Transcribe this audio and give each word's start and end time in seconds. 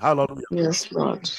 Hallelujah. 0.00 0.44
Yes, 0.50 0.90
Lord. 0.92 1.30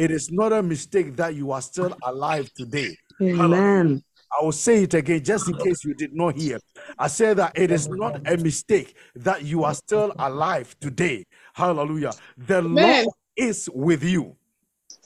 It 0.00 0.10
is 0.10 0.30
not 0.30 0.52
a 0.52 0.62
mistake 0.62 1.16
that 1.16 1.34
you 1.34 1.52
are 1.52 1.62
still 1.62 1.94
alive 2.02 2.52
today. 2.54 2.96
Amen. 3.20 4.02
I 4.40 4.44
will 4.44 4.52
say 4.52 4.84
it 4.84 4.94
again 4.94 5.22
just 5.22 5.48
in 5.48 5.56
case 5.58 5.84
you 5.84 5.94
did 5.94 6.14
not 6.14 6.36
hear. 6.36 6.58
I 6.98 7.08
say 7.08 7.34
that 7.34 7.52
it 7.54 7.70
is 7.70 7.88
not 7.88 8.26
a 8.26 8.36
mistake 8.36 8.96
that 9.14 9.44
you 9.44 9.64
are 9.64 9.74
still 9.74 10.12
alive 10.18 10.74
today. 10.80 11.26
Hallelujah. 11.52 12.14
The 12.38 12.58
Amen. 12.58 13.04
Lord 13.04 13.14
is 13.36 13.68
with 13.74 14.02
you. 14.02 14.36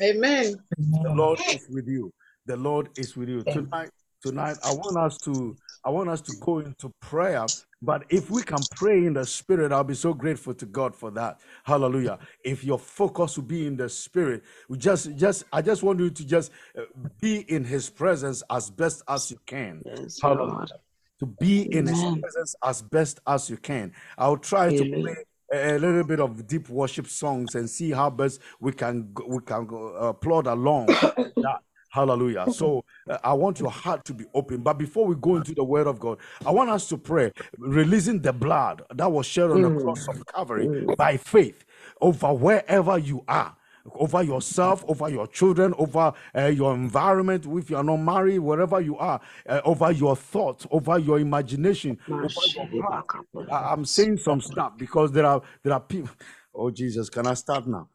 Amen. 0.00 0.56
The 0.78 1.12
Lord 1.14 1.40
is 1.50 1.66
with 1.70 1.88
you. 1.88 2.12
The 2.46 2.56
Lord 2.56 2.90
is 2.96 3.16
with 3.16 3.28
you. 3.28 3.42
Tonight, 3.42 3.90
tonight, 4.22 4.56
I 4.64 4.72
want 4.72 4.96
us 4.96 5.18
to 5.18 5.56
I 5.86 5.90
want 5.90 6.08
us 6.08 6.20
to 6.22 6.34
go 6.40 6.58
into 6.58 6.92
prayer. 7.00 7.46
But 7.80 8.04
if 8.08 8.28
we 8.28 8.42
can 8.42 8.58
pray 8.72 9.06
in 9.06 9.12
the 9.14 9.24
spirit, 9.24 9.70
I'll 9.70 9.84
be 9.84 9.94
so 9.94 10.12
grateful 10.12 10.52
to 10.54 10.66
God 10.66 10.96
for 10.96 11.12
that. 11.12 11.40
Hallelujah. 11.62 12.18
If 12.42 12.64
your 12.64 12.78
focus 12.78 13.36
will 13.36 13.44
be 13.44 13.68
in 13.68 13.76
the 13.76 13.88
spirit, 13.88 14.42
we 14.68 14.78
just 14.78 15.14
just 15.14 15.44
I 15.52 15.62
just 15.62 15.84
want 15.84 16.00
you 16.00 16.10
to 16.10 16.26
just 16.26 16.50
uh, 16.76 16.82
be 17.20 17.40
in 17.48 17.64
his 17.64 17.88
presence 17.88 18.42
as 18.50 18.68
best 18.68 19.02
as 19.08 19.30
you 19.30 19.38
can. 19.46 19.82
Yes, 19.86 20.18
Hallelujah. 20.20 20.54
Lord. 20.54 20.72
To 21.20 21.26
be 21.26 21.62
in 21.72 21.86
his 21.86 22.02
presence 22.20 22.56
as 22.64 22.82
best 22.82 23.20
as 23.26 23.48
you 23.48 23.56
can. 23.56 23.92
I'll 24.18 24.36
try 24.36 24.70
to 24.70 24.84
play 24.84 25.16
a 25.52 25.78
little 25.78 26.04
bit 26.04 26.18
of 26.18 26.46
deep 26.48 26.68
worship 26.68 27.06
songs 27.06 27.54
and 27.54 27.70
see 27.70 27.92
how 27.92 28.10
best 28.10 28.40
we 28.58 28.72
can 28.72 29.14
we 29.28 29.38
can 29.40 29.66
go, 29.66 29.94
uh, 29.94 30.12
plod 30.12 30.46
along 30.46 30.86
that 31.36 31.60
hallelujah. 31.96 32.46
So 32.56 32.84
uh, 33.08 33.18
i 33.24 33.32
want 33.32 33.60
your 33.60 33.70
heart 33.70 34.04
to 34.04 34.14
be 34.14 34.24
open. 34.34 34.58
But 34.62 34.78
before 34.78 35.06
we 35.06 35.14
go 35.16 35.36
into 35.36 35.54
the 35.54 35.64
word 35.64 35.86
of 35.86 35.98
god 35.98 36.18
i 36.44 36.50
want 36.50 36.70
us 36.70 36.88
to 36.88 36.96
pray 36.96 37.32
releasing 37.58 38.20
the 38.20 38.32
blood 38.32 38.82
that 38.94 39.10
was 39.10 39.26
shed 39.26 39.50
on 39.50 39.62
the 39.62 39.70
cross 39.70 40.06
of 40.08 40.24
calvary 40.26 40.68
by 40.96 41.16
faith 41.16 41.64
over 42.00 42.32
wherever 42.32 42.98
you 42.98 43.24
are 43.28 43.56
over 43.94 44.22
yourself, 44.22 44.84
over 44.88 45.08
your 45.08 45.26
children, 45.28 45.72
over 45.78 46.12
uh, 46.36 46.46
your 46.46 46.74
environment, 46.74 47.46
if 47.46 47.70
you 47.70 47.76
are 47.76 47.84
not 47.84 47.98
married, 47.98 48.40
wherever 48.40 48.80
you 48.80 48.96
are, 48.96 49.20
uh, 49.48 49.60
over 49.64 49.92
your 49.92 50.16
thoughts, 50.16 50.66
over 50.72 50.98
your 50.98 51.20
imagination, 51.20 51.96
over 52.08 52.28
your 52.72 53.04
I'm 53.50 53.84
saying 53.84 54.18
some 54.18 54.40
stuff 54.40 54.72
because 54.76 55.12
there 55.12 55.26
are 55.26 55.40
there 55.62 55.72
are 55.72 55.80
people. 55.80 56.10
Oh 56.58 56.70
Jesus, 56.70 57.10
can 57.10 57.26
I 57.26 57.34
start 57.34 57.66
now? 57.66 57.88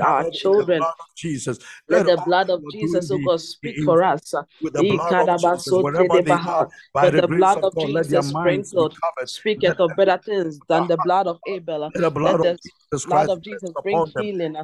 our 0.00 0.30
children. 0.30 0.82
Jesus. 1.16 1.58
Let 1.88 2.06
the 2.06 2.22
blood 2.24 2.50
of 2.50 2.62
Jesus, 2.70 3.10
oh 3.10 3.18
God, 3.18 3.40
speak 3.40 3.76
for 3.84 4.02
us. 4.04 4.34
with 4.62 4.72
the 4.74 4.82
blood 4.84 5.28
of 5.28 5.40
Jesus. 5.40 5.72
Wherever 5.72 6.22
they 6.22 6.30
are, 6.30 6.68
by 6.94 7.10
the 7.10 7.26
blood 7.26 7.58
of 7.58 7.64
of 7.64 7.74
God, 7.74 7.90
let 7.90 8.08
their 8.08 8.20
Jesus 8.20 8.30
sprinkled 8.30 8.94
speaketh 9.26 9.80
of 9.80 9.96
better 9.96 10.20
things 10.24 10.60
than 10.68 10.86
the 10.86 10.96
blood 10.96 11.26
of 11.26 11.38
Abel. 11.46 11.80
let 11.80 12.02
the 12.02 12.10
blood 12.10 12.40
of 12.40 12.46
Jesus 12.62 13.04
blood 13.06 13.28
Christ 13.28 13.30
of 13.30 13.38
rest 13.38 13.44
Jesus 13.44 13.74
bring 13.82 14.06
healing 14.16 14.56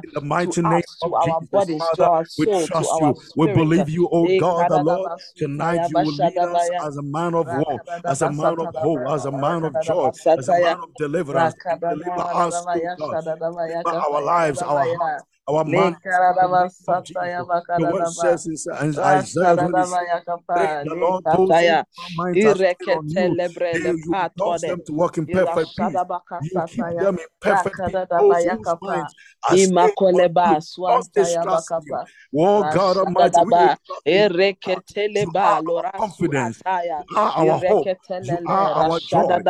In 0.45 0.49
the 0.49 0.55
to 0.55 0.61
mighty 0.61 0.75
name 0.75 0.79
us, 0.79 0.97
of 1.01 1.13
our 1.13 1.33
Jesus, 1.51 1.75
Father, 1.77 2.11
we 2.37 2.47
trust 2.47 3.01
you. 3.01 3.15
We 3.35 3.47
believe 3.47 3.89
you, 3.89 4.09
oh 4.11 4.29
God, 4.29 4.67
the 4.69 4.79
Lord. 4.79 5.11
Tonight 5.35 5.89
you 5.89 5.99
will 5.99 6.13
lead 6.13 6.43
us 6.43 6.71
as 6.79 6.97
a 6.97 7.03
man 7.03 7.33
of 7.35 7.51
war, 7.51 7.81
as 8.07 8.21
a 8.23 8.29
man 8.29 8.59
of 8.59 8.69
hope, 8.75 9.03
as 9.09 9.25
a 9.25 9.31
man 9.31 9.63
of 9.65 9.79
joy, 9.79 10.11
as 10.37 10.49
a 10.49 10.53
man 10.53 10.79
of 10.81 10.95
deliverance. 10.95 11.55
Deliver 11.89 12.27
us, 12.33 12.67
God. 12.99 13.19
Deliver 13.65 13.89
our 13.97 14.21
lives, 14.21 14.61
our 14.61 14.85
hearts, 14.85 15.25
our 15.47 15.63
minds 15.65 15.99
in 16.29 16.35
the 16.39 16.47
name 16.47 16.73
of 16.87 17.03
lekaradabasataya, 17.03 17.05
Jesus. 17.05 17.47
Your 17.75 17.87
word 17.87 18.07
says 18.07 18.45
in 18.47 18.53
Isaiah 18.73 19.57
26. 19.57 19.57
rakadadabaya, 19.57 20.25
Pray 20.53 20.67
kapa, 20.67 20.79
the 20.83 20.95
Lord, 20.95 21.25
those 21.31 21.59
whose 21.59 21.81
lekataya, 21.81 21.85
minds 22.15 22.45
are 22.45 22.55
stayed 22.55 22.91
on 22.91 23.09
you, 23.09 23.37
ireketelebre, 23.37 23.83
they, 23.83 23.91
you 23.91 24.15
will 24.19 24.29
cause 24.39 24.65
them 24.65 24.81
to 24.85 24.93
walk 24.93 25.17
in 25.17 25.27
perfect 25.27 25.75
peace. 25.77 26.03
You 26.39 26.61
keep 26.67 26.97
them 26.97 27.19
in 27.19 27.25
perfect 27.41 27.75
peace. 27.85 27.95
Those 28.17 28.43
rakadadabaya, 28.43 28.51
whose 28.51 28.63
kapa, 28.63 28.81
minds 28.81 29.15
are 29.49 29.57
stayed 29.57 29.73
on 30.11 30.25
you, 30.43 30.57
imakoleba, 30.57 30.61
cause 30.87 31.09
swantaya, 31.09 31.45
distrust 31.45 31.71
in 31.71 31.83
you. 31.85 31.93
bakapa, 31.93 32.07
Oh 32.37 32.63
God 32.63 32.97
Almighty, 32.97 33.41
we 33.41 33.53
will 33.53 33.69
rashadadaba, 33.69 33.77
trust 33.85 34.03
in 34.13 34.23
you. 34.23 34.37
God. 34.63 34.83
You 35.19 35.31
are 35.43 35.61
ereketeleba, 35.61 35.63
our 35.67 35.83
confidence. 35.99 36.61
You 37.09 37.17
are 37.17 37.31
our 37.37 37.59
hope. 37.59 37.91
You 38.21 38.39
are 38.47 38.71
our 38.75 38.99
joy. 39.01 39.43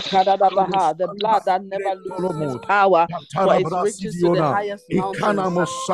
the 0.97 1.07
blood 1.09 1.43
that 1.45 1.63
never 1.65 1.95
loses 1.95 2.39
its 2.39 2.57
power, 2.57 3.09
for 3.41 3.55
it 3.55 3.71
reaches 3.79 4.19
to 4.19 4.29
the 4.29 4.43
highest 4.43 4.91
mountains 4.91 5.49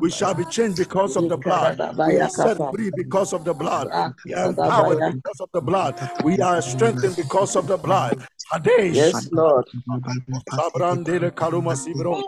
We 0.00 0.10
shall 0.10 0.34
be 0.34 0.44
changed 0.46 0.78
because 0.78 1.16
of 1.16 1.28
the 1.28 1.38
blood. 1.38 1.80
We 2.06 2.18
are 2.20 2.28
set 2.30 2.58
free 2.70 2.90
because 2.90 3.32
of 3.32 3.44
the 3.44 3.54
blood. 3.54 3.90
We 4.24 4.34
are 4.34 4.46
empowered 4.48 5.04
because 5.04 5.40
of 5.40 5.50
the 5.52 5.62
blood. 5.62 5.96
We 6.22 6.40
are 6.40 6.62
strengthened 6.62 7.16
because 7.16 7.56
of 7.56 7.66
the 7.66 7.78
blood. 7.78 8.26
Yes, 8.90 9.28
Lord. 9.32 9.66
Sabrandele 10.50 11.30
karuma 11.32 11.76
sibro. 11.76 12.24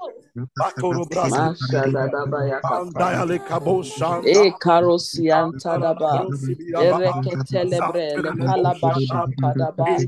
Batoro 0.61 1.07
Brasa. 1.07 1.55
Mashadadabayakata. 1.55 2.63
Bandayale 2.95 3.39
Kabo 3.47 3.83
Shanda. 3.83 4.29
E 4.29 4.53
karosiantadaba. 4.61 6.29
Ereketelebre 6.79 8.19
lekalabashampadaba. 8.23 10.03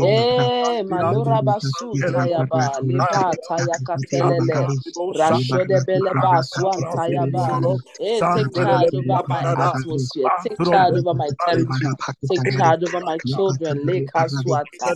E 0.00 0.82
manurabasutayaba. 0.84 2.80
Lipatayakatelele. 2.82 4.68
Rashodebeleba 5.14 6.42
swantayaba. 6.42 7.60
Eh, 8.00 8.22
take 8.32 8.52
charge 8.54 8.94
over 8.94 9.22
my 9.28 9.46
atmosphere. 9.58 10.30
Take 10.42 10.62
charge 10.64 10.96
over 10.98 11.14
my 11.14 11.30
territory. 11.46 11.96
Take 12.28 12.48
charge 12.50 12.84
over 12.84 13.00
my 13.00 13.18
children. 13.20 13.86
Leka 13.86 14.26
swata. 14.28 14.94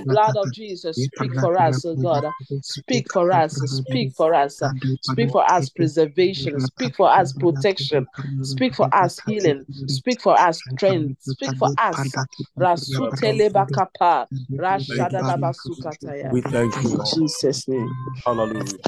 Blood 0.00 0.36
of 0.36 0.52
Jesus, 0.52 1.04
speak 1.04 1.34
for 1.34 1.56
us, 1.58 1.84
oh 1.84 1.94
God. 1.96 2.32
Speak 2.62 3.12
for 3.12 3.32
us. 3.32 3.54
Speak 3.54 4.12
for 4.14 4.34
us. 4.34 4.62
Speak 5.02 5.30
for 5.30 5.50
us 5.50 5.68
preservation. 5.70 6.60
Speak 6.60 6.96
for 6.96 7.10
us 7.10 7.32
protection. 7.32 8.06
Speak 8.42 8.74
for 8.74 8.88
us 8.94 9.20
healing. 9.26 9.66
Speak 9.86 10.20
for 10.20 10.38
us 10.38 10.58
strength. 10.76 11.22
Speak 11.22 11.56
for 11.58 11.70
us. 11.78 12.14
Rasutelebakapa. 12.58 14.26
Rashadadabasukataya. 14.52 16.32
We 16.32 16.42
thank 16.42 16.74
you, 16.82 16.90
In 16.90 16.98
Lord. 16.98 17.14
Jesus' 17.14 17.68
name. 17.68 17.90
Hallelujah. 18.26 18.78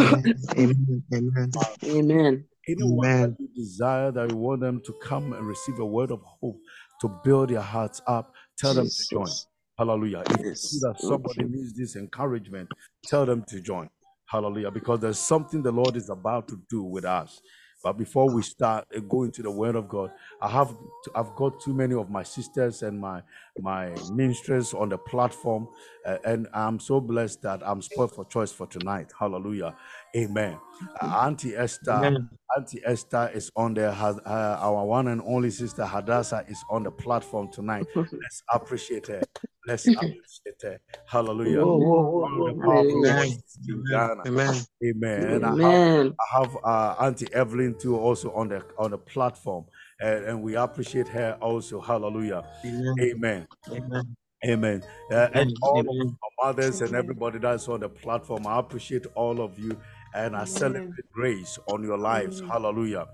Amen. 0.00 1.02
Amen. 1.12 1.52
Amen. 1.84 2.44
Anyone 2.68 3.06
Amen. 3.06 3.30
that 3.30 3.36
you 3.40 3.48
desire 3.56 4.12
that 4.12 4.30
you 4.30 4.36
want 4.36 4.60
them 4.60 4.80
to 4.84 4.92
come 5.02 5.32
and 5.32 5.46
receive 5.46 5.78
a 5.80 5.84
word 5.84 6.10
of 6.10 6.22
hope 6.22 6.58
to 7.00 7.08
build 7.24 7.50
their 7.50 7.60
hearts 7.60 8.00
up, 8.06 8.32
tell 8.56 8.74
them 8.74 8.86
to 8.86 9.04
join. 9.10 9.28
Hallelujah. 9.82 10.24
If 10.30 10.38
you 10.48 10.54
Yes. 10.54 10.70
see 10.70 10.80
that 10.80 10.96
somebody 11.00 11.44
needs 11.44 11.74
this 11.74 11.96
encouragement, 11.96 12.70
tell 13.06 13.26
them 13.26 13.44
to 13.48 13.60
join. 13.60 13.90
Hallelujah. 14.26 14.70
Because 14.70 15.00
there's 15.00 15.18
something 15.18 15.62
the 15.62 15.72
Lord 15.72 15.96
is 15.96 16.10
about 16.10 16.48
to 16.48 16.60
do 16.70 16.84
with 16.84 17.04
us. 17.06 17.42
But 17.84 17.94
before 17.98 18.30
we 18.30 18.42
start 18.42 18.86
uh, 18.96 19.00
going 19.00 19.32
to 19.32 19.42
the 19.42 19.50
Word 19.50 19.76
of 19.76 19.88
God, 19.88 20.12
I 20.42 20.50
have 20.50 20.74
I've 21.16 21.34
got 21.36 21.60
too 21.60 21.74
many 21.74 21.94
of 21.94 22.10
my 22.10 22.22
sisters 22.24 22.82
and 22.82 23.00
my 23.00 23.22
my 23.58 23.90
ministers 24.12 24.74
on 24.74 24.88
the 24.88 24.98
platform, 24.98 25.68
uh, 26.06 26.18
and 26.24 26.48
I'm 26.54 26.80
so 26.80 27.00
blessed 27.00 27.42
that 27.42 27.62
I'm 27.66 27.82
spoiled 27.82 28.12
for 28.14 28.24
choice 28.24 28.52
for 28.52 28.66
tonight. 28.66 29.12
Hallelujah, 29.18 29.76
Amen. 30.16 30.58
Uh, 31.00 31.26
Auntie 31.26 31.56
Esther, 31.56 31.92
Amen. 31.92 32.28
Auntie 32.56 32.80
Esther 32.84 33.30
is 33.34 33.50
on 33.56 33.74
there. 33.74 33.92
Has 33.92 34.18
uh, 34.26 34.58
our 34.60 34.84
one 34.84 35.08
and 35.08 35.22
only 35.26 35.50
sister 35.50 35.84
Hadassah 35.84 36.44
is 36.48 36.62
on 36.70 36.82
the 36.82 36.90
platform 36.90 37.50
tonight. 37.52 37.86
Let's 37.96 38.42
appreciate 38.52 39.06
her. 39.08 39.22
Let's 39.66 39.86
appreciate 39.86 40.60
her. 40.62 40.80
Hallelujah. 41.06 41.64
Whoa, 41.64 41.76
whoa, 41.76 42.02
whoa, 42.02 42.20
One 42.20 42.50
of 42.50 42.56
whoa. 42.56 42.64
powerful 42.64 43.02
Hallelujah. 43.02 43.14
voices 43.14 43.58
in 43.68 43.84
Ghana. 43.90 44.22
Amen. 44.26 44.66
Amen. 44.84 45.34
And 45.34 45.46
I 45.46 45.50
have 45.62 46.12
I 46.20 46.40
have 46.40 46.56
uh, 46.64 46.94
Auntie 47.04 47.32
Evelyn 47.32 47.78
too 47.78 47.96
also 47.96 48.32
on 48.32 48.48
the 48.48 48.64
on 48.78 48.90
the 48.90 48.98
platform, 48.98 49.64
and, 50.02 50.24
and 50.26 50.42
we 50.42 50.56
appreciate 50.56 51.08
her 51.08 51.38
also. 51.40 51.80
Hallelujah. 51.80 52.44
Amen. 52.64 52.94
Amen. 53.00 53.46
Amen. 53.70 54.16
Amen. 54.44 54.82
Uh, 55.10 55.28
and 55.34 55.34
Amen. 55.36 55.54
all 55.62 55.80
of 55.80 55.86
Amen. 55.88 56.16
our 56.42 56.48
mothers 56.48 56.80
and 56.82 56.94
everybody 56.96 57.38
that's 57.38 57.68
on 57.68 57.80
the 57.80 57.88
platform, 57.88 58.46
I 58.46 58.58
appreciate 58.58 59.06
all 59.14 59.40
of 59.40 59.58
you, 59.58 59.76
and 60.14 60.36
I 60.36 60.44
celebrate 60.44 60.84
grace 61.12 61.58
on 61.68 61.82
your 61.84 61.98
lives. 61.98 62.42
Hallelujah. 62.50 63.06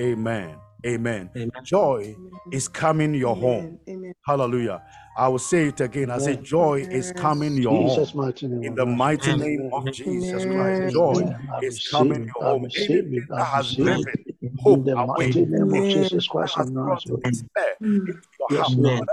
Amen. 0.00 0.56
Amen. 0.84 1.30
Amen. 1.36 1.50
Joy 1.64 2.16
is 2.50 2.68
coming 2.68 3.14
your 3.14 3.36
home. 3.36 3.78
Hallelujah. 4.26 4.82
I 5.16 5.28
will 5.28 5.38
say 5.38 5.68
it 5.68 5.80
again. 5.80 6.10
I 6.10 6.18
say, 6.18 6.32
Amen. 6.32 6.44
joy 6.44 6.86
is 6.90 7.12
coming 7.12 7.56
your 7.56 7.74
home. 7.74 7.88
Jesus' 7.88 8.14
mighty 8.14 8.48
name. 8.48 8.64
In 8.64 8.74
the 8.74 8.86
mighty 8.86 9.32
Amen. 9.32 9.40
name 9.40 9.70
of 9.72 9.82
Amen. 9.82 9.92
Jesus 9.92 10.44
Christ, 10.44 10.92
joy 10.92 11.20
Amen. 11.20 11.36
Is 11.62 11.88
coming 11.90 12.24
your 12.24 12.44
I 12.44 12.50
home. 12.50 12.64
receive 12.64 12.88
Anything 12.88 13.14
it. 13.18 13.28
that 13.28 13.40
I 13.40 13.44
has 13.44 13.76
driven 13.76 14.24
it. 14.66 14.72
In 14.72 14.84
the 14.84 14.96
mighty 14.96 15.46
name 15.46 15.74
of 15.74 15.90
Jesus 15.90 16.26
Christ 16.26 16.54
has 16.56 16.68
of 16.68 16.74
Nazareth. 16.74 17.22
despair 17.22 17.74
into 17.80 18.00
mm. 18.00 18.06
your 18.06 18.48
Yes, 18.50 18.60
heart, 18.60 18.78
Lord. 18.78 19.08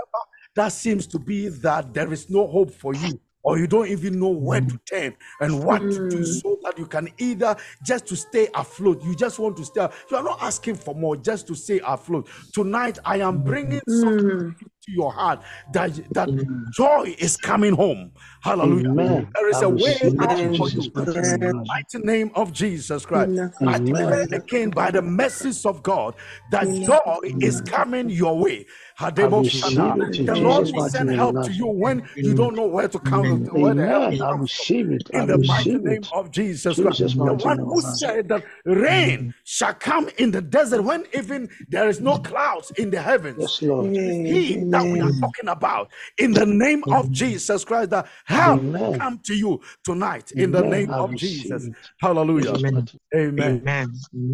That 0.56 0.68
seems 0.68 1.06
to 1.08 1.18
be 1.18 1.48
that 1.48 1.94
there 1.94 2.12
is 2.12 2.28
no 2.28 2.46
hope 2.46 2.72
for 2.72 2.94
you, 2.94 3.20
or 3.42 3.58
you 3.58 3.66
don't 3.66 3.88
even 3.88 4.18
know 4.20 4.28
where 4.28 4.60
to 4.60 4.78
turn 4.90 5.16
and 5.40 5.64
what 5.64 5.90
to 5.90 6.00
do, 6.10 6.18
Mm. 6.20 6.40
so 6.42 6.58
that 6.64 6.78
you 6.78 6.86
can 6.86 7.08
either 7.18 7.56
just 7.84 8.06
to 8.08 8.16
stay 8.16 8.48
afloat. 8.54 9.02
You 9.04 9.14
just 9.14 9.38
want 9.38 9.56
to 9.58 9.64
stay. 9.64 9.88
You 10.10 10.16
are 10.18 10.22
not 10.24 10.42
asking 10.42 10.76
for 10.76 10.94
more, 10.94 11.16
just 11.16 11.46
to 11.48 11.54
stay 11.54 11.80
afloat. 11.86 12.28
Tonight, 12.52 12.98
I 13.04 13.18
am 13.18 13.42
bringing 13.42 13.80
something 13.86 14.24
Mm. 14.26 14.56
to 14.60 14.92
your 14.92 15.12
heart 15.12 15.42
that 15.72 15.92
that 16.14 16.28
Amen. 16.30 16.66
joy 16.72 17.14
is 17.18 17.36
coming 17.36 17.74
home. 17.74 18.12
Hallelujah. 18.42 18.90
Amen. 18.90 19.28
there 19.34 19.48
is 19.48 19.62
a 19.62 19.68
way 19.68 19.96
out 20.20 20.38
for 20.56 20.68
you. 20.70 20.82
In 20.94 21.40
the 21.40 21.54
mighty 21.66 21.98
name 22.06 22.30
of 22.34 22.52
Jesus 22.52 23.06
Christ. 23.06 23.32
I 23.66 23.78
declare 23.78 24.26
again 24.32 24.70
by 24.70 24.90
the 24.90 25.02
mercies 25.02 25.66
of 25.66 25.82
God 25.82 26.14
that 26.50 26.64
joy 26.86 27.32
is 27.40 27.60
coming 27.62 28.10
your 28.10 28.38
way. 28.38 28.66
I 29.00 29.26
Hadebo 29.30 29.42
receive 29.44 29.72
Shana. 29.76 30.10
it 30.10 30.18
in 30.18 30.26
The 30.26 30.36
Lord 30.36 30.68
will 30.74 30.88
send 30.88 31.10
help 31.10 31.42
to 31.44 31.52
you 31.52 31.66
when 31.66 32.06
you 32.16 32.34
don't 32.34 32.54
know 32.54 32.66
where 32.66 32.88
to 32.88 32.98
come, 32.98 33.26
Amen. 33.26 33.60
where 33.60 33.74
the 33.74 33.86
help 33.86 34.02
I 34.04 34.16
comes 34.16 34.30
from 34.30 34.40
receive 34.42 34.92
it. 34.92 35.10
In 35.10 35.26
the 35.26 35.38
mighty 35.38 35.78
name 35.78 36.02
of 36.12 36.30
Jesus 36.30 36.80
Christ. 36.80 36.98
The 37.00 37.34
one 37.34 37.58
who 37.58 37.80
said 37.80 38.28
that 38.28 38.44
rain 38.64 39.34
shall 39.44 39.74
come 39.74 40.10
in 40.18 40.30
the 40.30 40.42
desert 40.42 40.82
when 40.82 41.04
even 41.14 41.48
there 41.68 41.88
is 41.88 42.00
no 42.00 42.16
clouds 42.18 42.70
in 42.72 42.90
the 42.90 43.00
heavens. 43.00 43.38
Yes, 43.38 43.62
Lord. 43.62 43.96
It 43.96 44.06
is 44.06 44.18
He 44.26 44.56
that 44.70 44.86
we 44.86 45.00
are 45.00 45.12
talking 45.20 45.48
about 45.48 45.90
in 46.18 46.32
the 46.32 46.46
name 46.46 46.84
of 46.90 47.10
Jesus 47.10 47.64
Christ. 47.64 47.90
That 47.90 48.06
help 48.24 48.60
Amen. 48.60 48.92
come 48.98 49.20
to 49.24 49.34
you 49.34 49.60
tonight 49.84 50.32
in 50.32 50.52
the 50.52 50.62
name 50.62 50.90
of 50.90 51.14
Jesus. 51.16 51.68
Hallelujah. 52.00 52.56
Amen. 52.56 52.72
mighty 52.74 52.98
Amen. 53.14 53.62
Amen. 53.64 53.90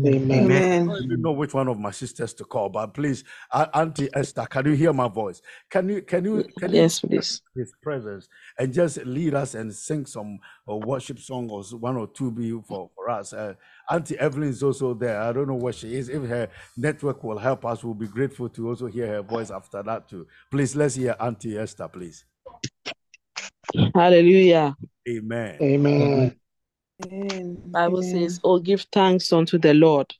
Amen. 0.07 0.31
Amen. 0.33 0.91
I 0.91 1.07
don't 1.09 1.23
know 1.23 1.33
which 1.33 1.55
one 1.55 1.69
of 1.69 1.79
my 1.79 1.91
sisters 1.91 2.35
to 2.35 2.45
call, 2.45 2.69
but 2.69 2.95
please, 2.95 3.25
uh, 3.53 3.67
Auntie 3.75 4.09
Esther, 4.15 4.47
can 4.56 4.64
you 4.64 4.73
hear 4.73 4.93
my 4.94 5.06
voice? 5.06 5.43
Can 5.69 5.87
you 5.91 6.00
can 6.00 6.25
you 6.25 6.43
can 6.58 6.73
you 6.73 6.81
Yes, 6.81 7.00
please. 7.00 7.43
his 7.55 7.75
presence 7.82 8.26
and 8.58 8.73
just 8.73 8.97
lead 9.05 9.35
us 9.35 9.55
and 9.55 9.70
sing 9.75 10.06
some 10.06 10.38
uh, 10.67 10.76
worship 10.76 11.19
song 11.19 11.50
or 11.50 11.62
one 11.79 11.99
or 11.99 12.06
two 12.06 12.31
be 12.31 12.58
for, 12.67 12.88
for 12.94 13.11
us. 13.11 13.35
Uh, 13.35 13.53
Auntie 13.91 14.19
Evelyn 14.19 14.49
is 14.49 14.62
also 14.62 14.94
there. 14.94 15.20
I 15.20 15.35
don't 15.35 15.47
know 15.47 15.56
where 15.56 15.75
she 15.75 15.94
is. 15.94 16.08
If 16.08 16.23
her 16.25 16.49
network 16.75 17.23
will 17.23 17.37
help 17.37 17.67
us, 17.67 17.85
we'll 17.85 17.93
be 17.93 18.06
grateful 18.06 18.49
to 18.49 18.69
also 18.69 18.87
hear 18.87 19.06
her 19.08 19.23
voice 19.23 19.50
after 19.50 19.82
that 19.82 20.08
too. 20.08 20.26
Please 20.50 20.75
let's 20.75 20.94
hear 20.94 21.14
Auntie 21.20 21.58
Esther, 21.58 21.88
please. 21.88 22.25
Hallelujah. 23.94 24.75
Amen. 25.06 25.58
Amen. 25.61 26.37
Bible 27.67 28.03
says, 28.03 28.41
"Oh, 28.43 28.58
give 28.58 28.87
thanks 28.91 29.35
unto 29.35 29.58
the 29.58 29.75
Lord, 29.75 30.14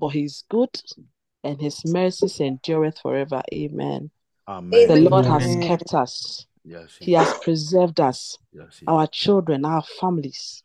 for 0.00 0.10
His 0.10 0.42
good, 0.48 0.70
and 1.46 1.60
His 1.60 1.84
mercies 1.84 2.40
endureth 2.40 2.98
forever." 2.98 3.42
Amen. 3.52 4.10
Amen. 4.48 4.88
The 4.88 4.96
Lord 4.96 5.26
has 5.26 5.56
kept 5.66 5.94
us. 5.94 6.46
Yes, 6.64 6.96
He 7.00 7.12
has 7.12 7.32
preserved 7.42 8.00
us, 8.00 8.38
yes, 8.52 8.78
he 8.78 8.86
our 8.86 9.06
children, 9.06 9.64
our 9.64 9.82
families. 9.82 10.62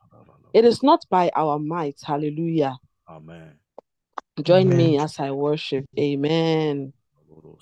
It 0.54 0.66
is 0.66 0.83
not 0.83 1.06
by 1.10 1.31
our 1.36 1.60
might. 1.60 2.00
Hallelujah. 2.04 2.78
Amen. 3.10 3.54
Join 4.42 4.69
me 4.69 4.98
as 4.98 5.19
I 5.19 5.31
worship. 5.31 5.86
Amen. 5.98 6.94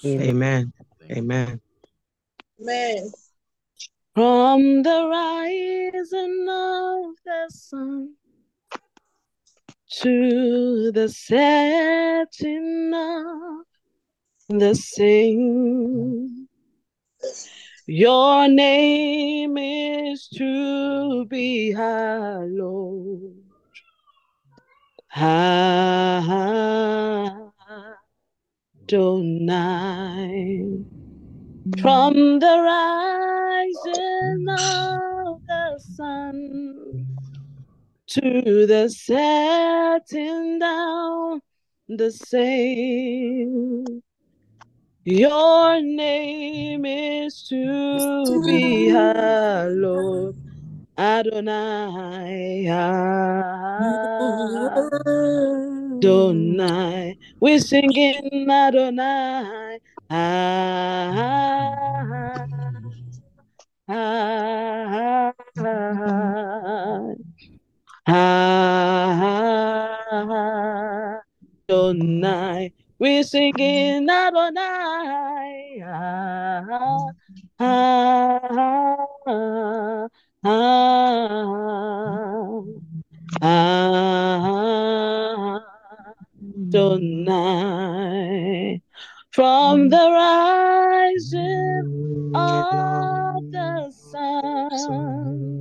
Amen. 0.05 0.73
Amen. 1.11 1.61
Amen. 2.61 3.11
From 4.15 4.83
the 4.83 5.07
rising 5.09 6.47
of 6.49 7.15
the 7.25 7.49
sun 7.49 8.15
to 9.91 10.91
the 10.91 11.09
setting 11.09 12.91
of 12.93 13.65
the 14.49 14.75
same, 14.75 16.47
your 17.87 18.47
name 18.47 19.57
is 19.57 20.27
to 20.35 21.25
be 21.25 21.71
hallowed. 21.71 23.35
Adonai. 25.15 25.89
From 31.81 32.39
the 32.39 32.61
rising 32.61 34.45
of 34.49 35.41
the 35.47 35.79
sun 35.95 37.08
to 38.09 38.65
the 38.65 38.89
setting 38.89 40.59
down 40.59 41.41
the 41.87 42.11
same. 42.11 44.01
Your 45.05 45.81
name 45.81 46.85
is 46.85 47.43
to 47.49 48.43
be 48.45 48.87
hallowed. 48.89 50.35
Adonai. 50.97 52.67
Adonai. 55.97 57.17
We 57.39 57.59
sing 57.59 57.91
Adonai. 58.49 59.79
Adonai. 60.11 60.89
Adonai. 71.69 72.73
We 72.97 73.21
singing 73.23 74.09
Adonai. 74.09 75.83
Adonai. 86.71 88.81
From 89.31 89.89
the 89.89 90.09
rising 90.11 92.31
of 92.33 93.51
the 93.51 93.91
sun 93.91 95.58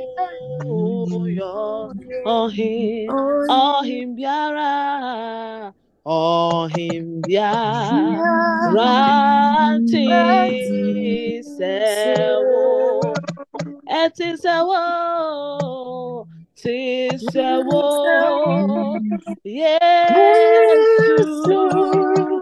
Ohim 2.25 3.11
Ohim 3.51 4.17
Biara 4.17 5.73
Ohim 6.07 7.21
Biara 7.21 8.93
Ti 9.85 10.09
Sewo 11.45 12.65
Eti 14.01 14.29
Sewo 14.41 14.81
Ti 16.57 17.11
Sewo 17.21 17.85
Yesu 19.45 20.09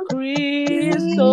Christo 0.09 1.33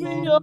free 0.00 0.28
of 0.28 0.42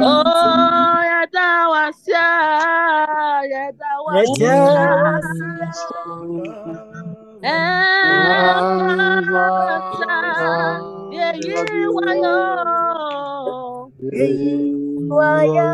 Oh, 0.00 1.00
yada 1.04 1.68
wasya, 1.72 2.28
yada 3.50 3.90
wasya, 11.16 11.32
yeah, 11.40 11.64
yeah, 11.64 11.88
wayo, 11.96 12.36
wayo, 15.08 15.68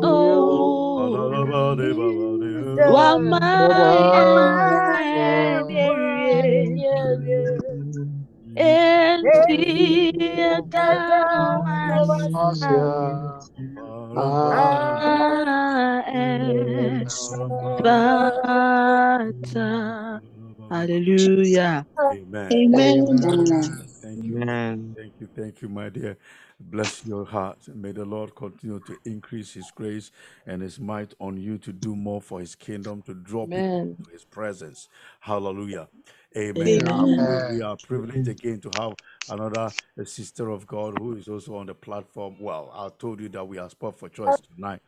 Hallelujah. 20.70 21.88
Amen. 22.12 22.52
Amen. 22.52 23.88
Thank 24.02 24.28
you. 24.28 24.38
Amen. 24.38 24.96
Thank 24.98 25.14
you. 25.20 25.28
Thank 25.36 25.62
you, 25.62 25.70
my 25.70 25.90
dear. 25.90 26.18
Bless 26.60 27.06
your 27.06 27.26
heart. 27.26 27.68
May 27.68 27.92
the 27.92 28.06
Lord 28.06 28.36
continue 28.36 28.80
to 28.82 28.98
increase 29.06 29.54
His 29.54 29.72
grace 29.72 30.12
and 30.46 30.62
His 30.62 30.80
might 30.80 31.14
on 31.20 31.38
you 31.38 31.58
to 31.60 31.74
do 31.74 31.96
more 31.96 32.22
for 32.22 32.40
His 32.40 32.56
kingdom, 32.56 33.02
to 33.04 33.14
draw 33.14 33.48
people 33.48 33.64
Amen. 33.64 33.98
to 34.06 34.12
His 34.12 34.26
presence. 34.26 34.90
Hallelujah. 35.20 35.90
Amen. 36.38 36.86
Amen. 36.88 37.48
We 37.50 37.62
are 37.62 37.78
privileged 37.78 38.28
again 38.28 38.60
to 38.62 38.70
have 38.82 38.94
another 39.30 39.72
sister 40.04 40.50
of 40.50 40.68
God 40.68 41.00
who 41.00 41.16
is 41.16 41.30
also 41.30 41.56
on 41.56 41.68
the 41.68 41.74
platform. 41.74 42.36
Well, 42.40 42.72
I 42.76 42.90
told 43.00 43.22
you 43.22 43.30
that 43.30 43.48
we 43.48 43.58
are 43.58 43.70
spot 43.70 43.98
for 43.98 44.10
choice 44.10 44.42
tonight. 44.42 44.82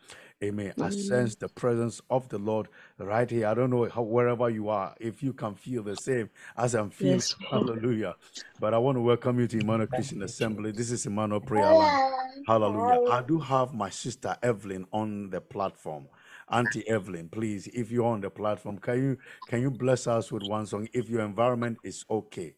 Amen. 0.44 0.74
I 0.82 0.90
sense 0.90 1.36
the 1.36 1.48
presence 1.48 2.02
of 2.10 2.28
the 2.30 2.38
Lord 2.38 2.68
right 3.00 3.30
here. 3.30 3.48
I 3.48 3.54
don't 3.54 3.70
know 3.70 3.88
how 3.88 4.02
wherever 4.02 4.50
you 4.50 4.68
are, 4.70 4.94
if 5.00 5.24
you 5.24 5.32
can 5.32 5.56
feel 5.56 5.84
the 5.84 5.96
same 5.96 6.30
as 6.58 6.76
I'm 6.76 6.90
feeling. 6.90 7.16
Yes, 7.16 7.36
Hallelujah. 7.50 8.16
But 8.60 8.74
I 8.74 8.78
want 8.78 8.98
to 8.98 9.02
welcome 9.02 9.40
you 9.40 9.48
to 9.48 9.60
Emmanuel 9.60 9.88
Christian 9.88 10.24
Assembly. 10.24 10.72
This 10.72 10.92
is 10.92 11.06
Emmanuel 11.06 11.40
Prayer 11.40 11.74
Line. 11.74 12.44
Hallelujah. 12.46 13.00
I 13.10 13.22
do 13.22 13.40
have 13.40 13.74
my 13.74 13.90
sister 13.90 14.36
Evelyn 14.44 14.86
on 14.92 15.30
the 15.30 15.40
platform. 15.40 16.08
Auntie 16.50 16.88
Evelyn, 16.88 17.30
please, 17.30 17.68
if 17.68 17.92
you're 17.92 18.06
on 18.06 18.22
the 18.22 18.30
platform, 18.30 18.78
can 18.78 18.98
you 18.98 19.18
can 19.48 19.62
you 19.62 19.70
bless 19.70 20.08
us 20.08 20.32
with 20.32 20.44
one 20.44 20.66
song 20.66 20.88
if 20.94 21.10
your 21.10 21.22
environment 21.22 21.78
is 21.84 22.06
okay? 22.10 22.56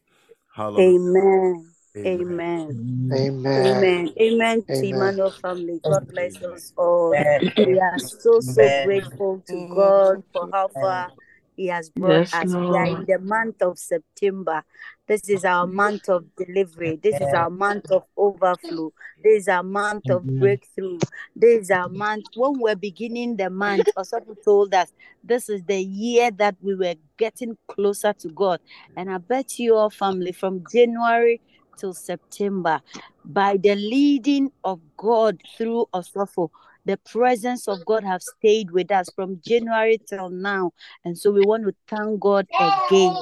Hallelujah. 0.54 0.84
Amen. 0.84 1.74
Amen. 1.96 3.10
Amen. 3.12 3.12
Amen. 3.12 3.58
Amen. 3.58 4.12
Amen 4.20 4.62
to 4.62 4.72
Amen. 4.74 4.94
Emmanuel 4.94 5.30
family. 5.30 5.80
God 5.82 6.06
bless 6.08 6.36
us 6.42 6.72
all. 6.76 7.10
We 7.10 7.80
are 7.80 7.98
so, 7.98 8.40
so 8.40 8.82
grateful 8.84 9.42
to 9.48 9.68
God 9.74 10.22
for 10.32 10.48
how 10.52 10.68
far 10.68 11.12
He 11.56 11.66
has 11.66 11.90
brought 11.90 12.32
Yes, 12.32 12.34
us. 12.34 12.54
We 12.54 12.76
are 12.76 12.86
in 12.86 13.04
the 13.06 13.18
month 13.18 13.60
of 13.62 13.78
September. 13.78 14.62
This 15.10 15.28
is 15.28 15.44
our 15.44 15.66
month 15.66 16.08
of 16.08 16.24
delivery. 16.36 17.00
This 17.02 17.16
is 17.20 17.32
our 17.34 17.50
month 17.50 17.90
of 17.90 18.04
overflow. 18.16 18.92
This 19.24 19.42
is 19.42 19.48
our 19.48 19.64
month 19.64 20.08
of 20.08 20.24
breakthrough. 20.38 21.00
This 21.34 21.62
is 21.62 21.70
our 21.72 21.88
month. 21.88 22.26
When 22.36 22.60
we're 22.60 22.76
beginning 22.76 23.36
the 23.36 23.50
month, 23.50 23.88
Osofo 23.98 24.36
told 24.44 24.72
us 24.72 24.92
this 25.24 25.48
is 25.48 25.64
the 25.64 25.82
year 25.82 26.30
that 26.30 26.54
we 26.62 26.76
were 26.76 26.94
getting 27.16 27.58
closer 27.66 28.12
to 28.20 28.28
God. 28.28 28.60
And 28.96 29.10
I 29.10 29.18
bet 29.18 29.58
you 29.58 29.74
all 29.74 29.90
family 29.90 30.30
from 30.30 30.62
January 30.72 31.40
till 31.76 31.92
September, 31.92 32.80
by 33.24 33.56
the 33.56 33.74
leading 33.74 34.52
of 34.62 34.78
God 34.96 35.40
through 35.58 35.86
Osofo, 35.92 36.50
the 36.84 36.98
presence 36.98 37.66
of 37.66 37.84
God 37.84 38.04
have 38.04 38.22
stayed 38.22 38.70
with 38.70 38.92
us 38.92 39.10
from 39.16 39.40
January 39.44 40.00
till 40.08 40.30
now. 40.30 40.70
And 41.04 41.18
so 41.18 41.32
we 41.32 41.40
want 41.40 41.64
to 41.64 41.74
thank 41.88 42.20
God 42.20 42.46
again. 42.60 43.16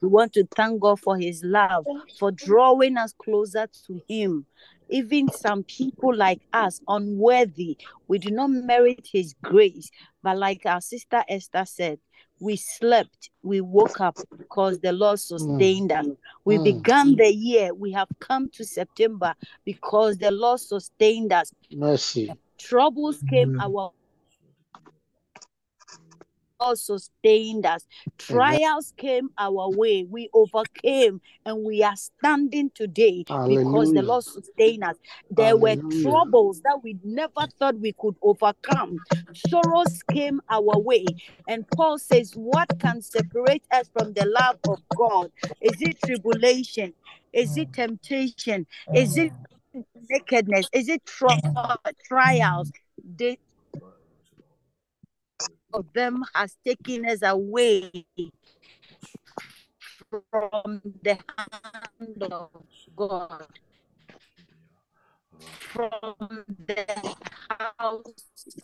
We 0.00 0.08
want 0.08 0.32
to 0.34 0.46
thank 0.54 0.80
God 0.80 1.00
for 1.00 1.16
his 1.16 1.42
love, 1.44 1.86
for 2.18 2.30
drawing 2.30 2.96
us 2.96 3.12
closer 3.18 3.66
to 3.86 4.00
him. 4.08 4.46
Even 4.88 5.28
some 5.32 5.64
people 5.64 6.14
like 6.14 6.40
us, 6.52 6.80
unworthy, 6.86 7.76
we 8.06 8.18
do 8.18 8.30
not 8.30 8.50
merit 8.50 9.08
his 9.10 9.34
grace. 9.42 9.90
But 10.22 10.38
like 10.38 10.64
our 10.64 10.80
sister 10.80 11.24
Esther 11.28 11.64
said, 11.66 11.98
we 12.38 12.56
slept, 12.56 13.30
we 13.42 13.60
woke 13.60 14.00
up 14.00 14.16
because 14.36 14.78
the 14.80 14.92
Lord 14.92 15.18
sustained 15.18 15.90
us. 15.90 16.06
We 16.44 16.58
Mm. 16.58 16.64
began 16.64 17.16
the 17.16 17.32
year, 17.32 17.74
we 17.74 17.92
have 17.92 18.08
come 18.20 18.48
to 18.50 18.64
September 18.64 19.34
because 19.64 20.18
the 20.18 20.30
Lord 20.30 20.60
sustained 20.60 21.32
us. 21.32 21.50
Mercy. 21.72 22.32
Troubles 22.58 23.22
came 23.28 23.52
Mm. 23.54 23.60
our 23.62 23.92
God 26.58 26.78
sustained 26.78 27.66
us. 27.66 27.86
Trials 28.18 28.92
came 28.96 29.30
our 29.38 29.70
way. 29.70 30.06
We 30.08 30.28
overcame 30.32 31.20
and 31.44 31.64
we 31.64 31.82
are 31.82 31.96
standing 31.96 32.70
today 32.74 33.24
because 33.48 33.92
the 33.92 34.02
Lord 34.02 34.24
sustained 34.24 34.84
us. 34.84 34.96
There 35.30 35.56
were 35.56 35.76
troubles 36.02 36.60
that 36.62 36.80
we 36.82 36.98
never 37.04 37.46
thought 37.58 37.78
we 37.78 37.94
could 37.98 38.16
overcome. 38.22 39.00
Sorrows 39.34 40.02
came 40.10 40.40
our 40.50 40.78
way. 40.78 41.06
And 41.46 41.66
Paul 41.68 41.98
says, 41.98 42.32
What 42.34 42.68
can 42.78 43.02
separate 43.02 43.64
us 43.72 43.88
from 43.92 44.12
the 44.14 44.26
love 44.26 44.58
of 44.66 44.80
God? 44.96 45.30
Is 45.60 45.80
it 45.80 46.00
tribulation? 46.00 46.94
Is 47.32 47.56
it 47.56 47.72
temptation? 47.72 48.66
Is 48.94 49.16
it 49.16 49.32
nakedness? 50.08 50.68
Is 50.72 50.88
it 50.88 51.04
tri- 51.04 51.38
trials? 52.06 52.72
The 53.16 53.38
of 55.76 55.92
them 55.92 56.24
has 56.34 56.56
taken 56.64 57.06
us 57.06 57.20
away 57.22 57.90
from 60.30 60.80
the 61.02 61.18
hand 61.36 62.22
of 62.22 62.50
God, 62.96 63.46
from 65.58 66.44
the 66.66 67.14
house 67.50 68.14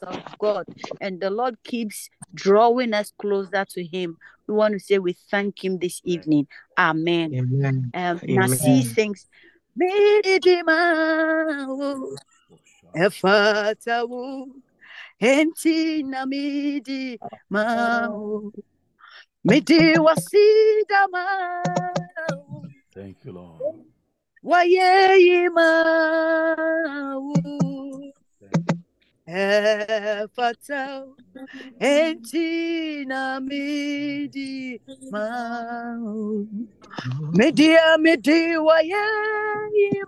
of 0.02 0.38
God. 0.38 0.64
And 1.02 1.20
the 1.20 1.28
Lord 1.28 1.56
keeps 1.64 2.08
drawing 2.34 2.94
us 2.94 3.12
closer 3.20 3.66
to 3.66 3.84
Him. 3.84 4.16
We 4.48 4.54
want 4.54 4.72
to 4.72 4.80
say 4.80 4.98
we 4.98 5.14
thank 5.30 5.62
Him 5.62 5.78
this 5.78 6.00
evening. 6.04 6.46
Amen. 6.78 7.34
Amen. 7.34 7.90
Um, 7.92 8.20
Amen. 8.24 8.36
Nasi 8.40 8.84
sings, 8.84 9.26
Midima, 9.78 10.56
Efatawu, 12.96 14.46
Enti 15.20 16.02
na 16.04 16.26
midi 16.26 17.18
mau, 17.50 18.50
midi 19.48 19.98
wasida 19.98 21.06
mau, 21.12 22.62
Thank 22.94 23.24
you, 23.24 23.32
Lord. 23.32 23.62
waye 24.42 25.48
mau, 25.50 27.32
Efatawu, 29.26 31.16
Enti 31.80 33.04
na 33.06 33.40
midi 33.40 34.80
mau, 35.10 36.44
midi 37.32 37.74
a 37.76 37.96
midi 37.98 38.56
waye 38.58 39.06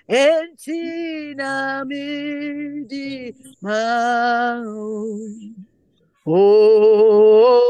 entina 0.07 1.83
midi 1.85 3.35
mau. 3.61 5.19
Oh, 6.25 7.61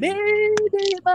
midima. 0.00 1.14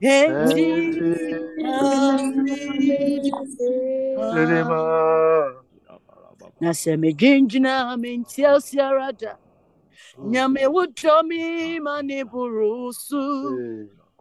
efata 0.00 0.74
na 6.60 6.70
sɛ 6.80 6.92
medwengyina 7.02 7.96
mentia 8.02 8.48
osiara 8.56 9.12
da 9.20 9.32
nyame 10.30 10.62
wodɔ 10.74 11.14
me 11.28 11.78
ma 11.80 12.00
ne 12.02 12.22
boro 12.24 12.90
so 12.92 13.22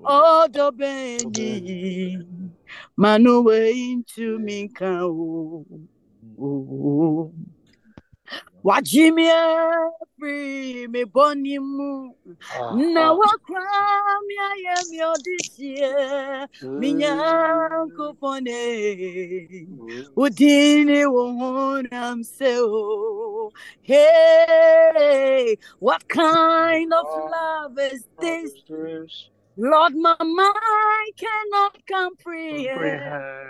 ɔdɔ 0.03 0.65
bɛni 0.79 1.51
ma 2.97 3.17
o. 8.63 8.67
wagye 8.69 9.11
me 10.87 11.01
bɔne 11.05 11.59
mu. 11.59 12.13
Ah, 12.55 12.71
Na 12.93 13.11
ah. 13.11 13.17
wakora 13.19 13.79
me 14.27 14.35
ayɛ 14.51 14.75
me 14.89 14.97
ɔdehyɛ 15.13 15.91
me 16.79 16.89
mm. 16.93 16.97
nyankopɔne 16.99 18.59
wodin 20.15 20.77
mm. 20.79 20.85
ne 20.87 20.99
wo 21.13 21.23
honam 21.39 22.17
sɛ 22.23 22.51
o 22.63 23.51
hey 23.81 25.57
what 25.79 26.07
kind 26.07 26.93
of 26.93 27.05
ah, 27.05 27.27
love 27.35 27.77
is 27.79 28.07
this 28.19 28.51
Lord, 29.57 29.95
my 29.95 30.15
mind 30.19 31.13
cannot 31.17 31.77
comprehend. 31.87 33.03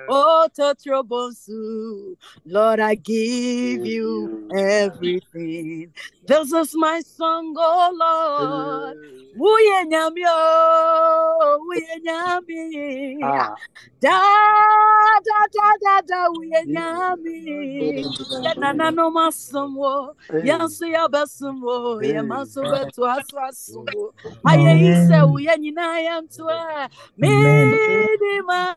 Oh, 0.07 0.49
Totrobonsu, 0.57 2.15
Lord, 2.45 2.79
I 2.81 2.95
give 2.95 3.85
you 3.85 4.31
everything. 4.53 5.93
This 6.25 6.53
is 6.53 6.71
my 6.75 7.01
song, 7.01 7.53
oh 7.57 7.91
Lord. 7.99 8.97
Wuye 9.35 9.85
nyamyo, 9.89 10.37
nyami. 12.05 13.19
Da 13.99 14.09
ah. 14.13 15.19
da 15.25 15.47
da 15.51 15.69
da 15.81 16.01
da, 16.01 16.29
wuye 16.29 16.63
nyami. 16.67 18.05
Ya 18.61 18.73
na 18.73 18.91
no 18.91 19.09
masumwo, 19.11 20.15
yansu 20.43 20.85
ya 20.85 21.07
basumwo, 21.07 22.01
ya 22.03 22.23
masu 22.23 22.61
betu 22.61 23.07
asu 23.07 23.39
asuwo. 23.39 24.13
Aye 24.45 24.79
ise 24.79 25.21
wuye 25.21 25.57
nyina 25.57 25.99
yantwa, 25.99 26.89
midima. 27.17 28.75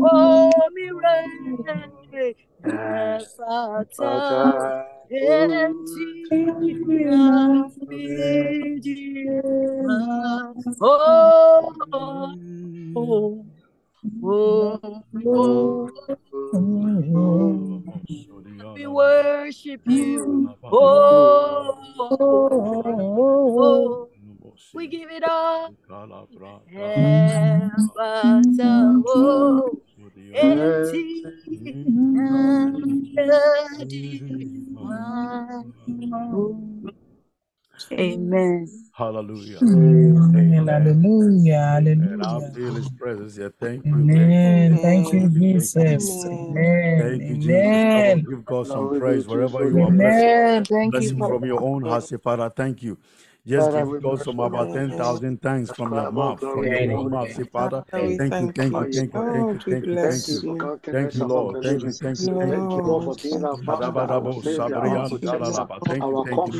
Oh. 0.00 0.50
Oh, 10.80 11.74
oh, 11.80 12.34
oh, 15.26 15.90
oh. 17.14 17.82
We 18.74 18.86
worship 18.86 19.80
you. 19.86 20.54
Oh, 20.64 21.78
oh, 22.00 24.08
we 24.74 24.86
give 24.86 25.10
it 25.10 25.24
all. 25.28 25.74
Oh, 29.06 29.80
entina. 30.34 31.32
Amen. 37.92 38.68
Hallelujah. 38.92 39.60
Amen. 39.62 40.16
Hallelujah. 40.66 40.94
And 42.00 42.22
I 42.22 42.40
Hallelujah. 42.40 42.52
feel 42.52 42.74
his 42.74 42.88
presence 42.90 43.36
here. 43.36 43.52
Thank 43.58 43.84
you. 43.92 44.06
Amen. 44.10 44.78
Thank 44.82 45.12
you, 45.12 45.28
Jesus. 45.30 46.26
Amen. 46.26 46.64
Thank 46.96 47.28
you, 47.28 47.36
Jesus. 47.36 47.84
Amen. 47.96 48.26
give 48.28 48.44
God 48.44 48.66
some 48.66 48.88
praise 48.90 49.26
wherever 49.28 49.64
you 49.64 49.82
are. 49.82 49.92
Bless 49.92 50.24
Amen. 50.24 50.64
Thank 50.64 50.92
Bless 50.92 51.04
you, 51.04 51.10
him 51.10 51.22
from 51.24 51.44
your 51.44 51.62
own 51.62 51.84
heart. 51.84 52.04
Say, 52.04 52.16
Father, 52.18 52.50
thank 52.50 52.82
you. 52.82 52.98
Just 53.48 53.74
give 53.74 53.88
God 54.02 54.20
some 54.20 54.40
about 54.40 54.72
10,000 54.72 55.42
thanks 55.42 55.72
from 55.72 55.94
your 55.94 56.08
mouth, 56.08 56.44
from 56.52 56.72
your 56.72 57.08
mouth. 57.08 57.32
Say, 57.32 57.44
Father, 57.44 57.84
thank 58.16 58.40
you, 58.40 58.50
thank 58.54 58.78
you, 58.78 58.86
thank 58.86 59.14
you, 59.16 59.24
thank 59.32 59.54
you, 59.54 59.60
thank 59.68 59.90
you, 59.90 59.98
thank 59.98 60.28
you 60.28 60.30
you. 60.34 60.40
for 60.46 60.58
you. 60.58 60.70
Thank 60.90 61.14
you, 61.14 61.26
Lord. 61.26 61.62
Thank 61.62 61.86
you, 61.86 61.94
thank 62.02 62.26
you, 62.26 62.34
thank 62.40 62.58
you. 62.58 62.58
Thank 62.58 62.76
you, 62.76 62.82
Lord, 62.82 62.84
Lord, 62.84 63.04
for 63.04 63.16
being 63.16 63.44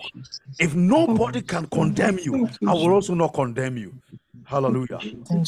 if 0.60 0.74
nobody 0.76 1.41
can 1.41 1.65
condemn 1.67 2.19
you, 2.19 2.47
I 2.67 2.74
will 2.74 2.91
also 2.91 3.13
not 3.13 3.34
condemn 3.34 3.78
you. 3.78 3.93
Hallelujah. 4.51 4.99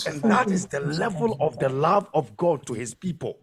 And 0.07 0.23
that 0.23 0.51
is 0.51 0.65
the 0.67 0.79
level 0.79 1.37
of 1.41 1.59
the 1.59 1.69
love 1.69 2.09
of 2.13 2.35
God 2.37 2.65
to 2.67 2.73
his 2.73 2.93
people. 2.93 3.37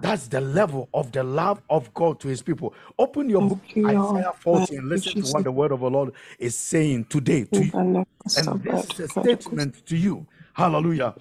That's 0.00 0.28
the 0.28 0.40
level 0.40 0.88
of 0.94 1.12
the 1.12 1.22
love 1.22 1.62
of 1.70 1.94
God 1.94 2.20
to 2.20 2.28
his 2.28 2.42
people. 2.42 2.74
Open 2.98 3.30
your 3.30 3.42
book, 3.42 3.60
Thank 3.62 3.76
you, 3.76 3.92
Lord. 3.92 4.16
Isaiah 4.16 4.32
40, 4.34 4.76
and 4.76 4.88
listen 4.88 5.14
to 5.16 5.26
what 5.26 5.44
the 5.44 5.52
word 5.52 5.72
of 5.72 5.80
the 5.80 5.90
Lord 5.90 6.12
is 6.40 6.56
saying 6.56 7.04
today 7.06 7.44
to 7.44 7.64
you. 7.66 7.72
And 8.36 8.62
this 8.62 8.86
is 8.86 9.00
a 9.00 9.08
statement 9.08 9.86
to 9.86 9.96
you. 9.96 10.26
Hallelujah. 10.54 11.14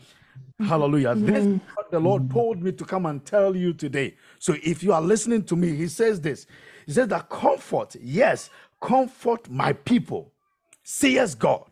Hallelujah. 0.59 1.15
This 1.15 1.45
is 1.45 1.49
what 1.75 1.91
the 1.91 1.99
Lord 1.99 2.29
told 2.31 2.61
me 2.63 2.71
to 2.73 2.85
come 2.85 3.05
and 3.05 3.23
tell 3.25 3.55
you 3.55 3.73
today. 3.73 4.15
So 4.39 4.55
if 4.63 4.83
you 4.83 4.93
are 4.93 5.01
listening 5.01 5.43
to 5.45 5.55
me, 5.55 5.75
He 5.75 5.87
says 5.87 6.21
this 6.21 6.47
He 6.87 6.93
says 6.93 7.07
that 7.09 7.29
comfort, 7.29 7.95
yes, 8.01 8.49
comfort 8.81 9.49
my 9.49 9.73
people, 9.73 10.33
says 10.83 11.35
God. 11.35 11.68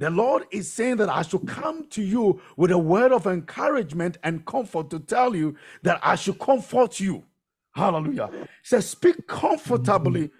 The 0.00 0.08
Lord 0.08 0.46
is 0.50 0.72
saying 0.72 0.96
that 0.96 1.10
I 1.10 1.20
should 1.20 1.46
come 1.46 1.86
to 1.90 2.02
you 2.02 2.40
with 2.56 2.70
a 2.70 2.78
word 2.78 3.12
of 3.12 3.26
encouragement 3.26 4.16
and 4.22 4.46
comfort 4.46 4.88
to 4.90 4.98
tell 4.98 5.36
you 5.36 5.56
that 5.82 6.00
I 6.02 6.14
should 6.14 6.38
comfort 6.38 6.98
you. 7.00 7.22
Hallelujah. 7.74 8.30
He 8.32 8.46
says, 8.62 8.88
Speak 8.88 9.26
comfortably 9.26 10.30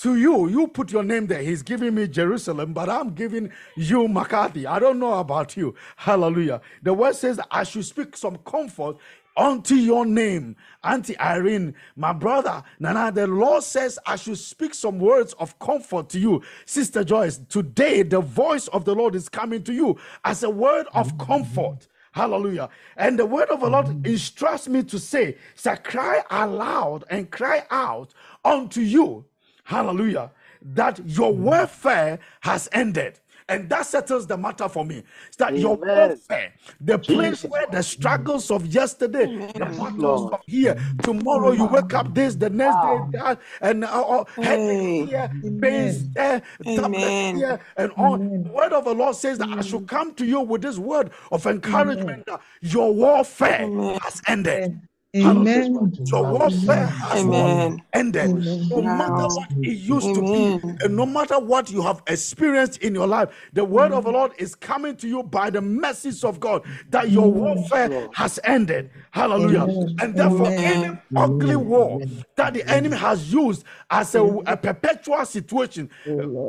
to 0.00 0.16
you. 0.16 0.48
You 0.48 0.66
put 0.66 0.90
your 0.90 1.04
name 1.04 1.28
there. 1.28 1.40
He's 1.40 1.62
giving 1.62 1.94
me 1.94 2.08
Jerusalem, 2.08 2.72
but 2.72 2.88
I'm 2.88 3.14
giving 3.14 3.52
you 3.76 4.08
McCarthy. 4.08 4.66
I 4.66 4.80
don't 4.80 4.98
know 4.98 5.14
about 5.14 5.56
you. 5.56 5.76
Hallelujah. 5.94 6.60
The 6.82 6.92
word 6.92 7.14
says 7.14 7.38
I 7.48 7.62
should 7.62 7.84
speak 7.84 8.16
some 8.16 8.38
comfort 8.38 8.96
unto 9.36 9.74
your 9.74 10.06
name, 10.06 10.56
Auntie 10.82 11.18
Irene, 11.18 11.74
my 11.96 12.12
brother. 12.12 12.62
Nana, 12.78 13.12
the 13.12 13.26
Lord 13.26 13.62
says 13.62 13.98
I 14.06 14.16
should 14.16 14.38
speak 14.38 14.74
some 14.74 14.98
words 14.98 15.34
of 15.34 15.58
comfort 15.58 16.08
to 16.10 16.18
you. 16.18 16.42
Sister 16.64 17.04
Joyce, 17.04 17.40
today 17.48 18.02
the 18.02 18.20
voice 18.20 18.68
of 18.68 18.84
the 18.84 18.94
Lord 18.94 19.14
is 19.14 19.28
coming 19.28 19.62
to 19.64 19.72
you 19.72 19.98
as 20.24 20.42
a 20.42 20.50
word 20.50 20.86
of 20.94 21.16
comfort. 21.18 21.88
Hallelujah. 22.12 22.70
And 22.96 23.18
the 23.18 23.26
word 23.26 23.50
of 23.50 23.60
the 23.60 23.68
Lord 23.68 24.06
instructs 24.06 24.68
me 24.68 24.82
to 24.84 24.98
say, 24.98 25.36
say, 25.54 25.76
cry 25.76 26.22
aloud 26.30 27.04
and 27.10 27.30
cry 27.30 27.64
out 27.70 28.14
unto 28.44 28.80
you. 28.80 29.26
Hallelujah. 29.64 30.30
That 30.62 31.00
your 31.06 31.34
warfare 31.34 32.18
has 32.40 32.68
ended. 32.72 33.20
And 33.48 33.68
that 33.70 33.86
settles 33.86 34.26
the 34.26 34.36
matter 34.36 34.68
for 34.68 34.84
me. 34.84 35.04
It's 35.28 35.36
that 35.36 35.56
your 35.56 35.76
warfare, 35.76 36.52
the 36.80 36.98
place 36.98 37.44
where 37.44 37.66
the 37.70 37.82
struggles 37.82 38.50
of 38.50 38.66
yesterday, 38.66 39.26
the 39.54 39.66
battles 39.66 39.98
Lord. 39.98 40.34
of 40.34 40.40
here, 40.46 40.76
tomorrow 41.00 41.52
you 41.52 41.66
wake 41.66 41.94
up 41.94 42.12
this, 42.12 42.34
the 42.34 42.50
next 42.50 42.80
day 42.82 42.98
that, 43.12 43.40
and 43.60 43.84
uh, 43.84 44.02
uh, 44.02 44.24
headache 44.40 44.66
Hey. 44.66 45.06
here, 45.06 45.30
pains 45.60 46.08
there, 46.10 46.42
tablets 46.74 47.22
Amen. 47.22 47.36
here, 47.36 47.60
and 47.76 47.92
on. 47.92 48.42
The 48.42 48.50
word 48.50 48.72
of 48.72 48.84
the 48.84 48.94
Lord 48.94 49.14
says 49.14 49.38
that 49.38 49.48
I 49.52 49.60
should 49.62 49.86
come 49.86 50.12
to 50.14 50.26
you 50.26 50.40
with 50.40 50.62
this 50.62 50.78
word 50.78 51.10
of 51.30 51.46
encouragement 51.46 52.26
that 52.26 52.40
your 52.62 52.92
warfare 52.92 53.62
Amen. 53.62 53.98
has 54.02 54.20
ended. 54.26 54.80
Amen. 55.14 55.92
Your 56.10 56.24
warfare 56.24 56.86
has? 56.86 57.24
Amen. 57.24 57.82
ended. 57.94 58.30
No 58.70 58.82
matter 58.82 59.26
what 59.26 59.48
it 59.62 59.78
used 59.78 60.14
to 60.14 60.22
be, 60.22 60.60
and 60.84 60.96
no 60.96 61.06
matter 61.06 61.38
what 61.38 61.70
you 61.70 61.82
have 61.82 62.02
experienced 62.06 62.78
in 62.82 62.94
your 62.94 63.06
life, 63.06 63.30
the 63.52 63.64
word 63.64 63.92
of 63.92 64.04
the 64.04 64.10
Lord 64.10 64.32
is 64.38 64.54
coming 64.54 64.96
to 64.96 65.08
you 65.08 65.22
by 65.22 65.50
the 65.50 65.60
mercies 65.60 66.24
of 66.24 66.38
God 66.40 66.62
that 66.90 67.10
your 67.10 67.30
warfare 67.30 68.08
has 68.12 68.38
ended. 68.44 68.90
Hallelujah. 69.10 69.62
And 70.00 70.14
therefore, 70.16 70.48
any 70.48 70.98
ugly 71.16 71.56
war 71.56 72.02
that 72.36 72.54
the 72.54 72.68
enemy 72.70 72.96
has 72.96 73.32
used 73.32 73.64
as 73.90 74.14
a, 74.14 74.22
a 74.46 74.56
perpetual 74.56 75.24
situation, 75.24 75.88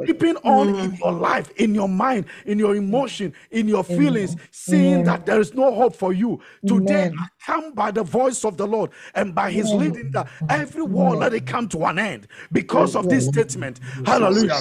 keeping 0.05 0.35
on 0.37 0.69
in 0.75 0.95
your 0.95 1.13
life, 1.13 1.51
in 1.55 1.73
your 1.73 1.87
mind, 1.89 2.25
in 2.45 2.59
your 2.59 2.75
emotion, 2.75 3.33
in 3.51 3.67
your 3.67 3.83
feelings, 3.83 4.35
seeing 4.51 5.03
that 5.03 5.25
there 5.25 5.39
is 5.39 5.53
no 5.53 5.73
hope 5.73 5.95
for 5.95 6.11
you. 6.13 6.41
Today, 6.65 7.05
Amen. 7.05 7.15
I 7.19 7.27
come 7.45 7.73
by 7.73 7.91
the 7.91 8.03
voice 8.03 8.43
of 8.43 8.56
the 8.57 8.67
Lord 8.67 8.91
and 9.15 9.33
by 9.35 9.51
his 9.51 9.73
leading 9.73 10.11
that 10.11 10.27
every 10.49 10.83
war 10.83 11.15
let 11.15 11.33
it 11.33 11.45
come 11.45 11.67
to 11.69 11.85
an 11.85 11.99
end 11.99 12.27
because 12.51 12.95
of 12.95 13.09
this 13.09 13.27
statement. 13.27 13.79
Hallelujah. 14.05 14.55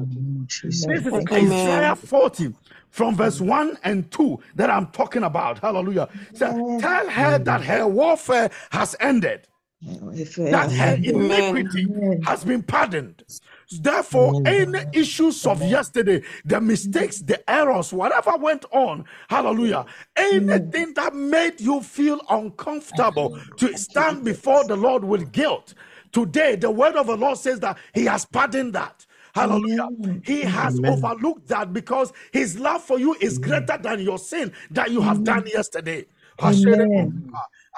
This 0.63 1.07
is 1.07 1.13
Thank. 1.13 1.33
Isaiah 1.33 1.97
40 1.97 2.55
from 2.91 3.17
verse 3.17 3.41
1 3.41 3.79
and 3.85 4.11
2 4.11 4.39
that 4.57 4.71
I'm 4.71 4.87
talking 4.89 5.23
about. 5.25 5.59
Hallelujah. 5.59 6.09
So 6.35 6.79
tell 6.81 7.09
her 7.09 7.39
that 7.39 7.63
her 7.63 7.87
warfare 7.89 8.51
has 8.71 8.95
ended, 9.01 9.49
that 9.83 10.71
her 10.73 10.95
iniquity 11.03 11.87
has 12.25 12.45
been 12.45 12.63
pardoned. 12.63 13.25
Therefore, 13.71 14.35
any 14.45 14.79
issues 14.93 15.47
of 15.47 15.63
yesterday, 15.63 16.23
the 16.45 16.61
mistakes, 16.61 17.21
the 17.21 17.49
errors, 17.51 17.93
whatever 17.93 18.37
went 18.37 18.65
on, 18.73 19.05
hallelujah, 19.29 19.87
anything 20.17 20.95
that 20.95 21.15
made 21.15 21.61
you 21.61 21.83
feel 21.83 22.21
uncomfortable 22.31 23.35
to 23.57 23.77
stand 23.77 24.25
before 24.25 24.65
the 24.65 24.77
Lord 24.77 25.05
with 25.05 25.33
guilt, 25.33 25.75
today 26.13 26.57
the 26.57 26.71
word 26.71 26.97
of 26.97 27.07
the 27.09 27.17
Lord 27.17 27.39
says 27.39 27.61
that 27.61 27.79
He 27.95 28.05
has 28.07 28.25
pardoned 28.25 28.75
that. 28.75 29.07
Hallelujah. 29.35 29.91
He 30.23 30.43
has 30.43 30.81
overlooked 30.87 31.49
that 31.49 31.73
because 31.73 32.13
his 32.33 32.59
love 32.59 32.83
for 32.83 32.99
you 32.99 33.17
is 33.21 33.39
greater 33.39 33.79
than 33.79 34.01
your 34.01 34.19
sin 34.19 34.53
that 34.71 34.91
you 34.91 35.03
have 35.03 35.25
done 35.25 35.47
yesterday. 35.47 36.07
Amen. 36.43 37.13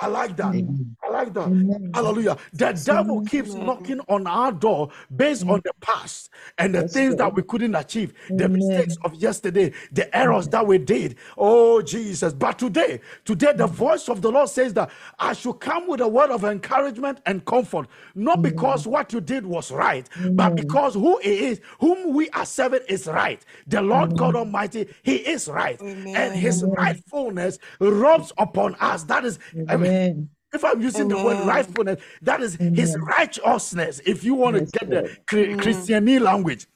I 0.00 0.06
like 0.08 0.36
that. 0.36 0.62
I 1.04 1.10
like 1.10 1.32
that. 1.34 1.52
Hallelujah. 1.94 2.36
The 2.52 2.72
devil 2.72 3.20
keeps 3.22 3.54
knocking 3.56 4.00
on 4.08 4.26
our 4.26 4.52
door 4.52 4.90
based 5.16 5.44
on 5.48 5.60
the 5.64 5.72
past 5.80 6.30
and 6.58 6.74
the 6.74 6.82
things 6.82 7.16
that 7.16 7.34
we 7.34 7.42
couldn't 7.42 7.74
achieve, 7.74 8.12
the 8.36 8.48
mistakes 8.48 8.96
of 9.04 9.14
yesterday, 9.14 9.72
the 9.92 10.14
errors 10.16 10.48
that 10.48 10.66
we 10.66 10.78
did. 10.78 11.16
Oh, 11.38 11.80
Jesus. 11.80 12.34
But 12.34 12.58
today, 12.58 13.00
today, 13.24 13.52
the 13.54 13.66
voice 13.66 14.08
of 14.08 14.20
the 14.20 14.30
Lord 14.30 14.48
says 14.50 14.74
that 14.74 14.90
I 15.18 15.32
should 15.32 15.60
come 15.60 15.86
with 15.88 16.00
a 16.00 16.08
word 16.08 16.30
of 16.30 16.44
encouragement 16.44 17.20
and 17.24 17.44
comfort, 17.46 17.88
not 18.14 18.42
because 18.42 18.86
what 18.86 19.12
you 19.12 19.20
did 19.22 19.46
was 19.46 19.70
right, 19.70 20.08
but 20.34 20.54
because 20.56 20.94
who 20.94 21.18
it 21.20 21.26
is, 21.26 21.60
whom 21.80 22.12
we 22.14 22.28
are 22.30 22.46
serving 22.46 22.80
is 22.88 23.06
right. 23.06 23.42
The 23.68 23.80
Lord 23.80 24.16
God 24.16 24.34
Almighty, 24.36 24.88
He 25.02 25.16
is 25.16 25.48
right. 25.48 25.80
And 26.14 26.34
His 26.36 26.62
rightfulness 26.76 27.58
rubs 27.80 28.32
upon 28.38 28.74
us. 28.80 29.04
That 29.04 29.24
is, 29.24 29.38
I 29.68 29.76
mean, 29.76 29.85
Amen. 29.86 30.30
if 30.52 30.64
I'm 30.64 30.80
using 30.80 31.08
the 31.08 31.16
word 31.16 31.36
Amen. 31.36 31.46
rightfulness, 31.46 32.00
that 32.22 32.40
is 32.40 32.56
his 32.56 32.96
righteousness. 32.98 34.00
If 34.06 34.24
you 34.24 34.34
want 34.34 34.56
to 34.56 34.64
get 34.78 34.90
the 34.90 35.02
Chri- 35.26 35.54
mm. 35.54 35.60
Christianese 35.60 36.20
language, 36.20 36.66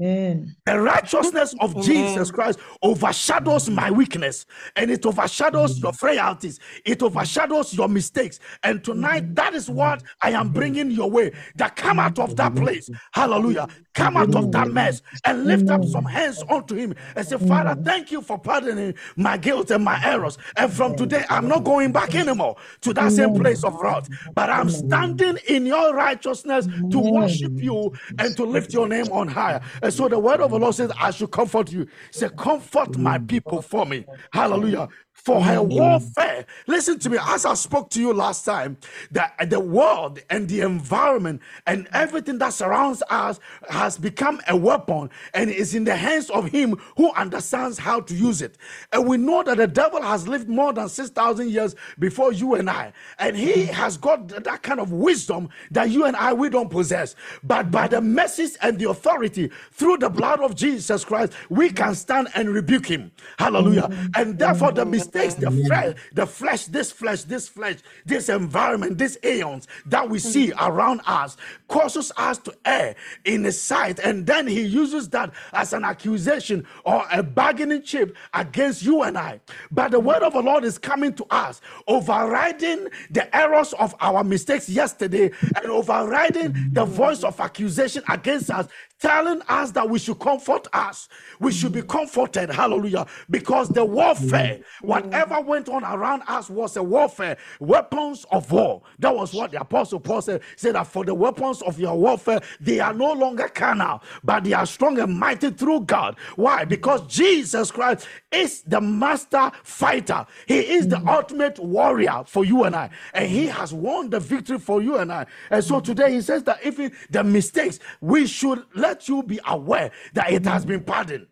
Amen. 0.00 0.56
the 0.66 0.78
righteousness 0.80 1.54
of 1.60 1.80
Jesus 1.80 2.30
Christ 2.30 2.58
overshadows 2.82 3.70
my 3.70 3.90
weakness 3.90 4.46
and 4.74 4.90
it 4.90 5.06
overshadows 5.06 5.80
your 5.82 5.92
frailties, 5.92 6.58
it 6.84 7.02
overshadows 7.02 7.72
your 7.74 7.88
mistakes. 7.88 8.40
And 8.62 8.82
tonight, 8.84 9.34
that 9.36 9.54
is 9.54 9.70
what 9.70 10.02
I 10.22 10.32
am 10.32 10.50
bringing 10.50 10.90
your 10.90 11.10
way. 11.10 11.32
That 11.56 11.76
come 11.76 11.98
out 11.98 12.18
of 12.18 12.36
that 12.36 12.56
place, 12.56 12.90
hallelujah, 13.12 13.68
come 13.94 14.16
out 14.16 14.34
of 14.34 14.50
that 14.52 14.72
mess 14.72 15.02
and 15.24 15.44
lift 15.46 15.70
up 15.70 15.84
some 15.84 16.04
hands 16.04 16.42
unto 16.50 16.74
Him 16.74 16.94
and 17.14 17.26
say, 17.26 17.38
Father, 17.38 17.76
thank 17.84 18.10
you 18.12 18.20
for 18.20 18.38
pardoning 18.38 18.94
my 19.16 19.36
guilt 19.36 19.70
and 19.70 19.84
my 19.84 19.98
errors. 20.04 20.36
And 20.56 20.72
from 20.72 20.94
today, 20.94 21.24
I'm 21.30 21.48
not 21.48 21.64
going 21.64 21.92
back 21.92 22.14
anymore 22.14 22.56
to 22.82 22.92
that 22.94 23.12
same 23.12 23.32
place 23.32 23.64
of 23.64 23.80
wrath, 23.80 24.08
but 24.34 24.50
I'm 24.50 24.68
standing 24.68 25.38
in 25.48 25.64
your 25.66 25.94
righteousness 25.94 26.68
to 26.90 26.98
worship 26.98 27.62
you 27.62 27.92
and 28.18 28.36
to 28.36 28.44
lift 28.44 28.72
your 28.74 28.88
name 28.88 29.10
on 29.12 29.28
higher. 29.28 29.60
And 29.86 29.94
so 29.94 30.08
the 30.08 30.18
word 30.18 30.40
of 30.40 30.50
the 30.50 30.58
Lord 30.58 30.74
says, 30.74 30.90
I 30.98 31.12
should 31.12 31.30
comfort 31.30 31.70
you. 31.70 31.86
Say, 32.10 32.28
comfort 32.36 32.98
my 32.98 33.20
people 33.20 33.62
for 33.62 33.86
me. 33.86 34.04
Hallelujah. 34.32 34.88
For 35.16 35.42
her 35.42 35.60
warfare. 35.60 36.46
Listen 36.68 37.00
to 37.00 37.10
me, 37.10 37.18
as 37.20 37.44
I 37.44 37.54
spoke 37.54 37.90
to 37.90 38.00
you 38.00 38.12
last 38.12 38.44
time, 38.44 38.76
that 39.10 39.34
the 39.50 39.58
world 39.58 40.20
and 40.30 40.48
the 40.48 40.60
environment 40.60 41.42
and 41.66 41.88
everything 41.92 42.38
that 42.38 42.52
surrounds 42.52 43.02
us 43.10 43.40
has 43.68 43.98
become 43.98 44.40
a 44.46 44.56
weapon 44.56 45.10
and 45.34 45.50
is 45.50 45.74
in 45.74 45.82
the 45.82 45.96
hands 45.96 46.30
of 46.30 46.48
him 46.50 46.80
who 46.96 47.10
understands 47.12 47.76
how 47.76 48.00
to 48.02 48.14
use 48.14 48.40
it. 48.40 48.56
And 48.92 49.08
we 49.08 49.16
know 49.16 49.42
that 49.42 49.56
the 49.56 49.66
devil 49.66 50.00
has 50.00 50.28
lived 50.28 50.48
more 50.48 50.72
than 50.72 50.88
6,000 50.88 51.50
years 51.50 51.74
before 51.98 52.32
you 52.32 52.54
and 52.54 52.70
I. 52.70 52.92
And 53.18 53.36
he 53.36 53.66
has 53.66 53.96
got 53.96 54.28
that 54.28 54.62
kind 54.62 54.78
of 54.78 54.92
wisdom 54.92 55.48
that 55.72 55.90
you 55.90 56.04
and 56.04 56.14
I, 56.14 56.34
we 56.34 56.50
don't 56.50 56.70
possess. 56.70 57.16
But 57.42 57.72
by 57.72 57.88
the 57.88 58.00
message 58.00 58.52
and 58.62 58.78
the 58.78 58.90
authority 58.90 59.50
through 59.72 59.98
the 59.98 60.10
blood 60.10 60.40
of 60.40 60.54
Jesus 60.54 61.04
Christ, 61.04 61.32
we 61.50 61.70
can 61.70 61.96
stand 61.96 62.28
and 62.34 62.48
rebuke 62.50 62.86
him. 62.86 63.10
Hallelujah. 63.38 63.90
And 64.14 64.38
therefore, 64.38 64.70
the 64.72 64.84
mistakes, 65.06 65.34
the 65.34 65.50
flesh, 65.50 65.94
the 66.12 66.26
flesh, 66.26 66.64
this 66.66 66.92
flesh, 66.92 67.22
this 67.22 67.48
flesh, 67.48 67.76
this 68.04 68.28
environment, 68.28 68.98
these 68.98 69.18
aeons 69.24 69.66
that 69.86 70.08
we 70.08 70.18
hmm. 70.18 70.28
see 70.28 70.52
around 70.60 71.00
us 71.06 71.36
causes 71.68 72.12
us 72.16 72.38
to 72.38 72.54
err 72.64 72.94
in 73.24 73.44
his 73.44 73.60
sight. 73.60 73.98
And 73.98 74.26
then 74.26 74.46
he 74.46 74.62
uses 74.62 75.08
that 75.10 75.32
as 75.52 75.72
an 75.72 75.84
accusation 75.84 76.66
or 76.84 77.04
a 77.12 77.22
bargaining 77.22 77.82
chip 77.82 78.16
against 78.34 78.82
you 78.82 79.02
and 79.02 79.16
I. 79.16 79.40
But 79.70 79.90
the 79.90 80.00
word 80.00 80.22
of 80.22 80.32
the 80.32 80.42
Lord 80.42 80.64
is 80.64 80.78
coming 80.78 81.12
to 81.14 81.26
us, 81.30 81.60
overriding 81.86 82.88
the 83.10 83.34
errors 83.36 83.72
of 83.74 83.94
our 84.00 84.24
mistakes 84.24 84.68
yesterday 84.68 85.30
and 85.56 85.66
overriding 85.66 86.54
the 86.72 86.84
voice 86.84 87.24
of 87.24 87.38
accusation 87.40 88.02
against 88.08 88.50
us 88.50 88.68
telling 89.00 89.42
us 89.48 89.70
that 89.72 89.88
we 89.88 89.98
should 89.98 90.18
comfort 90.18 90.66
us. 90.72 91.08
We 91.40 91.52
should 91.52 91.72
be 91.72 91.82
comforted. 91.82 92.50
Hallelujah. 92.50 93.06
Because 93.28 93.68
the 93.68 93.84
warfare, 93.84 94.58
mm. 94.58 94.64
whatever 94.82 95.40
went 95.40 95.68
on 95.68 95.84
around 95.84 96.22
us 96.26 96.48
was 96.48 96.76
a 96.76 96.82
warfare, 96.82 97.36
weapons 97.60 98.24
of 98.30 98.50
war. 98.50 98.82
That 98.98 99.14
was 99.14 99.34
what 99.34 99.50
the 99.50 99.60
apostle 99.60 100.00
Paul 100.00 100.22
said. 100.22 100.40
He 100.42 100.58
said 100.58 100.74
that 100.74 100.86
for 100.86 101.04
the 101.04 101.14
weapons 101.14 101.62
of 101.62 101.78
your 101.78 101.96
warfare, 101.96 102.40
they 102.60 102.80
are 102.80 102.94
no 102.94 103.12
longer 103.12 103.48
carnal, 103.48 104.02
but 104.24 104.44
they 104.44 104.52
are 104.52 104.66
strong 104.66 104.98
and 104.98 105.18
mighty 105.18 105.50
through 105.50 105.80
God. 105.80 106.16
Why? 106.36 106.64
Because 106.64 107.06
Jesus 107.06 107.70
Christ 107.70 108.08
is 108.30 108.62
the 108.62 108.80
master 108.80 109.50
fighter. 109.62 110.26
He 110.46 110.58
is 110.58 110.88
the 110.88 110.96
mm. 110.96 111.14
ultimate 111.14 111.58
warrior 111.58 112.22
for 112.26 112.44
you 112.44 112.64
and 112.64 112.74
I. 112.74 112.90
And 113.12 113.28
he 113.28 113.46
has 113.46 113.72
won 113.74 114.10
the 114.10 114.20
victory 114.20 114.58
for 114.58 114.80
you 114.80 114.96
and 114.96 115.12
I. 115.12 115.26
And 115.50 115.62
so 115.62 115.80
mm. 115.80 115.84
today 115.84 116.12
he 116.12 116.20
says 116.22 116.42
that 116.44 116.64
even 116.64 116.92
the 117.10 117.22
mistakes, 117.22 117.78
we 118.00 118.26
should 118.26 118.64
let 118.74 118.85
you 119.08 119.22
be 119.22 119.40
aware 119.46 119.90
that 120.14 120.32
it 120.32 120.44
has 120.44 120.64
been 120.64 120.82
pardoned. 120.82 121.28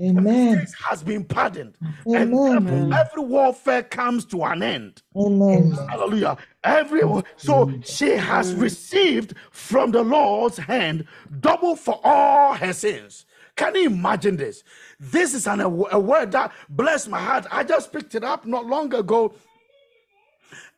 Amen. 0.00 0.54
mistakes 0.54 0.74
has 0.84 1.02
been 1.02 1.24
pardoned. 1.24 1.76
And 2.06 2.32
every, 2.32 2.38
Amen. 2.38 2.92
every 2.92 3.22
warfare 3.22 3.82
comes 3.82 4.24
to 4.26 4.44
an 4.44 4.62
end. 4.62 5.02
Amen. 5.16 5.72
Hallelujah. 5.72 6.36
Every 6.62 7.02
so 7.36 7.72
she 7.82 8.10
has 8.10 8.54
received 8.54 9.34
from 9.50 9.90
the 9.90 10.02
Lord's 10.02 10.56
hand 10.56 11.06
double 11.40 11.74
for 11.74 12.00
all 12.04 12.54
her 12.54 12.72
sins. 12.72 13.26
Can 13.56 13.74
you 13.74 13.86
imagine 13.86 14.36
this? 14.36 14.62
This 15.00 15.34
is 15.34 15.48
an, 15.48 15.60
a, 15.60 15.68
a 15.68 15.98
word 15.98 16.30
that 16.30 16.52
blessed 16.68 17.08
my 17.08 17.18
heart. 17.20 17.46
I 17.50 17.64
just 17.64 17.92
picked 17.92 18.14
it 18.14 18.22
up 18.22 18.46
not 18.46 18.66
long 18.66 18.94
ago 18.94 19.34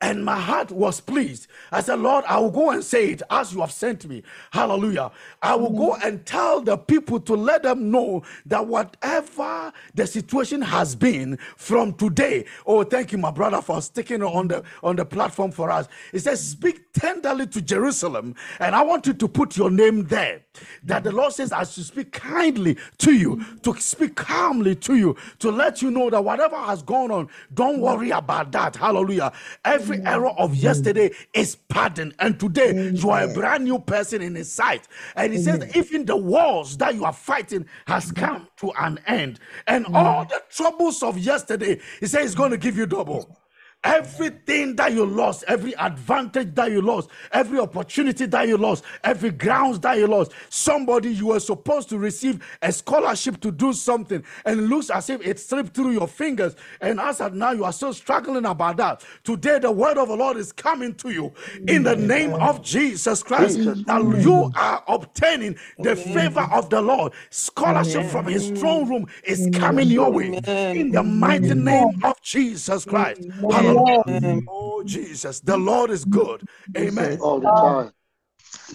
and 0.01 0.25
my 0.25 0.39
heart 0.39 0.71
was 0.71 0.99
pleased. 1.01 1.47
I 1.71 1.81
said, 1.81 1.99
Lord, 1.99 2.25
I 2.27 2.39
will 2.39 2.51
go 2.51 2.71
and 2.71 2.83
say 2.83 3.09
it 3.11 3.21
as 3.29 3.53
you 3.53 3.61
have 3.61 3.71
sent 3.71 4.07
me. 4.07 4.23
Hallelujah. 4.51 5.11
I 5.41 5.55
will 5.55 5.71
go 5.71 5.95
and 5.95 6.25
tell 6.25 6.61
the 6.61 6.77
people 6.77 7.19
to 7.21 7.35
let 7.35 7.63
them 7.63 7.91
know 7.91 8.23
that 8.47 8.65
whatever 8.67 9.71
the 9.95 10.07
situation 10.07 10.61
has 10.61 10.95
been 10.95 11.37
from 11.57 11.93
today. 11.93 12.45
Oh, 12.65 12.83
thank 12.83 13.11
you, 13.11 13.17
my 13.17 13.31
brother, 13.31 13.61
for 13.61 13.81
sticking 13.81 14.23
on 14.23 14.47
the 14.49 14.63
on 14.83 14.95
the 14.95 15.05
platform 15.05 15.51
for 15.51 15.69
us. 15.71 15.87
It 16.13 16.19
says, 16.19 16.41
Speak 16.45 16.91
tenderly 16.93 17.47
to 17.47 17.61
Jerusalem, 17.61 18.35
and 18.59 18.75
I 18.75 18.81
want 18.83 19.07
you 19.07 19.13
to 19.13 19.27
put 19.27 19.57
your 19.57 19.71
name 19.71 20.05
there. 20.05 20.41
That 20.83 21.03
the 21.03 21.11
Lord 21.11 21.33
says, 21.33 21.51
I 21.51 21.63
should 21.63 21.85
speak 21.85 22.11
kindly 22.11 22.77
to 22.99 23.13
you, 23.13 23.43
to 23.63 23.73
speak 23.79 24.15
calmly 24.15 24.75
to 24.75 24.95
you, 24.95 25.15
to 25.39 25.51
let 25.51 25.81
you 25.81 25.91
know 25.91 26.09
that 26.09 26.23
whatever 26.23 26.57
has 26.57 26.81
gone 26.83 27.11
on, 27.11 27.29
don't 27.53 27.79
worry 27.79 28.11
about 28.11 28.51
that. 28.51 28.75
Hallelujah. 28.75 29.31
Every 29.65 29.90
error 29.93 30.29
of 30.29 30.55
yesterday 30.55 31.11
is 31.33 31.55
pardoned, 31.55 32.15
and 32.19 32.39
today 32.39 32.91
you 32.91 33.09
are 33.09 33.23
a 33.23 33.33
brand 33.33 33.63
new 33.63 33.79
person 33.79 34.21
in 34.21 34.35
His 34.35 34.51
sight. 34.51 34.87
And 35.15 35.33
He 35.33 35.39
says, 35.39 35.75
even 35.75 36.05
the 36.05 36.17
wars 36.17 36.77
that 36.77 36.95
you 36.95 37.05
are 37.05 37.13
fighting 37.13 37.65
has 37.87 38.11
come 38.11 38.47
to 38.57 38.71
an 38.79 38.99
end, 39.07 39.39
and 39.67 39.85
all 39.93 40.25
the 40.25 40.41
troubles 40.49 41.03
of 41.03 41.17
yesterday, 41.17 41.79
He 41.99 42.07
says, 42.07 42.21
He's 42.21 42.35
going 42.35 42.51
to 42.51 42.57
give 42.57 42.77
you 42.77 42.85
double. 42.85 43.37
Everything 43.83 44.75
that 44.75 44.93
you 44.93 45.05
lost, 45.05 45.43
every 45.47 45.73
advantage 45.77 46.53
that 46.53 46.71
you 46.71 46.81
lost, 46.81 47.09
every 47.31 47.59
opportunity 47.59 48.27
that 48.27 48.47
you 48.47 48.55
lost, 48.57 48.83
every 49.03 49.31
grounds 49.31 49.79
that 49.79 49.97
you 49.97 50.05
lost, 50.05 50.31
somebody 50.49 51.11
you 51.11 51.27
were 51.27 51.39
supposed 51.39 51.89
to 51.89 51.97
receive 51.97 52.43
a 52.61 52.71
scholarship 52.71 53.41
to 53.41 53.51
do 53.51 53.73
something, 53.73 54.23
and 54.45 54.59
it 54.59 54.63
looks 54.63 54.91
as 54.91 55.09
if 55.09 55.25
it 55.25 55.39
slipped 55.39 55.73
through 55.73 55.91
your 55.91 56.07
fingers. 56.07 56.55
And 56.79 56.99
as 56.99 57.21
of 57.21 57.33
now, 57.33 57.51
you 57.53 57.63
are 57.63 57.73
still 57.73 57.93
struggling 57.93 58.45
about 58.45 58.77
that. 58.77 59.03
Today, 59.23 59.57
the 59.57 59.71
word 59.71 59.97
of 59.97 60.09
the 60.09 60.15
Lord 60.15 60.37
is 60.37 60.51
coming 60.51 60.93
to 60.95 61.09
you 61.09 61.33
in 61.67 61.83
the 61.83 61.95
name 61.95 62.35
of 62.39 62.61
Jesus 62.61 63.23
Christ. 63.23 63.61
That 63.85 64.03
you 64.05 64.47
are 64.55 64.83
obtaining 64.87 65.57
the 65.81 65.95
favor 65.95 66.45
of 66.51 66.69
the 66.69 66.81
Lord. 66.81 67.13
Scholarship 67.31 68.05
from 68.05 68.27
his 68.27 68.49
throne 68.49 68.87
room 68.87 69.07
is 69.23 69.47
coming 69.47 69.89
your 69.89 70.11
way 70.11 70.39
in 70.73 70.91
the 70.91 71.03
mighty 71.03 71.55
name 71.55 71.91
of 72.03 72.21
Jesus 72.21 72.85
Christ. 72.85 73.27
Hallelujah. 73.49 73.70
Oh, 73.77 74.83
Jesus, 74.85 75.39
the 75.41 75.57
Lord 75.57 75.89
is 75.91 76.05
good. 76.05 76.43
Amen. 76.77 77.19
All 77.21 77.39
the 77.39 77.47
time. 77.47 77.91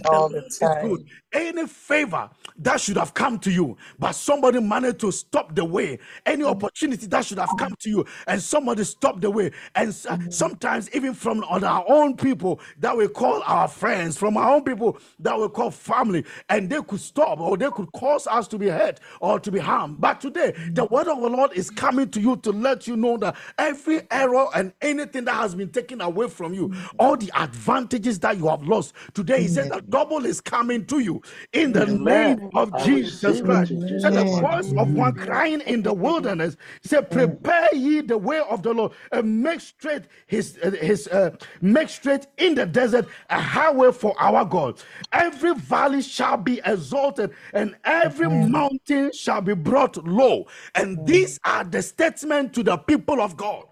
All 0.06 0.28
the 0.28 0.38
It's 0.38 0.58
time. 0.58 0.88
good. 0.88 1.08
Any 1.36 1.66
favor 1.66 2.30
that 2.58 2.80
should 2.80 2.96
have 2.96 3.12
come 3.12 3.38
to 3.40 3.50
you, 3.50 3.76
but 3.98 4.12
somebody 4.12 4.58
managed 4.58 5.00
to 5.00 5.12
stop 5.12 5.54
the 5.54 5.66
way. 5.66 5.98
Any 6.24 6.44
mm. 6.44 6.50
opportunity 6.50 7.06
that 7.08 7.26
should 7.26 7.38
have 7.38 7.50
come 7.58 7.74
to 7.80 7.90
you, 7.90 8.06
and 8.26 8.42
somebody 8.42 8.84
stopped 8.84 9.20
the 9.20 9.30
way. 9.30 9.50
And 9.74 9.90
s- 9.90 10.06
mm. 10.06 10.32
sometimes, 10.32 10.90
even 10.94 11.12
from 11.12 11.44
our 11.44 11.84
own 11.88 12.16
people 12.16 12.58
that 12.78 12.96
we 12.96 13.06
call 13.08 13.42
our 13.44 13.68
friends, 13.68 14.16
from 14.16 14.38
our 14.38 14.54
own 14.54 14.64
people 14.64 14.98
that 15.20 15.38
we 15.38 15.46
call 15.50 15.70
family, 15.70 16.24
and 16.48 16.70
they 16.70 16.80
could 16.80 17.00
stop 17.00 17.38
or 17.38 17.58
they 17.58 17.70
could 17.70 17.92
cause 17.92 18.26
us 18.26 18.48
to 18.48 18.58
be 18.58 18.68
hurt 18.70 19.00
or 19.20 19.38
to 19.38 19.52
be 19.52 19.58
harmed. 19.58 20.00
But 20.00 20.22
today, 20.22 20.52
the 20.72 20.86
mm. 20.86 20.90
word 20.90 21.08
of 21.08 21.20
the 21.20 21.28
Lord 21.28 21.52
is 21.52 21.70
coming 21.70 22.08
to 22.12 22.20
you 22.20 22.36
to 22.38 22.50
let 22.50 22.86
you 22.86 22.96
know 22.96 23.18
that 23.18 23.36
every 23.58 24.00
error 24.10 24.46
and 24.54 24.72
anything 24.80 25.26
that 25.26 25.34
has 25.34 25.54
been 25.54 25.68
taken 25.68 26.00
away 26.00 26.28
from 26.30 26.54
you, 26.54 26.72
all 26.98 27.14
the 27.18 27.30
advantages 27.38 28.18
that 28.20 28.38
you 28.38 28.48
have 28.48 28.62
lost, 28.62 28.94
today 29.12 29.42
He 29.42 29.48
says 29.48 29.68
that 29.68 29.90
double 29.90 30.24
is 30.24 30.40
coming 30.40 30.86
to 30.86 31.00
you 31.00 31.20
in 31.52 31.72
the 31.72 31.86
name 31.86 32.40
of 32.54 32.72
I 32.74 32.84
Jesus 32.84 33.40
Christ. 33.40 33.72
Said 33.96 34.14
the 34.14 34.24
voice 34.24 34.72
of 34.76 34.94
one 34.94 35.14
crying 35.14 35.60
in 35.62 35.82
the 35.82 35.92
wilderness 35.92 36.56
said, 36.82 37.10
"Prepare 37.10 37.74
ye 37.74 38.00
the 38.02 38.18
way 38.18 38.40
of 38.40 38.62
the 38.62 38.72
Lord, 38.72 38.92
and 39.12 39.42
make 39.42 39.60
straight 39.60 40.02
His 40.26 40.58
uh, 40.62 40.70
His 40.70 41.08
uh, 41.08 41.30
make 41.60 41.88
straight 41.88 42.26
in 42.36 42.54
the 42.54 42.66
desert 42.66 43.08
a 43.30 43.40
highway 43.40 43.92
for 43.92 44.14
our 44.18 44.44
God. 44.44 44.82
Every 45.12 45.54
valley 45.54 46.02
shall 46.02 46.36
be 46.36 46.60
exalted, 46.64 47.30
and 47.52 47.76
every 47.84 48.28
mountain 48.28 49.12
shall 49.12 49.40
be 49.40 49.54
brought 49.54 49.96
low. 50.06 50.46
And 50.74 51.06
these 51.06 51.38
are 51.44 51.64
the 51.64 51.82
statement 51.82 52.52
to 52.54 52.62
the 52.62 52.76
people 52.76 53.20
of 53.20 53.36
God." 53.36 53.64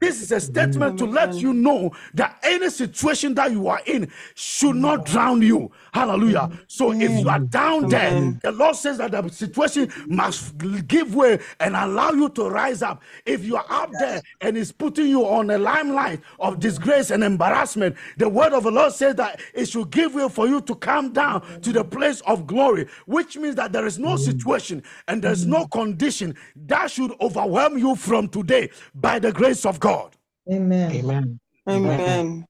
This 0.00 0.22
is 0.22 0.32
a 0.32 0.40
statement 0.40 0.98
to 1.00 1.04
let 1.04 1.34
you 1.34 1.52
know 1.52 1.92
that 2.14 2.38
any 2.42 2.70
situation 2.70 3.34
that 3.34 3.52
you 3.52 3.68
are 3.68 3.82
in 3.84 4.10
should 4.34 4.76
not 4.76 5.04
drown 5.04 5.42
you. 5.42 5.70
Hallelujah. 5.92 6.50
So 6.66 6.92
if 6.92 7.10
you 7.10 7.28
are 7.28 7.40
down 7.40 7.90
there, 7.90 8.32
the 8.42 8.52
Lord 8.52 8.74
says 8.74 8.96
that 8.98 9.10
the 9.10 9.28
situation 9.28 9.92
must 10.06 10.56
give 10.88 11.14
way 11.14 11.40
and 11.60 11.76
allow 11.76 12.12
you 12.12 12.30
to 12.30 12.48
rise 12.48 12.80
up. 12.80 13.02
If 13.26 13.44
you 13.44 13.56
are 13.56 13.66
up 13.68 13.90
there 13.98 14.22
and 14.40 14.56
it's 14.56 14.72
putting 14.72 15.08
you 15.08 15.26
on 15.26 15.50
a 15.50 15.58
limelight 15.58 16.22
of 16.38 16.58
disgrace 16.58 17.10
and 17.10 17.22
embarrassment, 17.22 17.96
the 18.16 18.30
word 18.30 18.54
of 18.54 18.62
the 18.62 18.70
Lord 18.70 18.94
says 18.94 19.16
that 19.16 19.40
it 19.52 19.66
should 19.66 19.90
give 19.90 20.14
way 20.14 20.30
for 20.30 20.48
you 20.48 20.62
to 20.62 20.74
come 20.74 21.12
down 21.12 21.60
to 21.60 21.70
the 21.70 21.84
place 21.84 22.22
of 22.22 22.46
glory, 22.46 22.86
which 23.04 23.36
means 23.36 23.56
that 23.56 23.72
there 23.72 23.84
is 23.84 23.98
no 23.98 24.16
situation 24.16 24.82
and 25.06 25.20
there's 25.20 25.44
no 25.44 25.66
condition 25.66 26.34
that 26.66 26.90
should 26.90 27.12
overwhelm 27.20 27.76
you 27.76 27.94
from 27.94 28.26
today 28.26 28.70
by 28.94 29.18
the 29.18 29.30
grace 29.30 29.49
of 29.66 29.80
God. 29.80 30.16
Amen. 30.50 30.92
Amen. 30.92 31.40
Amen. 31.68 32.46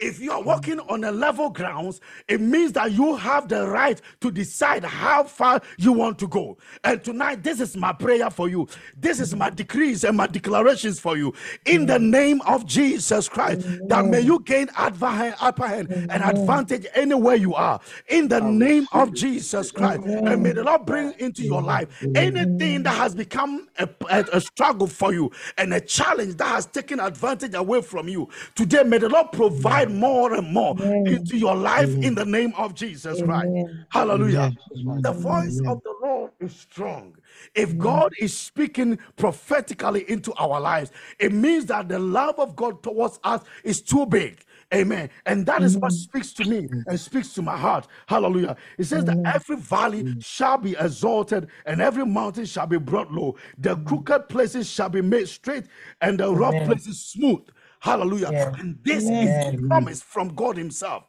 If 0.00 0.18
you 0.18 0.32
are 0.32 0.42
walking 0.42 0.80
on 0.80 1.04
a 1.04 1.12
level 1.12 1.50
grounds, 1.50 2.00
it 2.26 2.40
means 2.40 2.72
that 2.72 2.92
you 2.92 3.16
have 3.16 3.48
the 3.48 3.68
right 3.68 4.00
to 4.22 4.30
decide 4.30 4.82
how 4.84 5.24
far 5.24 5.60
you 5.78 5.92
want 5.92 6.18
to 6.20 6.26
go. 6.28 6.56
And 6.84 7.04
tonight, 7.04 7.42
this 7.42 7.60
is 7.60 7.76
my 7.76 7.92
prayer 7.92 8.30
for 8.30 8.48
you. 8.48 8.66
This 8.96 9.20
is 9.20 9.34
my 9.36 9.50
decrees 9.50 10.04
and 10.04 10.16
my 10.16 10.26
declarations 10.26 10.98
for 10.98 11.16
you. 11.18 11.34
In 11.66 11.86
the 11.86 11.98
name 11.98 12.40
of 12.42 12.64
Jesus 12.66 13.28
Christ, 13.28 13.60
that 13.88 14.06
may 14.06 14.20
you 14.20 14.40
gain 14.40 14.70
upper 14.76 15.08
hand 15.08 15.88
and 16.08 16.22
advantage 16.22 16.86
anywhere 16.94 17.36
you 17.36 17.54
are. 17.54 17.78
In 18.08 18.28
the 18.28 18.40
name 18.40 18.86
of 18.92 19.12
Jesus 19.12 19.70
Christ, 19.70 20.02
and 20.24 20.42
may 20.42 20.52
the 20.52 20.64
Lord 20.64 20.86
bring 20.86 21.12
into 21.18 21.42
your 21.42 21.62
life 21.62 21.88
anything 22.14 22.82
that 22.84 22.94
has 22.96 23.14
become 23.14 23.68
a, 23.78 23.88
a, 24.08 24.24
a 24.34 24.40
struggle 24.40 24.86
for 24.86 25.12
you 25.12 25.30
and 25.58 25.74
a 25.74 25.80
challenge 25.80 26.36
that 26.36 26.48
has 26.48 26.66
taken 26.66 27.00
advantage 27.00 27.54
away 27.54 27.82
from 27.82 28.08
you. 28.08 28.28
Today, 28.54 28.82
may 28.82 28.98
the 28.98 29.08
Lord 29.08 29.32
provide 29.32 29.89
more 29.90 30.34
and 30.34 30.52
more 30.52 30.76
into 31.04 31.36
your 31.36 31.54
life 31.54 31.96
in 32.02 32.14
the 32.14 32.24
name 32.24 32.52
of 32.56 32.74
Jesus 32.74 33.22
Christ. 33.22 33.48
Amen. 33.54 33.86
Hallelujah. 33.90 34.52
Amen. 34.72 35.02
The 35.02 35.12
voice 35.12 35.60
of 35.66 35.82
the 35.82 35.94
Lord 36.02 36.32
is 36.40 36.54
strong. 36.54 37.16
If 37.54 37.76
God 37.78 38.12
is 38.20 38.36
speaking 38.36 38.98
prophetically 39.16 40.08
into 40.10 40.32
our 40.34 40.60
lives, 40.60 40.90
it 41.18 41.32
means 41.32 41.66
that 41.66 41.88
the 41.88 41.98
love 41.98 42.38
of 42.38 42.56
God 42.56 42.82
towards 42.82 43.18
us 43.24 43.42
is 43.64 43.82
too 43.82 44.06
big. 44.06 44.44
Amen. 44.72 45.10
And 45.26 45.44
that 45.46 45.64
is 45.64 45.76
what 45.78 45.92
speaks 45.92 46.32
to 46.34 46.44
me 46.44 46.68
and 46.86 46.98
speaks 46.98 47.32
to 47.34 47.42
my 47.42 47.56
heart. 47.56 47.88
Hallelujah. 48.06 48.56
It 48.78 48.84
says 48.84 49.04
that 49.06 49.18
every 49.24 49.56
valley 49.56 50.06
shall 50.20 50.58
be 50.58 50.76
exalted 50.78 51.48
and 51.66 51.80
every 51.80 52.06
mountain 52.06 52.44
shall 52.44 52.68
be 52.68 52.78
brought 52.78 53.10
low. 53.10 53.36
The 53.58 53.76
crooked 53.76 54.28
places 54.28 54.68
shall 54.70 54.88
be 54.88 55.02
made 55.02 55.28
straight 55.28 55.64
and 56.00 56.20
the 56.20 56.32
rough 56.32 56.62
places 56.62 57.00
smooth. 57.00 57.42
Hallelujah. 57.80 58.30
Yeah. 58.32 58.54
And 58.58 58.78
this 58.82 59.04
is 59.04 59.10
a 59.10 59.56
promise 59.66 60.02
from 60.02 60.34
God 60.34 60.56
Himself 60.56 61.04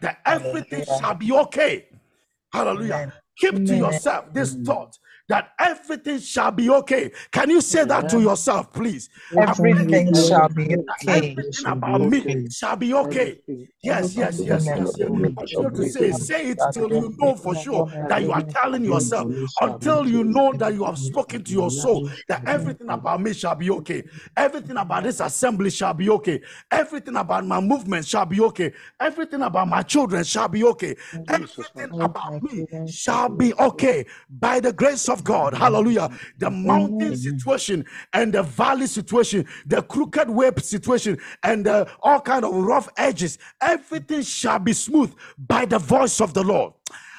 that 0.00 0.18
everything 0.26 0.84
shall 0.98 1.14
be 1.14 1.32
okay. 1.32 1.86
Hallelujah. 2.52 3.12
Keep 3.36 3.66
to 3.66 3.76
yourself 3.76 4.32
this 4.32 4.54
thought 4.54 4.98
that 5.28 5.52
everything 5.58 6.18
shall 6.18 6.50
be 6.50 6.68
okay. 6.70 7.10
Can 7.30 7.50
you 7.50 7.60
say 7.60 7.84
that 7.84 8.08
to 8.10 8.20
yourself, 8.20 8.72
please? 8.72 9.08
Everything 9.36 10.14
shall 10.14 10.48
be 10.48 10.76
okay. 10.76 11.30
everything 11.30 11.66
about 11.66 12.00
me 12.00 12.48
shall 12.50 12.76
be 12.76 12.92
okay. 12.94 13.40
Yes, 13.82 14.16
yes, 14.16 14.40
yes, 14.40 14.66
yes, 14.66 14.66
yes. 14.66 14.96
Continue 14.96 15.70
to 15.70 15.88
say, 15.90 16.12
say 16.12 16.50
it 16.50 16.58
till 16.72 16.90
you 16.90 17.14
know 17.18 17.34
for 17.36 17.54
sure 17.54 17.86
that 18.08 18.22
you 18.22 18.32
are 18.32 18.42
telling 18.42 18.84
yourself, 18.84 19.30
until 19.60 20.08
you 20.08 20.24
know 20.24 20.52
that 20.54 20.74
you 20.74 20.84
have 20.84 20.98
spoken 20.98 21.42
to 21.44 21.52
your 21.52 21.70
soul, 21.70 22.08
that 22.28 22.42
everything 22.46 22.88
about 22.88 23.20
me 23.20 23.32
shall 23.32 23.54
be 23.54 23.70
okay. 23.70 24.02
Everything 24.36 24.76
about 24.76 25.04
this 25.04 25.20
assembly 25.20 25.70
shall 25.70 25.94
be 25.94 26.08
okay. 26.10 26.40
Everything 26.70 27.16
about 27.16 27.46
my 27.46 27.60
movement 27.60 28.06
shall 28.06 28.26
be 28.26 28.40
okay. 28.40 28.72
Everything 29.00 29.42
about 29.42 29.68
my 29.68 29.82
children 29.82 30.24
shall 30.24 30.48
be 30.48 30.64
okay. 30.64 30.96
Everything 31.28 32.00
about 32.00 32.42
me 32.42 32.66
shall 32.86 33.28
be 33.28 33.54
okay 33.54 34.06
by 34.30 34.60
the 34.60 34.72
grace 34.72 35.08
of 35.08 35.13
God. 35.22 35.54
Hallelujah. 35.54 36.10
The 36.38 36.50
mountain 36.50 37.14
situation 37.14 37.84
and 38.12 38.32
the 38.32 38.42
valley 38.42 38.86
situation, 38.86 39.46
the 39.66 39.82
crooked 39.82 40.30
way 40.30 40.50
situation, 40.58 41.18
and 41.42 41.66
the, 41.66 41.88
all 42.02 42.20
kind 42.20 42.44
of 42.44 42.54
rough 42.54 42.88
edges, 42.96 43.38
everything 43.60 44.22
shall 44.22 44.58
be 44.58 44.72
smooth 44.72 45.14
by 45.38 45.66
the 45.66 45.78
voice 45.78 46.20
of 46.20 46.34
the 46.34 46.42
Lord. 46.42 46.72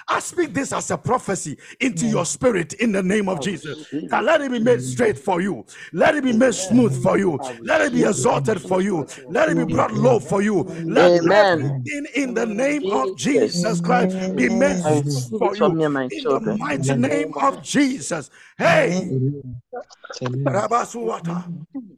I 0.07 0.19
speak 0.19 0.53
this 0.53 0.71
as 0.71 0.91
a 0.91 0.97
prophecy 0.97 1.57
into 1.79 2.05
your 2.05 2.25
spirit 2.25 2.73
in 2.73 2.91
the 2.91 3.01
name 3.01 3.27
of 3.27 3.39
Jesus. 3.41 3.87
That 4.09 4.23
let 4.23 4.41
it 4.41 4.51
be 4.51 4.59
made 4.59 4.81
straight 4.81 5.17
for 5.17 5.41
you. 5.41 5.65
Let 5.93 6.15
it 6.15 6.23
be 6.23 6.31
made 6.31 6.53
smooth 6.53 7.01
for 7.01 7.17
you. 7.17 7.39
Let 7.63 7.81
it 7.81 7.91
be 7.91 8.03
exalted 8.03 8.61
for 8.61 8.81
you. 8.81 9.07
Let 9.29 9.49
it 9.49 9.57
be 9.57 9.63
brought 9.73 9.93
low 9.93 10.19
for 10.19 10.41
you. 10.41 10.63
Let 10.87 11.11
Amen. 11.11 11.83
everything 11.87 12.05
in 12.13 12.33
the 12.35 12.45
name 12.45 12.85
of 12.91 13.17
Jesus 13.17 13.81
Christ 13.81 14.15
be 14.35 14.47
made 14.49 14.77
Amen. 14.77 14.81
I 14.85 15.01
smooth 15.01 15.05
receive 15.05 15.39
for 15.39 15.55
you. 15.55 15.75
me 15.75 15.83
and 15.85 15.93
my 15.93 16.03
In 16.03 16.23
the 16.23 16.57
mighty 16.59 16.95
name 16.95 17.33
of 17.41 17.63
Jesus. 17.63 18.29
Hey, 18.57 19.09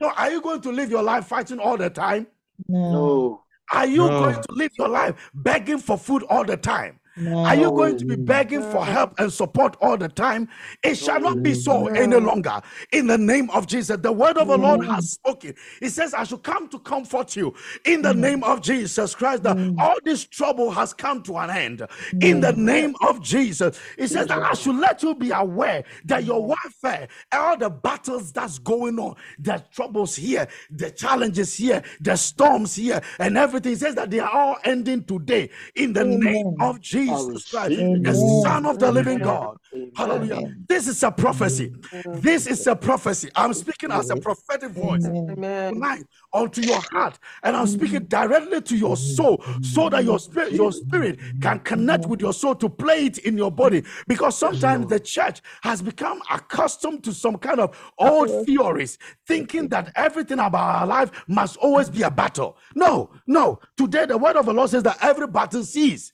So 0.01 0.11
are 0.15 0.31
you 0.31 0.41
going 0.41 0.61
to 0.61 0.71
live 0.71 0.89
your 0.89 1.03
life 1.03 1.27
fighting 1.27 1.59
all 1.59 1.75
the 1.77 1.89
time? 1.89 2.27
No. 2.69 3.43
Are 3.73 3.85
you 3.85 4.07
No. 4.07 4.17
going 4.17 4.41
to 4.41 4.53
live 4.53 4.71
your 4.77 4.87
life 4.87 5.29
begging 5.33 5.79
for 5.79 5.97
food 5.97 6.23
all 6.29 6.45
the 6.45 6.55
time? 6.55 6.99
Are 7.43 7.55
you 7.55 7.71
going 7.71 7.95
to 7.97 8.05
be 8.05 8.15
begging 8.15 8.61
for 8.61 8.85
help 8.85 9.13
and 9.19 9.31
support 9.31 9.77
all 9.81 9.97
the 9.97 10.09
time? 10.09 10.49
It 10.83 10.95
shall 10.95 11.19
not 11.21 11.41
be 11.43 11.53
so 11.53 11.87
any 11.95 12.17
longer. 12.19 12.61
In 12.91 13.07
the 13.07 13.17
name 13.17 13.49
of 13.51 13.67
Jesus, 13.67 13.97
the 14.01 14.11
word 14.11 14.37
of 14.37 14.47
the 14.49 14.57
Lord 14.57 14.81
has 14.83 15.11
spoken. 15.11 15.53
He 15.79 15.89
says, 15.89 16.13
I 16.13 16.23
should 16.25 16.43
come 16.43 16.67
to 16.69 16.79
comfort 16.79 17.35
you. 17.35 17.53
In 17.85 18.01
the 18.01 18.13
name 18.13 18.43
of 18.43 18.61
Jesus 18.61 19.15
Christ, 19.15 19.43
that 19.43 19.59
all 19.77 19.95
this 20.03 20.25
trouble 20.25 20.71
has 20.71 20.93
come 20.93 21.23
to 21.23 21.37
an 21.37 21.49
end. 21.49 21.83
In 22.19 22.39
the 22.41 22.53
name 22.53 22.95
of 23.07 23.21
Jesus, 23.21 23.79
He 23.97 24.07
says 24.07 24.27
that 24.27 24.41
I 24.43 24.53
should 24.53 24.75
let 24.75 25.01
you 25.03 25.15
be 25.15 25.31
aware 25.31 25.83
that 26.05 26.25
your 26.25 26.43
warfare, 26.43 27.07
all 27.31 27.57
the 27.57 27.69
battles 27.69 28.31
that's 28.33 28.59
going 28.59 28.99
on, 28.99 29.15
the 29.39 29.63
troubles 29.71 30.15
here, 30.15 30.47
the 30.71 30.91
challenges 30.91 31.55
here, 31.55 31.83
the 32.01 32.15
storms 32.15 32.75
here, 32.75 33.01
and 33.19 33.37
everything. 33.37 33.73
It 33.73 33.79
says 33.79 33.95
that 33.95 34.11
they 34.11 34.19
are 34.19 34.29
all 34.31 34.57
ending 34.65 35.03
today. 35.03 35.49
In 35.75 35.93
the 35.93 36.05
name 36.05 36.55
of 36.59 36.81
Jesus 36.81 37.06
Christ, 37.07 37.77
the 38.03 38.13
Son 38.43 38.65
of 38.65 38.79
the 38.79 38.91
living 38.91 39.19
God. 39.19 39.57
Hallelujah. 39.95 40.53
This 40.67 40.87
is 40.87 41.01
a 41.03 41.11
prophecy. 41.11 41.73
This 42.21 42.45
is 42.47 42.67
a 42.67 42.75
prophecy. 42.75 43.29
I'm 43.35 43.53
speaking 43.53 43.91
as 43.91 44.09
a 44.09 44.15
prophetic 44.15 44.71
voice 44.71 45.05
Amen. 45.05 45.73
tonight 45.73 46.03
onto 46.33 46.61
your 46.61 46.81
heart, 46.91 47.17
and 47.43 47.55
I'm 47.55 47.67
speaking 47.67 48.03
directly 48.05 48.61
to 48.61 48.77
your 48.77 48.97
soul, 48.97 49.43
so 49.61 49.89
that 49.89 50.03
your 50.03 50.19
spirit, 50.19 50.53
your 50.53 50.71
spirit 50.71 51.19
can 51.41 51.59
connect 51.61 52.05
with 52.07 52.21
your 52.21 52.33
soul 52.33 52.55
to 52.55 52.69
play 52.69 53.05
it 53.05 53.19
in 53.19 53.37
your 53.37 53.51
body. 53.51 53.83
Because 54.07 54.37
sometimes 54.37 54.87
the 54.87 54.99
church 54.99 55.41
has 55.61 55.81
become 55.81 56.21
accustomed 56.29 57.03
to 57.05 57.13
some 57.13 57.37
kind 57.37 57.59
of 57.59 57.77
old 57.97 58.29
theories, 58.45 58.97
thinking 59.25 59.67
that 59.69 59.91
everything 59.95 60.39
about 60.39 60.81
our 60.81 60.87
life 60.87 61.11
must 61.27 61.57
always 61.57 61.89
be 61.89 62.03
a 62.03 62.11
battle. 62.11 62.57
No, 62.75 63.09
no. 63.25 63.59
Today 63.77 64.05
the 64.05 64.17
word 64.17 64.35
of 64.35 64.45
the 64.45 64.53
Lord 64.53 64.69
says 64.69 64.83
that 64.83 64.97
every 65.01 65.27
battle 65.27 65.63
ceases. 65.63 66.11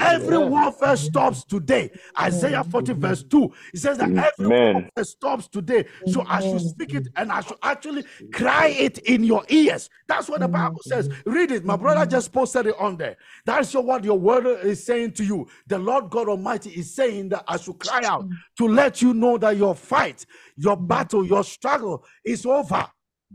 Every 0.00 0.38
warfare 0.38 0.96
stops 0.96 1.44
today. 1.44 1.90
Isaiah 2.18 2.64
40, 2.64 2.92
verse 2.94 3.22
2. 3.22 3.52
It 3.74 3.78
says 3.78 3.98
that 3.98 4.10
every 4.10 4.46
Amen. 4.46 4.74
warfare 4.74 5.04
stops 5.04 5.48
today. 5.48 5.86
So 6.06 6.24
I 6.28 6.40
should 6.40 6.60
speak 6.60 6.94
it 6.94 7.08
and 7.16 7.30
I 7.30 7.40
should 7.40 7.58
actually 7.62 8.04
cry 8.32 8.68
it 8.68 8.98
in 8.98 9.24
your 9.24 9.44
ears. 9.48 9.88
That's 10.08 10.28
what 10.28 10.40
the 10.40 10.48
Bible 10.48 10.80
says. 10.82 11.08
Read 11.26 11.50
it. 11.52 11.64
My 11.64 11.76
brother 11.76 12.04
just 12.06 12.32
posted 12.32 12.66
it 12.66 12.74
on 12.78 12.96
there. 12.96 13.16
That's 13.44 13.72
your, 13.72 13.82
what 13.82 14.04
your 14.04 14.18
word 14.18 14.46
is 14.64 14.84
saying 14.84 15.12
to 15.12 15.24
you. 15.24 15.48
The 15.66 15.78
Lord 15.78 16.10
God 16.10 16.28
Almighty 16.28 16.70
is 16.70 16.94
saying 16.94 17.30
that 17.30 17.44
I 17.48 17.56
should 17.56 17.78
cry 17.78 18.02
out 18.04 18.26
to 18.58 18.68
let 18.68 19.02
you 19.02 19.14
know 19.14 19.38
that 19.38 19.56
your 19.56 19.74
fight, 19.74 20.26
your 20.56 20.76
battle, 20.76 21.24
your 21.24 21.44
struggle 21.44 22.04
is 22.24 22.44
over. 22.46 22.86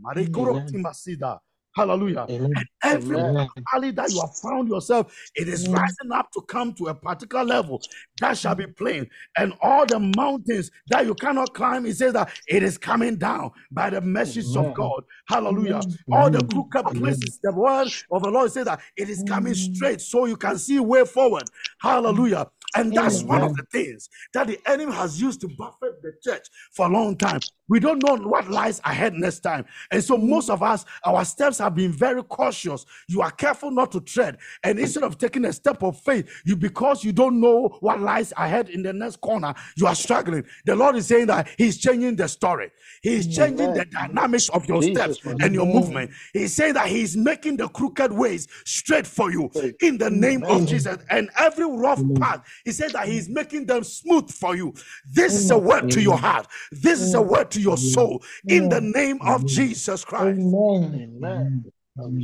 Marikoro 0.02 0.68
Timasida. 0.70 1.38
Hallelujah. 1.78 2.26
Amen. 2.28 2.52
Every 2.82 3.16
Amen. 3.16 3.48
valley 3.72 3.92
that 3.92 4.10
you 4.10 4.18
have 4.20 4.36
found 4.38 4.68
yourself, 4.68 5.14
it 5.36 5.46
is 5.46 5.68
rising 5.68 6.10
up 6.12 6.28
to 6.32 6.40
come 6.42 6.72
to 6.74 6.88
a 6.88 6.94
particular 6.94 7.44
level 7.44 7.80
that 8.18 8.36
shall 8.36 8.56
be 8.56 8.66
plain. 8.66 9.08
And 9.36 9.54
all 9.62 9.86
the 9.86 10.00
mountains 10.00 10.72
that 10.88 11.06
you 11.06 11.14
cannot 11.14 11.54
climb, 11.54 11.86
it 11.86 11.96
says 11.96 12.14
that 12.14 12.30
it 12.48 12.64
is 12.64 12.78
coming 12.78 13.16
down 13.16 13.52
by 13.70 13.90
the 13.90 14.00
mercies 14.00 14.56
of 14.56 14.74
God. 14.74 15.04
Hallelujah. 15.28 15.86
All 16.10 16.28
the 16.28 16.42
crooked 16.42 16.92
places, 16.94 17.38
the 17.44 17.52
word 17.52 17.92
of 18.10 18.22
the 18.22 18.30
Lord 18.30 18.50
says 18.50 18.64
that 18.64 18.80
it 18.96 19.08
is 19.08 19.22
coming 19.22 19.54
straight 19.54 20.00
so 20.00 20.24
you 20.24 20.36
can 20.36 20.58
see 20.58 20.80
way 20.80 21.04
forward. 21.04 21.48
Hallelujah. 21.80 22.48
And 22.74 22.92
that's 22.92 23.22
one 23.22 23.42
of 23.42 23.54
the 23.54 23.64
things 23.70 24.08
that 24.34 24.48
the 24.48 24.58
enemy 24.66 24.92
has 24.92 25.20
used 25.20 25.40
to 25.42 25.48
buffet 25.48 26.02
the 26.02 26.12
church 26.22 26.46
for 26.72 26.86
a 26.86 26.88
long 26.88 27.16
time. 27.16 27.42
We 27.68 27.80
don't 27.80 28.00
know 28.00 28.16
what 28.16 28.50
lies 28.50 28.80
ahead 28.84 29.14
next 29.14 29.40
time. 29.40 29.66
And 29.90 30.02
so 30.02 30.16
most 30.16 30.48
of 30.48 30.62
us, 30.62 30.84
our 31.04 31.24
steps 31.24 31.58
have 31.68 31.74
been 31.74 31.92
very 31.92 32.22
cautious. 32.22 32.86
You 33.08 33.20
are 33.20 33.30
careful 33.30 33.70
not 33.70 33.92
to 33.92 34.00
tread. 34.00 34.38
And 34.64 34.78
instead 34.78 35.02
of 35.02 35.18
taking 35.18 35.44
a 35.44 35.52
step 35.52 35.82
of 35.82 36.00
faith, 36.00 36.28
you 36.46 36.56
because 36.56 37.04
you 37.04 37.12
don't 37.12 37.40
know 37.40 37.76
what 37.80 38.00
lies 38.00 38.32
ahead 38.36 38.70
in 38.70 38.82
the 38.82 38.92
next 38.92 39.20
corner, 39.20 39.54
you 39.76 39.86
are 39.86 39.94
struggling. 39.94 40.44
The 40.64 40.74
Lord 40.74 40.96
is 40.96 41.06
saying 41.06 41.26
that 41.26 41.48
He's 41.58 41.76
changing 41.78 42.16
the 42.16 42.26
story. 42.28 42.70
He's 43.02 43.26
changing 43.26 43.74
the 43.74 43.84
dynamics 43.84 44.48
of 44.48 44.66
your 44.66 44.82
steps 44.82 45.20
and 45.40 45.54
your 45.54 45.66
movement. 45.66 46.10
He's 46.32 46.54
saying 46.54 46.74
that 46.74 46.88
He's 46.88 47.16
making 47.16 47.58
the 47.58 47.68
crooked 47.68 48.12
ways 48.12 48.48
straight 48.64 49.06
for 49.06 49.30
you 49.30 49.50
in 49.80 49.98
the 49.98 50.10
name 50.10 50.44
of 50.48 50.64
Jesus. 50.64 50.96
And 51.10 51.30
every 51.38 51.66
rough 51.66 52.02
path, 52.14 52.42
He 52.64 52.72
said 52.72 52.92
that 52.94 53.08
He's 53.08 53.28
making 53.28 53.66
them 53.66 53.84
smooth 53.84 54.30
for 54.30 54.56
you. 54.56 54.72
This 55.06 55.36
is 55.36 55.50
a 55.50 55.58
word 55.58 55.90
to 55.90 56.00
your 56.00 56.16
heart. 56.16 56.46
This 56.72 57.00
is 57.00 57.12
a 57.14 57.20
word 57.22 57.50
to 57.52 57.60
your 57.60 57.76
soul 57.76 58.22
in 58.48 58.68
the 58.70 58.80
name 58.80 59.20
of 59.26 59.44
Jesus 59.46 60.04
Christ. 60.04 60.56
Amen. 60.94 61.57
Um, 61.98 62.20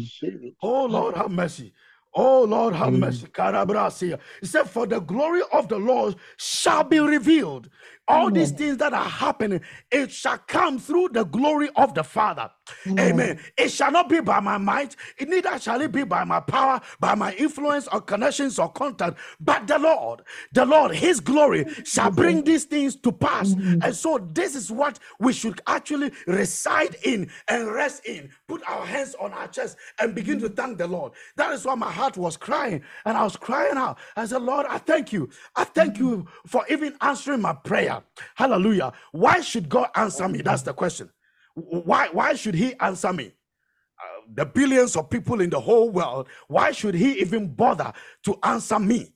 oh 0.63 0.87
Lord, 0.87 1.17
have 1.17 1.31
mercy. 1.31 1.73
Oh 2.15 2.45
Lord, 2.45 2.75
have 2.75 2.93
mercy. 2.95 3.27
Karabrasia. 3.27 4.19
He 4.41 4.47
said, 4.47 4.65
For 4.71 4.87
the 4.87 5.01
glory 5.01 5.43
of 5.53 5.69
the 5.69 5.79
Lord 5.79 6.17
shall 6.37 6.85
be 6.85 6.99
revealed. 7.01 7.69
All 8.07 8.31
these 8.31 8.51
things 8.51 8.77
that 8.79 8.93
are 8.93 9.09
happening, 9.09 9.61
it 9.91 10.11
shall 10.13 10.39
come 10.39 10.79
through 10.79 11.09
the 11.13 11.25
glory 11.25 11.71
of 11.77 11.95
the 11.95 12.05
Father. 12.05 12.51
Amen. 13.01 13.39
It 13.57 13.71
shall 13.71 13.91
not 13.91 14.09
be 14.09 14.21
by 14.21 14.41
my 14.41 14.59
might, 14.59 14.95
it 15.19 15.29
neither 15.29 15.59
shall 15.59 15.81
it 15.81 15.91
be 15.91 16.05
by 16.05 16.23
my 16.25 16.41
power, 16.41 16.81
by 17.01 17.15
my 17.15 17.33
influence 17.35 17.89
or 17.89 18.01
connections 18.03 18.59
or 18.59 18.71
contact, 18.71 19.19
but 19.41 19.67
the 19.67 19.79
Lord, 19.79 20.23
the 20.53 20.67
Lord, 20.67 20.95
His 20.95 21.19
glory 21.21 21.67
shall 21.85 22.11
bring 22.11 22.45
these 22.45 22.65
things 22.65 22.95
to 22.97 23.11
pass. 23.11 23.57
And 23.81 23.95
so, 23.95 24.19
this 24.33 24.55
is 24.55 24.71
what 24.71 24.99
we 25.19 25.33
should 25.33 25.61
actually 25.67 26.13
reside 26.27 26.97
in 27.05 27.31
and 27.49 27.73
rest 27.73 28.05
in. 28.05 28.31
Put 28.47 28.63
our 28.69 28.85
hands 28.85 29.15
on 29.19 29.33
our 29.33 29.49
chest 29.49 29.77
and 29.99 30.15
begin 30.15 30.39
to 30.41 30.49
thank 30.49 30.77
the 30.79 30.87
Lord. 30.87 31.13
That 31.37 31.53
is 31.53 31.65
why 31.65 31.75
my 31.75 31.91
heart 31.91 32.04
was 32.17 32.37
crying, 32.37 32.83
and 33.05 33.17
I 33.17 33.25
was 33.25 33.37
crying 33.37 33.77
out. 33.77 33.99
I 34.17 34.27
said, 34.27 34.43
Lord, 34.43 34.67
I 34.69 34.79
thank 34.79 35.13
you. 35.13 35.31
I 35.57 35.65
thank 35.65 35.99
you 35.99 36.27
for 36.47 36.65
even 36.71 36.97
answering 37.01 37.41
my 37.43 37.55
prayer. 37.55 38.03
Hallelujah. 38.37 38.93
Why 39.13 39.41
should 39.41 39.69
God 39.69 39.91
answer 39.97 40.29
me? 40.29 40.43
That's 40.43 40.63
the 40.63 40.75
question. 40.75 41.11
Why, 41.55 42.09
why 42.13 42.35
should 42.35 42.55
He 42.55 42.75
answer 42.81 43.13
me? 43.13 43.35
Uh, 44.01 44.23
the 44.35 44.47
billions 44.47 44.97
of 44.97 45.11
people 45.11 45.41
in 45.41 45.51
the 45.51 45.61
whole 45.61 45.91
world, 45.91 46.29
why 46.49 46.73
should 46.73 46.95
He 46.95 47.21
even 47.21 47.49
bother 47.55 47.93
to 48.25 48.39
answer 48.45 48.79
me? 48.79 49.13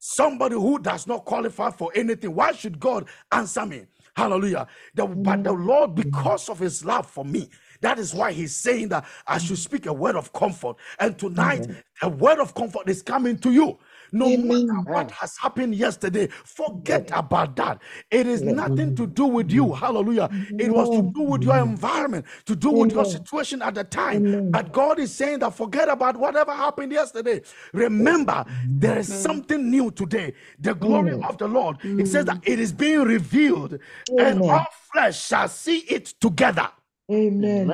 Somebody 0.00 0.56
who 0.56 0.78
does 0.80 1.06
not 1.06 1.24
qualify 1.26 1.70
for 1.70 1.92
anything, 1.94 2.34
why 2.34 2.52
should 2.52 2.80
God 2.80 3.08
answer 3.32 3.66
me? 3.66 3.86
Hallelujah. 4.16 4.66
The, 4.94 5.06
but 5.06 5.44
the 5.44 5.52
Lord, 5.52 5.94
because 5.94 6.48
of 6.48 6.58
his 6.58 6.84
love 6.84 7.06
for 7.06 7.24
me, 7.24 7.48
That 7.80 7.98
is 7.98 8.14
why 8.14 8.32
he's 8.32 8.54
saying 8.54 8.88
that 8.88 9.04
I 9.26 9.38
should 9.38 9.58
speak 9.58 9.86
a 9.86 9.92
word 9.92 10.16
of 10.16 10.32
comfort. 10.32 10.76
And 10.98 11.18
tonight, 11.18 11.66
a 12.02 12.08
word 12.08 12.38
of 12.38 12.54
comfort 12.54 12.88
is 12.88 13.02
coming 13.02 13.38
to 13.38 13.52
you. 13.52 13.78
No 14.10 14.30
matter 14.30 14.72
what 14.84 15.10
has 15.10 15.36
happened 15.36 15.74
yesterday, 15.74 16.28
forget 16.28 17.10
about 17.12 17.56
that. 17.56 17.82
It 18.10 18.26
is 18.26 18.42
nothing 18.42 18.94
to 18.94 19.06
do 19.06 19.26
with 19.26 19.52
you. 19.52 19.72
Hallelujah. 19.72 20.30
It 20.56 20.72
was 20.72 20.88
to 20.90 21.02
do 21.02 21.20
with 21.20 21.44
your 21.44 21.58
environment, 21.58 22.24
to 22.46 22.56
do 22.56 22.70
with 22.70 22.92
your 22.92 23.04
situation 23.04 23.60
at 23.60 23.74
the 23.74 23.84
time. 23.84 24.24
But 24.50 24.72
God 24.72 24.98
is 24.98 25.14
saying 25.14 25.40
that 25.40 25.54
forget 25.54 25.88
about 25.90 26.16
whatever 26.16 26.52
happened 26.52 26.92
yesterday. 26.92 27.42
Remember, 27.74 28.46
there 28.78 28.98
is 28.98 29.08
something 29.08 29.70
new 29.70 29.90
today. 29.90 30.32
The 30.58 30.74
glory 30.74 31.12
of 31.22 31.36
the 31.36 31.46
Lord. 31.48 31.76
It 31.98 32.08
says 32.08 32.24
that 32.26 32.38
it 32.44 32.58
is 32.58 32.72
being 32.72 33.02
revealed, 33.02 33.78
and 34.18 34.40
all 34.48 34.66
flesh 34.92 35.26
shall 35.26 35.48
see 35.48 35.80
it 35.80 36.06
together. 36.06 36.70
Amen. 37.10 37.68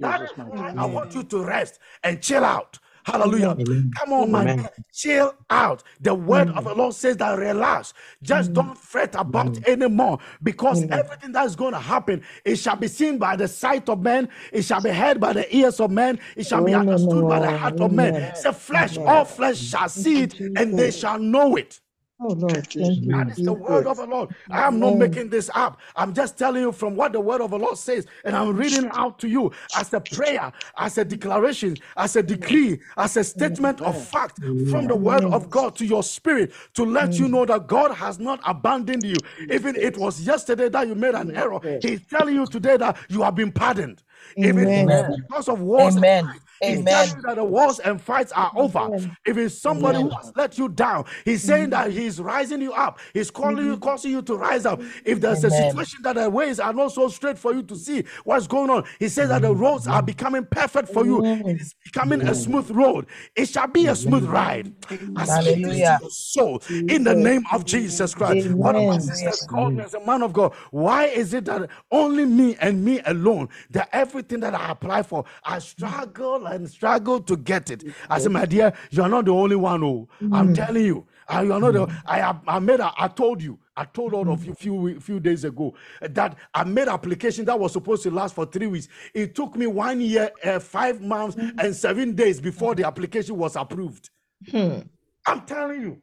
That 0.00 0.22
is 0.22 0.30
Jesus' 0.30 0.52
mighty 0.54 0.78
I 0.78 0.86
want 0.86 1.14
you 1.14 1.22
to 1.24 1.44
rest 1.44 1.78
and 2.02 2.22
chill 2.22 2.44
out. 2.44 2.78
Hallelujah. 3.04 3.56
Amen. 3.58 3.90
Come 3.98 4.12
on, 4.12 4.32
man. 4.32 4.48
Amen. 4.48 4.68
Chill 4.92 5.34
out. 5.50 5.82
The 6.00 6.14
word 6.14 6.50
of 6.50 6.64
the 6.64 6.74
Lord 6.74 6.94
says 6.94 7.16
that 7.16 7.36
relax. 7.38 7.94
Just 8.22 8.52
don't 8.52 8.78
fret 8.78 9.14
about 9.16 9.58
anymore 9.66 10.20
because 10.42 10.86
everything 10.92 11.32
that's 11.32 11.56
going 11.56 11.72
to 11.72 11.80
happen, 11.80 12.22
it 12.44 12.56
shall 12.56 12.76
be 12.76 12.86
seen 12.88 13.18
by 13.18 13.34
the 13.36 13.48
sight 13.48 13.88
of 13.88 14.02
men, 14.02 14.28
it 14.52 14.62
shall 14.62 14.80
be 14.80 14.90
heard 14.90 15.20
by 15.20 15.32
the 15.32 15.56
ears 15.56 15.80
of 15.80 15.90
men, 15.90 16.20
it 16.36 16.46
shall 16.46 16.62
be 16.62 16.74
understood 16.74 17.26
by 17.26 17.40
the 17.40 17.50
heart 17.50 17.80
of 17.80 17.90
men. 17.92 18.14
Say, 18.34 18.52
flesh, 18.52 18.98
all 19.04 19.24
flesh 19.24 19.58
shall 19.58 19.88
see 19.88 20.22
it 20.22 20.36
and 20.54 20.76
they 20.76 20.92
shall 20.92 21.18
know 21.18 21.56
it. 21.56 21.80
Oh 22.24 22.34
Lord, 22.34 22.68
thank. 22.78 23.08
That 23.10 23.28
is 23.30 23.42
the 23.42 23.52
word 23.52 23.86
of 23.86 23.96
the 23.98 24.06
Lord. 24.06 24.30
I 24.50 24.62
am 24.66 24.78
not 24.78 24.92
making 24.92 25.30
this 25.30 25.50
up. 25.54 25.80
I'm 25.96 26.14
just 26.14 26.38
telling 26.38 26.62
you 26.62 26.72
from 26.72 26.94
what 26.96 27.12
the 27.12 27.20
word 27.20 27.40
of 27.40 27.50
the 27.50 27.58
Lord 27.58 27.76
says, 27.78 28.06
and 28.24 28.36
I'm 28.36 28.56
reading 28.56 28.88
out 28.92 29.18
to 29.20 29.28
you 29.28 29.52
as 29.74 29.92
a 29.92 30.00
prayer, 30.00 30.52
as 30.78 30.98
a 30.98 31.04
declaration, 31.04 31.78
as 31.96 32.16
a 32.16 32.22
decree, 32.22 32.80
as 32.96 33.16
a 33.16 33.24
statement 33.24 33.80
of 33.82 33.96
fact 33.98 34.40
from 34.62 34.86
the 34.86 34.96
word 34.96 35.24
of 35.32 35.50
God 35.50 35.76
to 35.76 35.86
your 35.86 36.04
spirit 36.04 36.52
to 36.74 36.84
let 36.84 37.18
you 37.18 37.28
know 37.28 37.44
that 37.46 37.66
God 37.66 37.92
has 37.92 38.20
not 38.20 38.40
abandoned 38.46 39.04
you. 39.04 39.22
Even 39.50 39.76
it 39.76 39.98
was 39.98 40.20
yesterday 40.22 40.68
that 40.68 40.86
you 40.86 40.94
made 40.94 41.14
an 41.16 41.32
error, 41.34 41.60
He's 41.80 42.06
telling 42.06 42.36
you 42.36 42.46
today 42.46 42.76
that 42.76 42.96
you 43.08 43.22
have 43.22 43.34
been 43.34 43.52
pardoned. 43.52 44.02
Even 44.42 44.70
if 44.70 44.88
because 45.14 45.48
of 45.48 45.60
wars, 45.60 45.96
and 45.96 46.40
Amen. 46.64 46.76
He's 46.78 46.84
telling 46.86 47.16
you 47.16 47.22
that 47.22 47.36
the 47.36 47.44
wars 47.44 47.78
and 47.80 48.00
fights 48.00 48.32
are 48.32 48.52
over. 48.56 48.90
If 49.24 49.36
it's 49.36 49.54
somebody 49.56 49.98
who 49.98 50.10
has 50.10 50.32
let 50.36 50.58
you 50.58 50.68
down, 50.68 51.04
he's 51.24 51.42
saying 51.42 51.70
that 51.70 51.90
he's 51.92 52.20
rising 52.20 52.60
you 52.60 52.72
up. 52.72 53.00
He's 53.14 53.30
calling 53.30 53.66
you, 53.66 53.76
causing 53.78 54.12
you 54.12 54.22
to 54.22 54.36
rise 54.36 54.66
up. 54.66 54.82
If 55.04 55.20
there's 55.20 55.44
a 55.44 55.50
situation 55.50 56.00
that 56.02 56.14
the 56.16 56.28
ways 56.30 56.60
are 56.60 56.72
not 56.72 56.92
so 56.92 57.08
straight 57.08 57.38
for 57.38 57.52
you 57.54 57.62
to 57.64 57.76
see 57.76 58.04
what's 58.24 58.46
going 58.46 58.70
on, 58.70 58.84
he 58.98 59.08
says 59.08 59.28
that 59.30 59.42
the 59.42 59.54
roads 59.54 59.86
are 59.86 60.02
becoming 60.02 60.44
perfect 60.44 60.88
for 60.88 61.06
you. 61.06 61.24
It 61.46 61.60
is 61.60 61.74
becoming 61.84 62.22
a 62.22 62.34
smooth 62.34 62.70
road. 62.70 63.06
It 63.36 63.48
shall 63.48 63.68
be 63.68 63.86
a 63.86 63.96
smooth 63.96 64.24
ride. 64.24 64.72
I 65.16 65.26
speak 65.26 65.68
this 65.68 65.92
to 65.92 65.92
Hallelujah. 65.92 66.00
soul 66.10 66.62
in 66.88 67.04
the 67.04 67.14
name 67.14 67.44
of 67.52 67.64
Jesus 67.64 68.14
Christ. 68.14 68.48
One 68.56 68.76
of 68.76 68.84
my 68.84 68.98
Amen. 68.98 69.00
sisters 69.00 69.44
called 69.46 69.76
me 69.76 69.82
as 69.84 69.94
a 69.94 70.04
man 70.04 70.22
of 70.22 70.32
God. 70.32 70.54
Why 70.70 71.04
is 71.06 71.34
it 71.34 71.44
that 71.46 71.68
only 71.90 72.24
me 72.24 72.56
and 72.60 72.84
me 72.84 73.00
alone, 73.06 73.48
that 73.70 73.88
everything 73.92 74.40
that 74.40 74.54
I 74.54 74.70
apply 74.70 75.02
for, 75.02 75.24
I 75.44 75.58
struggle 75.58 76.46
and 76.54 76.68
struggle 76.70 77.20
to 77.20 77.36
get 77.36 77.70
it? 77.70 77.84
I 78.08 78.18
said, 78.18 78.32
my 78.32 78.46
dear, 78.46 78.72
you're 78.90 79.08
not 79.08 79.24
the 79.24 79.32
only 79.32 79.56
one. 79.56 79.82
Oh, 79.82 80.08
I'm 80.20 80.48
mm. 80.48 80.54
telling 80.54 80.84
you. 80.84 81.06
I, 81.28 81.42
you 81.42 81.52
are 81.52 81.60
not 81.60 81.72
the, 81.72 81.86
mm. 81.86 82.02
I, 82.04 82.18
have- 82.18 82.42
I 82.46 82.58
made 82.58 82.80
a, 82.80 82.92
I 82.96 83.08
told 83.08 83.42
you, 83.42 83.58
I 83.76 83.84
told 83.84 84.12
all 84.12 84.30
of 84.30 84.44
you 84.44 84.52
a 84.52 84.54
few, 84.54 85.00
few 85.00 85.18
days 85.18 85.44
ago 85.44 85.74
that 86.00 86.36
I 86.52 86.64
made 86.64 86.88
application 86.88 87.44
that 87.46 87.58
was 87.58 87.72
supposed 87.72 88.02
to 88.02 88.10
last 88.10 88.34
for 88.34 88.44
three 88.44 88.66
weeks. 88.66 88.88
It 89.14 89.34
took 89.34 89.56
me 89.56 89.66
one 89.66 90.00
year, 90.00 90.30
uh, 90.44 90.58
five 90.58 91.00
months, 91.00 91.36
mm. 91.36 91.52
and 91.58 91.74
seven 91.74 92.14
days 92.14 92.40
before 92.40 92.74
the 92.74 92.86
application 92.86 93.36
was 93.36 93.56
approved. 93.56 94.10
Hmm. 94.50 94.80
I'm 95.26 95.42
telling 95.42 95.80
you. 95.82 96.00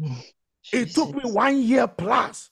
It 0.70 0.90
took 0.94 1.14
me 1.14 1.22
one 1.30 1.62
year 1.62 1.86
plus, 1.86 2.50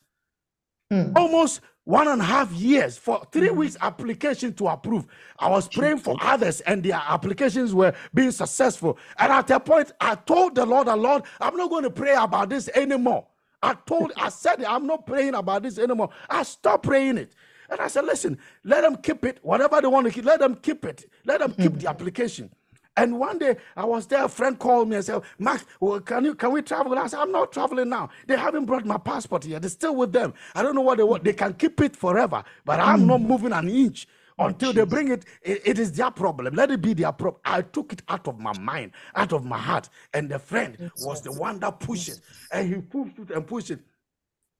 hmm. 0.91 1.13
almost 1.15 1.61
one 1.87 2.09
and 2.09 2.21
a 2.21 2.25
half 2.25 2.51
years 2.53 2.99
for 2.99 3.23
three 3.31 3.49
mm. 3.49 3.57
weeks 3.57 3.77
application 3.81 4.53
to 4.55 4.67
approve. 4.67 5.07
I 5.39 5.49
was 5.49 5.69
praying 5.69 5.99
for 5.99 6.17
others, 6.21 6.61
and 6.63 6.83
their 6.83 7.01
applications 7.09 7.73
were 7.73 7.95
being 8.13 8.33
successful. 8.33 8.99
And 9.19 9.33
at 9.33 9.51
a 9.51 9.61
point, 9.61 9.93
I 10.01 10.17
told 10.17 10.57
the 10.57 10.67
Lord, 10.67 10.89
"The 10.89 10.97
Lord, 10.97 11.23
I'm 11.41 11.57
not 11.57 11.71
going 11.71 11.85
to 11.85 11.91
pray 11.91 12.15
about 12.15 12.51
this 12.51 12.69
anymore." 12.75 13.27
I 13.63 13.75
told, 13.75 14.13
I 14.17 14.29
said, 14.29 14.63
I'm 14.63 14.87
not 14.87 15.07
praying 15.07 15.35
about 15.35 15.63
this 15.63 15.79
anymore. 15.79 16.11
I 16.29 16.43
stopped 16.43 16.85
praying 16.85 17.19
it. 17.19 17.33
And 17.71 17.81
I 17.81 17.89
said, 17.89 18.05
listen, 18.05 18.39
let 18.65 18.83
them 18.83 18.97
keep 18.97 19.25
it, 19.25 19.41
whatever 19.43 19.81
they 19.81 19.89
want 19.89 20.07
to 20.07 20.13
keep, 20.13 20.25
let 20.25 20.41
them 20.41 20.55
keep 20.57 20.85
it. 20.85 21.11
Let 21.25 21.41
them 21.41 21.53
keep 21.53 21.73
the 21.73 21.87
mm. 21.87 21.91
application. 21.91 22.51
And 22.97 23.19
one 23.19 23.39
day 23.39 23.57
I 23.77 23.85
was 23.85 24.07
there, 24.07 24.25
a 24.25 24.29
friend 24.29 24.59
called 24.59 24.89
me 24.89 24.97
and 24.97 25.05
said, 25.05 25.21
Mark, 25.39 25.63
well, 25.81 26.01
can 26.01 26.25
you 26.25 26.35
can 26.35 26.53
we 26.53 26.63
travel? 26.63 26.99
I 26.99 27.07
said, 27.07 27.21
I'm 27.21 27.33
not 27.33 27.53
traveling 27.53 27.89
now. 27.91 28.09
They 28.27 28.37
haven't 28.37 28.65
brought 28.65 28.85
my 28.87 28.99
passport 28.99 29.45
yet. 29.45 29.63
They're 29.63 29.69
still 29.71 29.95
with 29.97 30.13
them. 30.13 30.33
I 30.55 30.63
don't 30.63 30.75
know 30.75 30.81
what 30.81 30.99
they 30.99 31.05
want. 31.05 31.25
They 31.25 31.33
can 31.35 31.55
keep 31.55 31.81
it 31.81 31.95
forever, 31.97 32.43
but 32.65 32.81
I'm 32.81 33.07
not 33.07 33.21
moving 33.21 33.53
an 33.53 33.69
inch 33.69 34.09
until 34.39 34.73
they 34.73 34.85
bring 34.85 35.09
it. 35.09 35.25
It- 35.43 35.63
it 35.67 35.79
is 35.79 35.93
their 35.93 36.11
problem. 36.11 36.55
Let 36.55 36.71
it 36.71 36.81
be 36.83 36.95
their 36.95 37.13
problem. 37.13 37.41
I 37.45 37.63
took 37.63 37.93
it 37.93 38.03
out 38.09 38.29
of 38.29 38.39
my 38.39 38.53
mind, 38.59 38.93
out 39.15 39.33
of 39.33 39.45
my 39.45 39.59
heart. 39.59 39.89
And 40.15 40.29
the 40.31 40.39
friend 40.39 40.79
was 41.01 41.23
the 41.23 41.33
one 41.33 41.59
that 41.61 41.81
pushed 41.81 42.09
it. 42.09 42.21
And 42.53 42.69
he 42.75 42.81
pushed 42.81 43.19
it 43.19 43.31
and 43.31 43.47
pushed 43.47 43.71
it. 43.71 43.81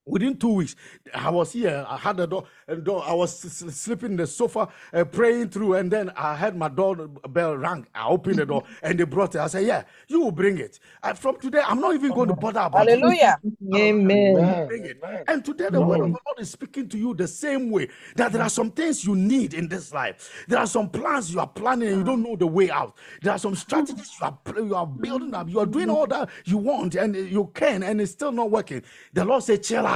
Within 0.07 0.37
two 0.39 0.51
weeks, 0.55 0.77
I 1.15 1.31
was 1.31 1.53
here. 1.53 1.85
I 1.89 1.97
had 1.97 2.19
the 2.19 2.27
door, 2.27 2.45
and 2.69 2.85
door. 2.85 3.05
I 3.07 3.15
was 3.15 3.45
s- 3.45 3.63
s- 3.63 3.77
sleeping 3.77 4.13
in 4.13 4.17
the 4.19 4.27
sofa, 4.29 4.69
uh, 4.93 5.05
praying 5.05 5.51
through, 5.51 5.75
and 5.75 5.91
then 5.91 6.11
I 6.17 6.37
heard 6.37 6.57
my 6.57 6.69
door 6.69 6.97
bell 7.29 7.57
rang. 7.57 7.87
I 7.95 8.09
opened 8.09 8.39
the 8.39 8.47
door, 8.47 8.65
and 8.83 8.99
they 9.01 9.05
brought 9.05 9.35
it. 9.35 9.41
I 9.41 9.49
said, 9.49 9.67
"Yeah, 9.67 9.85
you 10.09 10.21
will 10.23 10.33
bring 10.33 10.59
it." 10.59 10.81
And 11.03 11.19
from 11.19 11.39
today, 11.41 11.63
I'm 11.67 11.81
not 11.81 11.95
even 11.95 12.13
going 12.13 12.29
to 12.29 12.35
bother 12.35 12.61
about 12.61 12.91
it. 12.93 13.01
Hallelujah. 13.01 13.41
Amen. 13.75 14.63
Bring 14.69 14.85
it. 14.87 14.99
And 15.29 15.45
today, 15.45 15.69
the 15.71 15.83
word 15.83 16.01
of 16.03 16.13
the 16.13 16.19
Lord 16.27 16.39
is 16.41 16.51
speaking 16.51 16.89
to 16.91 16.99
you 16.99 17.15
the 17.15 17.29
same 17.29 17.71
way 17.71 17.89
that 18.17 18.33
there 18.33 18.43
are 18.43 18.51
some 18.51 18.71
things 18.71 19.05
you 19.05 19.17
need 19.17 19.55
in 19.55 19.69
this 19.69 19.93
life. 19.93 20.45
There 20.49 20.59
are 20.59 20.67
some 20.67 20.89
plans 20.91 21.33
you 21.35 21.41
are 21.41 21.49
planning 21.49 21.89
and 21.89 21.99
you 21.99 22.05
don't 22.05 22.23
know 22.23 22.37
the 22.37 22.47
way 22.47 22.71
out. 22.71 22.97
There 23.23 23.33
are 23.33 23.39
some 23.39 23.55
strategies 23.57 24.13
you 24.21 24.27
are 24.27 24.39
you 24.59 24.75
are 24.77 24.87
building 24.87 25.35
up. 25.35 25.49
You 25.51 25.61
are 25.61 25.67
doing 25.67 25.91
all 25.91 26.07
that 26.09 26.31
you 26.45 26.59
want 26.59 26.95
and 26.97 27.17
you 27.17 27.51
can, 27.55 27.83
and 27.83 28.01
it's 28.01 28.13
still 28.13 28.33
not 28.33 28.51
working. 28.51 28.83
The 29.15 29.25
Lord 29.25 29.43
said, 29.43 29.63
"Chill 29.65 29.87
out." 29.87 29.96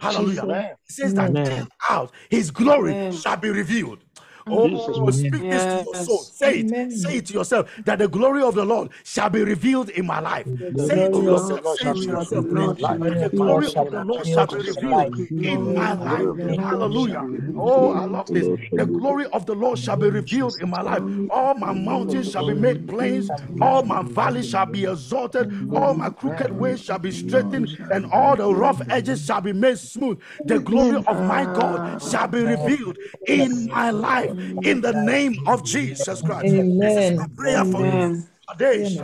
Hallelujah. 0.00 0.76
He 0.86 0.92
says 0.92 1.14
that 1.14 1.30
Amen. 1.30 1.68
out. 1.88 2.12
His 2.30 2.50
glory 2.50 2.92
Amen. 2.92 3.12
shall 3.12 3.36
be 3.36 3.50
revealed. 3.50 4.04
Oh, 4.50 5.10
speak 5.10 5.48
this 5.48 5.66
to 5.66 5.78
your 5.78 5.94
soul. 5.94 6.24
Yes. 6.24 6.38
Say 6.38 6.60
it. 6.60 6.74
Say 6.88 7.16
it 7.18 7.26
to 7.26 7.34
yourself 7.34 7.70
that 7.84 7.98
the 7.98 8.08
glory 8.08 8.42
of 8.42 8.54
the 8.54 8.64
Lord 8.64 8.90
shall 9.04 9.30
be 9.30 9.42
revealed 9.44 9.90
in 9.90 10.06
my 10.06 10.20
life. 10.20 10.48
Say 10.76 11.04
it 11.04 11.12
to 11.14 11.22
yourself. 11.22 11.66
Say 11.66 11.90
it 11.90 12.00
to 12.02 12.10
yourself. 12.10 12.46
Lord 12.50 12.78
please. 12.78 12.80
shall 12.80 12.98
be 12.98 13.10
That 13.10 13.18
the 13.20 13.30
glory 13.30 13.68
of 13.76 13.90
the 13.90 14.00
Lord 14.00 14.26
shall 14.26 14.46
be 14.46 14.60
revealed 14.60 15.08
in 15.08 15.08
revealed 15.08 15.38
my 15.38 15.42
in 15.42 15.74
my 15.74 15.94
life. 15.94 16.28
Hallelujah. 16.56 17.28
Oh, 17.54 17.88
I 17.90 18.04
love 18.04 18.32
this. 18.32 18.50
The 18.74 18.86
glory 18.86 19.26
of 19.32 19.46
the 19.46 19.54
Lord 19.54 19.78
shall 19.78 19.96
be 19.96 20.10
revealed 20.10 20.56
in 20.60 20.70
my 20.70 20.82
life. 20.82 21.04
All 21.28 21.54
my 21.54 21.72
mountains 21.72 22.28
shall 22.28 22.44
be 22.44 22.54
made 22.54 22.86
plains. 22.86 23.32
All 23.60 23.82
my 23.82 24.02
valleys 24.02 24.48
shall 24.48 24.66
be 24.66 24.84
exalted. 24.84 25.48
All 25.70 25.94
my 25.94 26.10
crooked 26.10 26.52
ways 26.52 26.80
shall 26.82 26.98
be 26.98 27.12
straightened, 27.12 27.68
and 27.90 28.06
all 28.06 28.36
the 28.36 28.52
rough 28.54 28.80
edges 28.90 29.24
shall 29.24 29.40
be 29.40 29.52
made 29.52 29.78
smooth. 29.78 30.20
The 30.44 30.60
glory 30.60 30.98
of 31.06 31.22
my 31.22 31.46
God 31.46 31.82
shall 31.98 32.28
be 32.28 32.42
revealed 32.44 32.98
in 33.26 33.68
my 33.68 33.90
life. 33.90 34.34
In 34.38 34.80
the 34.80 34.92
name 34.92 35.36
of 35.46 35.64
Jesus 35.64 36.22
Christ. 36.22 36.54
This 36.78 36.96
is 36.96 37.16
my 37.16 37.26
prayer 37.36 37.64
for 37.64 37.80
you. 37.80 37.86
Amen. 37.86 38.28
Kadesh. 38.48 38.98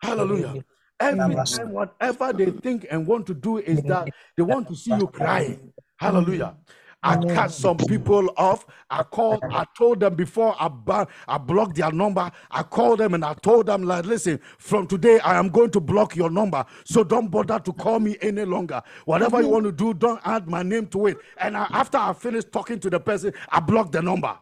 Hallelujah. 0.00 0.64
Every 1.00 1.34
time, 1.34 1.72
whatever 1.72 2.32
they 2.32 2.50
think 2.50 2.86
and 2.90 3.06
want 3.06 3.26
to 3.26 3.34
do 3.34 3.58
is 3.58 3.82
that 3.84 4.08
they 4.36 4.42
want 4.42 4.68
to 4.68 4.76
see 4.76 4.92
you 4.92 5.08
crying. 5.08 5.72
Hallelujah. 5.96 6.56
I 7.02 7.16
cut 7.34 7.50
some 7.52 7.76
people 7.76 8.32
off. 8.36 8.64
I 8.90 9.02
called, 9.02 9.42
I 9.50 9.64
told 9.76 10.00
them 10.00 10.14
before 10.14 10.54
I, 10.58 10.68
ba- 10.68 11.08
I 11.26 11.38
blocked 11.38 11.76
their 11.76 11.90
number. 11.90 12.30
I 12.50 12.62
called 12.62 13.00
them 13.00 13.14
and 13.14 13.24
I 13.24 13.34
told 13.34 13.66
them, 13.66 13.82
like, 13.82 14.04
listen, 14.06 14.40
from 14.58 14.86
today 14.86 15.18
I 15.20 15.36
am 15.38 15.48
going 15.48 15.70
to 15.72 15.80
block 15.80 16.14
your 16.14 16.30
number. 16.30 16.64
So 16.84 17.02
don't 17.02 17.28
bother 17.28 17.58
to 17.58 17.72
call 17.72 17.98
me 17.98 18.16
any 18.20 18.44
longer. 18.44 18.82
Whatever 19.04 19.40
you 19.42 19.48
want 19.48 19.64
to 19.64 19.72
do, 19.72 19.94
don't 19.94 20.20
add 20.24 20.48
my 20.48 20.62
name 20.62 20.86
to 20.88 21.06
it. 21.06 21.18
And 21.38 21.56
I, 21.56 21.66
after 21.72 21.98
I 21.98 22.12
finished 22.12 22.52
talking 22.52 22.78
to 22.80 22.90
the 22.90 23.00
person, 23.00 23.32
I 23.48 23.60
blocked 23.60 23.92
the 23.92 24.02
number. 24.02 24.38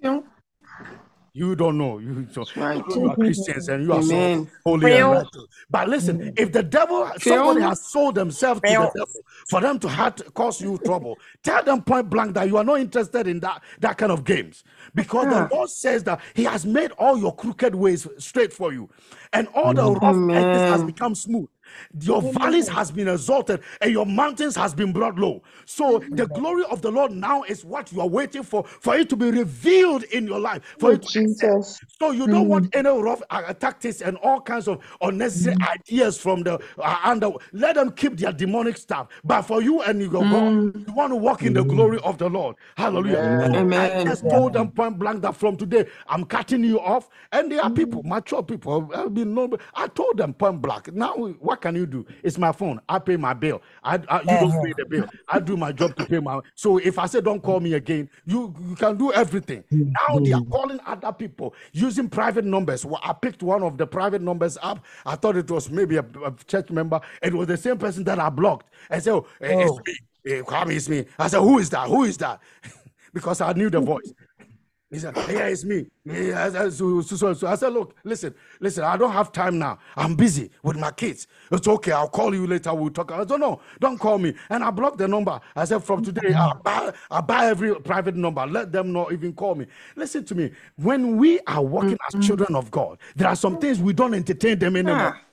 You 0.00 0.24
don't 1.56 1.76
know. 1.76 1.98
You, 1.98 2.28
so, 2.30 2.44
right. 2.54 2.82
you 2.90 3.10
are 3.10 3.16
Christians 3.16 3.68
and 3.68 3.84
you 3.84 3.92
are 3.92 4.02
so 4.02 4.14
Amen. 4.14 4.50
holy 4.64 4.92
and 4.92 5.00
Phil. 5.00 5.10
righteous. 5.10 5.46
But 5.68 5.88
listen, 5.88 6.32
if 6.36 6.52
the 6.52 6.62
devil, 6.62 7.10
somebody 7.18 7.60
has 7.62 7.84
sold 7.90 8.14
themselves 8.14 8.60
to 8.60 8.68
the 8.68 8.90
devil 8.94 9.22
for 9.48 9.60
them 9.60 9.80
to 9.80 9.88
have 9.88 10.14
cause 10.34 10.60
you 10.60 10.78
trouble, 10.78 11.18
tell 11.42 11.64
them 11.64 11.82
point 11.82 12.08
blank 12.08 12.34
that 12.34 12.46
you 12.46 12.56
are 12.56 12.62
not 12.62 12.78
interested 12.78 13.26
in 13.26 13.40
that, 13.40 13.62
that 13.80 13.98
kind 13.98 14.12
of 14.12 14.22
games. 14.22 14.62
Because 14.94 15.26
the 15.26 15.48
Lord 15.52 15.70
says 15.70 16.04
that 16.04 16.20
He 16.34 16.44
has 16.44 16.64
made 16.64 16.92
all 16.92 17.18
your 17.18 17.34
crooked 17.34 17.74
ways 17.74 18.06
straight 18.18 18.52
for 18.52 18.72
you, 18.72 18.88
and 19.32 19.48
all 19.48 19.74
the 19.74 19.90
rough 19.90 20.30
edges 20.30 20.62
has 20.62 20.84
become 20.84 21.16
smooth. 21.16 21.48
Your 22.00 22.22
valleys 22.22 22.68
has 22.68 22.90
been 22.90 23.08
exalted 23.08 23.62
and 23.80 23.92
your 23.92 24.06
mountains 24.06 24.56
has 24.56 24.74
been 24.74 24.92
brought 24.92 25.16
low. 25.18 25.42
So 25.66 26.02
the 26.10 26.26
glory 26.26 26.64
of 26.70 26.82
the 26.82 26.90
Lord 26.90 27.12
now 27.12 27.42
is 27.44 27.64
what 27.64 27.92
you 27.92 28.00
are 28.00 28.08
waiting 28.08 28.42
for, 28.42 28.64
for 28.64 28.96
it 28.96 29.08
to 29.10 29.16
be 29.16 29.30
revealed 29.30 30.04
in 30.04 30.26
your 30.26 30.40
life. 30.40 30.62
For 30.78 30.92
Oh, 30.92 30.94
it 30.94 31.02
to. 31.02 31.12
Jesus. 31.12 31.80
So 32.00 32.10
you 32.10 32.28
don't 32.28 32.48
want 32.48 32.68
any 32.74 32.88
rough 32.90 33.22
uh, 33.30 33.42
uh, 33.46 33.54
tactics 33.54 34.02
and 34.02 34.16
all 34.18 34.40
kinds 34.40 34.68
of 34.68 34.82
unnecessary 35.00 35.54
ideas 35.62 36.18
from 36.18 36.42
the 36.42 36.60
uh, 36.78 36.98
under. 37.04 37.30
Let 37.52 37.76
them 37.76 37.92
keep 37.92 38.16
their 38.18 38.32
demonic 38.32 38.76
stuff. 38.76 39.08
But 39.24 39.42
for 39.42 39.62
you 39.62 39.82
and 39.82 40.00
your 40.00 40.26
God, 40.26 40.54
you 40.74 40.92
want 40.92 41.12
to 41.12 41.16
walk 41.16 41.44
in 41.44 41.54
the 41.54 41.64
glory 41.64 41.98
of 42.00 42.18
the 42.18 42.28
Lord. 42.28 42.56
Hallelujah. 42.76 43.24
So 43.40 43.68
I 43.76 43.90
Amen. 43.90 44.04
just 44.04 44.28
told 44.28 44.54
them 44.54 44.70
point 44.72 44.98
blank 44.98 45.22
that 45.22 45.36
from 45.36 45.56
today 45.56 45.86
I'm 46.08 46.24
cutting 46.24 46.64
you 46.64 46.80
off. 46.80 47.08
And 47.32 47.50
there 47.50 47.62
are 47.62 47.70
people, 47.70 48.02
mature 48.04 48.42
people. 48.42 48.90
I 48.94 49.06
mean, 49.06 49.34
known. 49.34 49.54
I 49.74 49.86
told 49.88 50.18
them 50.18 50.34
point 50.34 50.60
blank. 50.60 50.92
Now 50.92 51.14
what 51.16 51.60
can 51.64 51.74
you 51.74 51.86
do? 51.86 52.04
It's 52.22 52.36
my 52.36 52.52
phone. 52.52 52.78
I 52.86 52.98
pay 52.98 53.16
my 53.16 53.32
bill. 53.32 53.62
I, 53.82 53.94
I 54.08 54.20
you 54.20 54.26
don't 54.26 54.62
pay 54.62 54.74
the 54.76 54.84
bill. 54.84 55.08
I 55.26 55.40
do 55.40 55.56
my 55.56 55.72
job 55.72 55.96
to 55.96 56.04
pay 56.04 56.20
my. 56.20 56.40
So 56.54 56.76
if 56.76 56.98
I 56.98 57.06
say 57.06 57.22
don't 57.22 57.42
call 57.42 57.58
me 57.58 57.72
again, 57.72 58.10
you 58.26 58.54
you 58.68 58.76
can 58.76 58.98
do 58.98 59.12
everything. 59.12 59.64
Now 59.70 60.18
they 60.18 60.32
are 60.32 60.42
calling 60.42 60.78
other 60.86 61.10
people 61.10 61.54
using 61.72 62.10
private 62.10 62.44
numbers. 62.44 62.84
Well, 62.84 63.00
I 63.02 63.14
picked 63.14 63.42
one 63.42 63.62
of 63.62 63.78
the 63.78 63.86
private 63.86 64.20
numbers 64.20 64.58
up. 64.62 64.84
I 65.06 65.16
thought 65.16 65.36
it 65.36 65.50
was 65.50 65.70
maybe 65.70 65.96
a, 65.96 66.04
a 66.24 66.34
church 66.46 66.70
member. 66.70 67.00
It 67.22 67.32
was 67.32 67.46
the 67.48 67.56
same 67.56 67.78
person 67.78 68.04
that 68.04 68.18
I 68.18 68.28
blocked. 68.28 68.68
I 68.90 68.98
said, 68.98 69.14
oh, 69.14 69.26
eh, 69.40 69.64
it's 69.64 69.78
me. 69.86 70.32
Eh, 70.32 70.42
Kwame, 70.42 70.76
it's 70.76 70.88
me. 70.88 71.06
I 71.18 71.28
said, 71.28 71.40
who 71.40 71.58
is 71.58 71.70
that? 71.70 71.88
Who 71.88 72.04
is 72.04 72.18
that? 72.18 72.40
because 73.14 73.40
I 73.40 73.52
knew 73.54 73.70
the 73.70 73.80
voice. 73.80 74.12
He 74.94 75.00
said, 75.00 75.16
Yeah, 75.16 75.48
it's 75.48 75.64
me. 75.64 75.86
Yeah, 76.04 76.48
so, 76.70 77.00
so, 77.00 77.16
so, 77.16 77.34
so 77.34 77.46
I 77.48 77.56
said, 77.56 77.72
Look, 77.72 77.96
listen, 78.04 78.32
listen, 78.60 78.84
I 78.84 78.96
don't 78.96 79.10
have 79.10 79.32
time 79.32 79.58
now. 79.58 79.80
I'm 79.96 80.14
busy 80.14 80.50
with 80.62 80.76
my 80.76 80.92
kids. 80.92 81.26
It's 81.50 81.66
okay, 81.66 81.90
I'll 81.90 82.08
call 82.08 82.32
you 82.32 82.46
later. 82.46 82.72
We'll 82.72 82.90
talk. 82.90 83.10
I 83.10 83.26
said, 83.26 83.40
No, 83.40 83.60
don't 83.80 83.98
call 83.98 84.18
me. 84.18 84.34
And 84.50 84.62
I 84.62 84.70
blocked 84.70 84.98
the 84.98 85.08
number. 85.08 85.40
I 85.56 85.64
said, 85.64 85.82
From 85.82 86.04
today, 86.04 86.32
I'll 86.32 86.52
mm-hmm. 86.52 86.62
buy, 86.62 86.92
I'll 87.10 87.22
buy 87.22 87.46
every 87.46 87.74
private 87.80 88.14
number. 88.14 88.46
Let 88.46 88.70
them 88.70 88.92
not 88.92 89.12
even 89.12 89.32
call 89.32 89.56
me. 89.56 89.66
Listen 89.96 90.24
to 90.26 90.34
me. 90.36 90.52
When 90.76 91.16
we 91.16 91.40
are 91.48 91.62
walking 91.62 91.98
as 92.06 92.14
mm-hmm. 92.14 92.20
children 92.20 92.54
of 92.54 92.70
God, 92.70 92.98
there 93.16 93.26
are 93.26 93.36
some 93.36 93.58
things 93.58 93.80
we 93.80 93.94
don't 93.94 94.14
entertain 94.14 94.60
them 94.60 94.76
anymore. 94.76 95.16
Ah. 95.16 95.23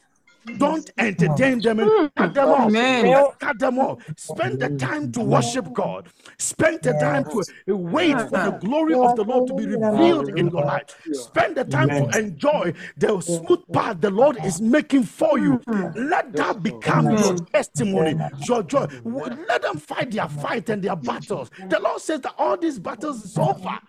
Don't 0.58 0.90
entertain 0.98 1.62
them. 1.62 1.80
and 1.80 1.90
hmm. 1.90 2.06
Cut 2.16 2.34
them 2.34 2.50
off. 2.50 2.70
Amen. 2.70 3.26
Cut 3.40 3.60
them 3.60 3.80
off. 3.80 4.00
Spend 4.18 4.60
the 4.60 4.70
time 4.78 5.12
to 5.12 5.22
worship 5.22 5.72
God. 5.74 6.10
Spend 6.38 6.82
the 6.82 6.94
time 6.94 7.24
to 7.26 7.76
wait 7.76 8.20
for 8.22 8.38
the 8.38 8.52
glory 8.60 8.96
of 8.96 9.16
the 9.16 9.24
Lord 9.24 9.48
to 9.48 9.54
be 9.54 9.66
revealed 9.66 10.30
in 10.30 10.50
your 10.50 10.66
life. 10.66 10.84
Spend 11.14 11.58
the 11.58 11.66
time 11.66 11.90
to 11.90 12.18
enjoy 12.18 12.74
the 12.98 13.20
smooth 13.22 13.62
path 13.72 14.02
the 14.02 14.10
Lord 14.10 14.38
is 14.44 14.62
making 14.62 15.04
for 15.04 15.38
you. 15.38 15.62
Hmm. 15.68 15.88
Let 16.10 16.34
that 16.34 16.64
become 16.64 17.12
your 17.12 17.36
testimony, 17.54 18.18
your 18.48 18.64
joy. 18.64 18.88
Let 19.06 19.62
them 19.62 19.78
fight 19.78 20.12
their 20.12 20.28
fight 20.28 20.70
and 20.70 20.84
their 20.84 20.96
battles. 20.96 21.50
The 21.70 21.80
Lord 21.80 22.02
says 22.02 22.22
that 22.22 22.36
all 22.38 22.58
these 22.58 22.80
battles 22.80 23.24
is 23.24 23.38
over. 23.38 23.80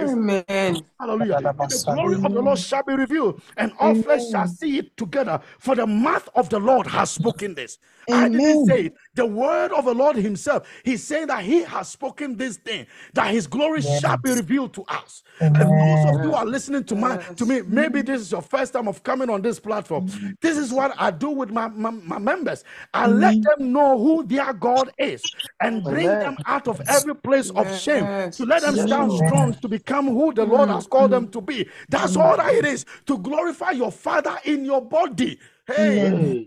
Amen. 0.00 0.84
Hallelujah. 1.00 1.40
The 1.68 1.78
glory 1.78 2.16
of 2.24 2.34
the 2.34 2.42
Lord 2.42 2.58
shall 2.58 2.82
be 2.82 2.94
revealed, 2.94 3.42
and 3.56 3.72
all 3.80 3.94
flesh 3.94 4.28
shall 4.30 4.46
see 4.48 4.78
it 4.78 4.96
together. 4.96 5.40
For 5.58 5.74
the 5.74 5.86
mouth 5.86 6.28
of 6.34 6.48
the 6.50 6.58
Lord 6.58 6.86
has 6.88 7.10
spoken 7.10 7.54
this. 7.54 7.78
I 8.12 8.28
didn't 8.28 8.40
Amen. 8.48 8.64
say 8.66 8.82
it. 8.86 8.94
The 9.14 9.26
word 9.26 9.72
of 9.72 9.84
the 9.84 9.94
Lord 9.94 10.16
Himself. 10.16 10.66
He's 10.84 11.02
saying 11.04 11.28
that 11.28 11.44
He 11.44 11.62
has 11.62 11.88
spoken 11.88 12.36
this 12.36 12.56
thing, 12.56 12.86
that 13.14 13.32
His 13.32 13.46
glory 13.46 13.82
shall 13.82 14.16
be 14.22 14.30
revealed 14.32 14.74
to 14.74 14.84
us. 14.88 15.22
And 15.54 15.78
those 15.78 16.04
of 16.04 16.16
you 16.22 16.30
who 16.30 16.34
are 16.34 16.46
listening 16.46 16.84
to 16.84 16.94
my 16.96 17.16
to 17.36 17.46
me, 17.46 17.62
maybe 17.62 18.02
this 18.02 18.20
is 18.20 18.32
your 18.32 18.42
first 18.42 18.72
time 18.72 18.88
of 18.88 19.02
coming 19.02 19.30
on 19.30 19.42
this 19.42 19.60
platform. 19.60 20.04
This 20.40 20.58
is 20.58 20.72
what 20.72 20.94
I 20.98 21.10
do 21.10 21.30
with 21.30 21.50
my, 21.50 21.68
my, 21.68 21.90
my 21.90 22.18
members. 22.18 22.64
I 22.92 23.06
let 23.06 23.40
them 23.42 23.72
know 23.72 23.98
who 23.98 24.24
their 24.24 24.52
God 24.52 24.90
is 24.98 25.30
and 25.60 25.86
bring 25.86 26.18
them 26.18 26.38
out 26.46 26.68
of 26.68 26.80
every 26.88 27.14
place 27.14 27.50
of 27.50 27.72
shame 27.72 28.08
to 28.36 28.44
let 28.44 28.62
them 28.62 28.76
stand 28.76 29.12
strong 29.12 29.54
to 29.60 29.68
become 29.68 30.06
who 30.08 30.32
the 30.32 30.44
Lord 30.44 30.68
has 30.68 30.86
called 30.86 31.12
them 31.12 31.28
to 31.28 31.40
be. 31.40 31.68
That's 31.88 32.16
all 32.16 32.36
that 32.36 32.52
it 32.54 32.64
is 32.64 32.84
to 33.06 33.18
glorify 33.18 33.70
your 33.72 33.92
Father 33.92 34.36
in 34.44 34.64
your 34.64 34.82
body. 34.82 35.38
Hey, 35.66 36.40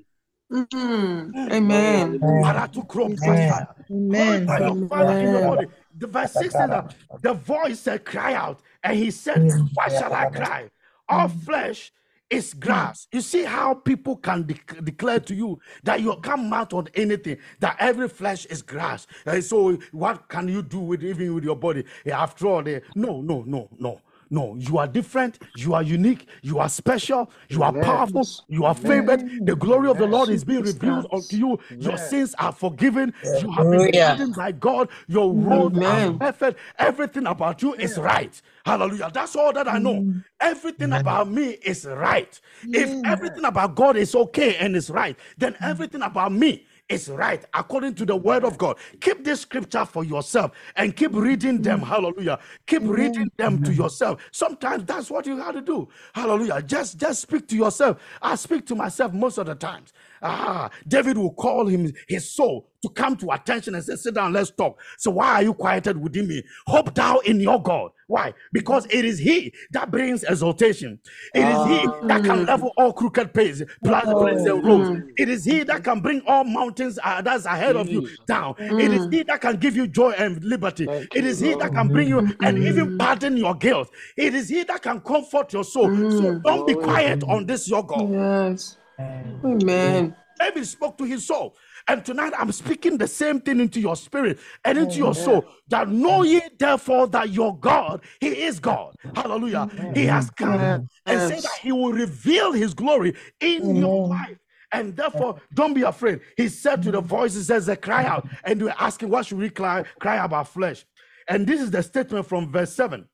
Mm. 0.51 1.51
Amen. 1.51 2.19
Paratukrom 2.43 3.17
Satire. 3.17 3.67
Amen. 3.91 4.45
Glorify 4.45 4.59
your 4.59 4.87
Father 4.87 5.13
in 5.13 5.31
your 5.31 5.41
body. 5.41 5.67
The 5.97 6.07
verse 6.07 6.31
6 6.33 6.55
says 6.55 6.69
that 6.69 6.95
the 7.21 7.33
voice 7.33 7.79
said, 7.81 8.05
Cry 8.05 8.33
out. 8.33 8.61
And 8.83 8.97
he 8.97 9.11
said, 9.11 9.43
Why 9.73 9.89
shall 9.89 10.13
I 10.13 10.25
cry? 10.25 10.69
All 11.09 11.27
flesh 11.27 11.91
is 12.29 12.53
grass. 12.53 13.07
You 13.11 13.21
see 13.21 13.43
how 13.43 13.73
people 13.73 14.17
can 14.17 14.43
dec- 14.43 14.83
declare 14.83 15.19
to 15.21 15.35
you 15.35 15.59
that 15.83 16.01
you 16.01 16.15
come 16.17 16.51
out 16.53 16.73
on 16.73 16.87
anything, 16.95 17.37
that 17.59 17.77
every 17.79 18.09
flesh 18.09 18.45
is 18.45 18.61
grass. 18.61 19.07
And 19.25 19.43
so, 19.43 19.77
what 19.91 20.27
can 20.27 20.47
you 20.47 20.61
do 20.61 20.79
with 20.79 21.03
even 21.03 21.33
with 21.35 21.43
your 21.45 21.55
body? 21.55 21.85
Yeah, 22.05 22.21
After 22.21 22.47
all, 22.47 22.63
they, 22.63 22.81
no, 22.95 23.21
no, 23.21 23.43
no, 23.43 23.69
no. 23.79 24.01
No, 24.29 24.55
you 24.57 24.77
are 24.77 24.87
different, 24.87 25.39
you 25.55 25.73
are 25.73 25.83
unique, 25.83 26.27
you 26.41 26.59
are 26.59 26.69
special, 26.69 27.31
you 27.49 27.63
are 27.63 27.73
powerful, 27.73 28.29
you 28.47 28.65
are 28.65 28.75
favored. 28.75 29.23
The 29.45 29.55
glory 29.55 29.89
of 29.89 29.97
the 29.97 30.07
Lord 30.07 30.29
is 30.31 30.43
being 30.43 30.63
revealed 30.63 31.07
unto 31.11 31.37
you. 31.37 31.59
Your 31.79 31.97
sins 31.97 32.35
are 32.39 32.51
forgiven, 32.53 33.13
you 33.33 33.51
have 33.51 33.69
been 33.71 33.85
pardoned 33.87 34.35
by 34.35 34.51
God, 34.53 34.89
your 35.07 35.33
roads 35.33 35.79
are 35.85 36.01
Amen. 36.01 36.19
perfect, 36.19 36.59
everything 36.79 37.27
about 37.27 37.61
you 37.63 37.75
is 37.75 37.97
right. 37.97 38.41
Hallelujah. 38.65 39.11
That's 39.13 39.35
all 39.35 39.53
that 39.53 39.67
I 39.67 39.79
know. 39.79 40.05
Everything 40.41 40.93
about 40.93 41.31
me 41.31 41.51
is 41.63 41.85
right. 41.85 42.39
If 42.73 42.97
everything 43.05 43.45
about 43.45 43.75
God 43.75 43.97
is 43.97 44.15
okay 44.15 44.57
and 44.57 44.75
is 44.75 44.89
right, 44.91 45.17
then 45.37 45.55
everything 45.63 46.03
about 46.03 46.33
me 46.33 46.66
is 46.89 47.09
right 47.09 47.43
according 47.53 47.95
to 47.95 48.05
the 48.05 48.15
word 48.15 48.43
of 48.43 48.57
God. 48.57 48.77
Keep 49.01 49.23
this 49.23 49.41
scripture 49.41 49.85
for 49.85 50.03
yourself 50.03 50.51
and 50.75 50.95
keep 50.95 51.13
reading 51.13 51.61
them. 51.61 51.81
Hallelujah. 51.81 52.39
Keep 52.65 52.83
reading 52.85 53.29
them 53.37 53.61
to 53.63 53.73
yourself. 53.73 54.21
Sometimes 54.31 54.85
that's 54.85 55.09
what 55.09 55.25
you 55.25 55.37
have 55.37 55.55
to 55.55 55.61
do. 55.61 55.87
Hallelujah. 56.13 56.61
Just 56.61 56.97
just 56.97 57.21
speak 57.21 57.47
to 57.49 57.55
yourself. 57.55 58.01
I 58.21 58.35
speak 58.35 58.65
to 58.67 58.75
myself 58.75 59.13
most 59.13 59.37
of 59.37 59.47
the 59.47 59.55
times. 59.55 59.93
Ah, 60.21 60.69
David 60.87 61.17
will 61.17 61.33
call 61.33 61.67
him 61.67 61.93
his 62.07 62.29
soul 62.31 62.69
to 62.81 62.89
come 62.89 63.15
to 63.17 63.31
attention 63.31 63.75
and 63.75 63.83
say, 63.83 63.95
Sit 63.95 64.13
down, 64.15 64.33
let's 64.33 64.51
talk. 64.51 64.79
So, 64.97 65.11
why 65.11 65.35
are 65.35 65.43
you 65.43 65.53
quieted 65.53 66.01
within 66.01 66.27
me? 66.27 66.43
Hope 66.65 66.93
thou 66.93 67.19
in 67.19 67.39
your 67.39 67.61
God. 67.61 67.91
Why? 68.07 68.33
Because 68.53 68.85
it 68.89 69.03
is 69.03 69.19
He 69.19 69.53
that 69.71 69.91
brings 69.91 70.23
exaltation. 70.23 70.99
It 71.33 71.49
is 71.49 71.63
He 71.63 71.89
that 72.07 72.23
can 72.23 72.45
level 72.45 72.71
all 72.77 72.93
crooked 72.93 73.33
places, 73.33 73.67
places 73.83 74.45
and 74.45 74.63
roads. 74.65 74.91
It 75.17 75.27
is 75.29 75.43
He 75.43 75.63
that 75.63 75.83
can 75.83 75.99
bring 75.99 76.21
all 76.25 76.43
mountains 76.45 76.97
uh, 77.03 77.21
that's 77.21 77.45
ahead 77.45 77.75
of 77.75 77.89
you 77.89 78.01
down. 78.27 78.55
It 78.77 78.93
is 78.93 79.07
He 79.11 79.23
that 79.23 79.41
can 79.41 79.57
give 79.57 79.75
you 79.75 79.87
joy 79.87 80.11
and 80.11 80.41
liberty. 80.43 80.87
It 81.13 81.25
is 81.25 81.39
He 81.39 81.55
that 81.55 81.73
can 81.73 81.89
bring 81.89 82.07
you 82.07 82.23
and 82.43 82.57
even 82.59 82.91
pardon 82.97 83.35
your 83.35 83.55
guilt. 83.55 83.89
It 84.15 84.33
is 84.33 84.47
He 84.47 84.63
that 84.63 84.81
can 84.81 85.01
comfort 85.01 85.51
your 85.51 85.65
soul. 85.65 85.91
So, 86.07 86.39
don't 86.43 86.65
be 86.65 86.75
quiet 86.75 87.23
on 87.27 87.45
this, 87.45 87.67
your 87.67 87.85
God. 87.85 88.09
Yes. 88.09 88.77
Amen. 88.99 90.15
David 90.39 90.65
spoke 90.67 90.97
to 90.99 91.03
his 91.05 91.25
soul. 91.27 91.55
And 91.87 92.05
tonight 92.05 92.33
I'm 92.37 92.51
speaking 92.51 92.97
the 92.97 93.07
same 93.07 93.39
thing 93.41 93.59
into 93.59 93.79
your 93.79 93.95
spirit 93.95 94.39
and 94.65 94.77
into 94.77 94.97
your 94.99 95.15
soul. 95.15 95.47
That 95.69 95.89
know 95.89 96.23
ye 96.23 96.41
therefore 96.59 97.07
that 97.07 97.29
your 97.31 97.57
God, 97.59 98.01
He 98.19 98.27
is 98.43 98.59
God. 98.59 98.95
Hallelujah. 99.15 99.69
He 99.93 100.05
has 100.05 100.29
come 100.31 100.81
and 101.07 101.21
said 101.21 101.37
Yes. 101.37 101.43
that 101.43 101.59
He 101.61 101.71
will 101.71 101.93
reveal 101.93 102.51
His 102.53 102.73
glory 102.73 103.15
in 103.39 103.75
your 103.75 104.07
life. 104.07 104.37
And 104.73 104.95
therefore, 104.95 105.39
don't 105.53 105.73
be 105.73 105.83
afraid. 105.83 106.21
He 106.35 106.49
said 106.49 106.83
to 106.83 106.91
the 106.91 107.01
voices, 107.01 107.47
says, 107.47 107.65
they 107.67 107.77
cry 107.77 108.05
out. 108.05 108.27
And 108.43 108.59
they 108.59 108.65
were 108.65 108.75
asking, 108.77 109.09
what 109.09 109.25
should 109.25 109.37
we 109.39 109.49
cry, 109.49 109.85
cry 109.99 110.17
about 110.23 110.49
flesh? 110.49 110.85
And 111.29 111.47
this 111.47 111.61
is 111.61 111.71
the 111.71 111.81
statement 111.83 112.27
from 112.27 112.51
verse 112.51 112.73
7. 112.73 113.07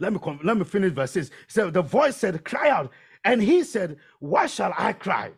Let 0.00 0.12
me 0.12 0.18
con- 0.18 0.40
let 0.44 0.56
me 0.56 0.64
finish 0.64 0.92
verse 0.92 1.12
6. 1.12 1.30
So 1.48 1.70
the 1.70 1.82
voice 1.82 2.16
said, 2.16 2.44
Cry 2.44 2.70
out. 2.70 2.92
And 3.26 3.42
he 3.42 3.64
said, 3.64 3.98
Why 4.20 4.46
shall 4.46 4.72
I 4.78 4.92
cry? 4.92 5.32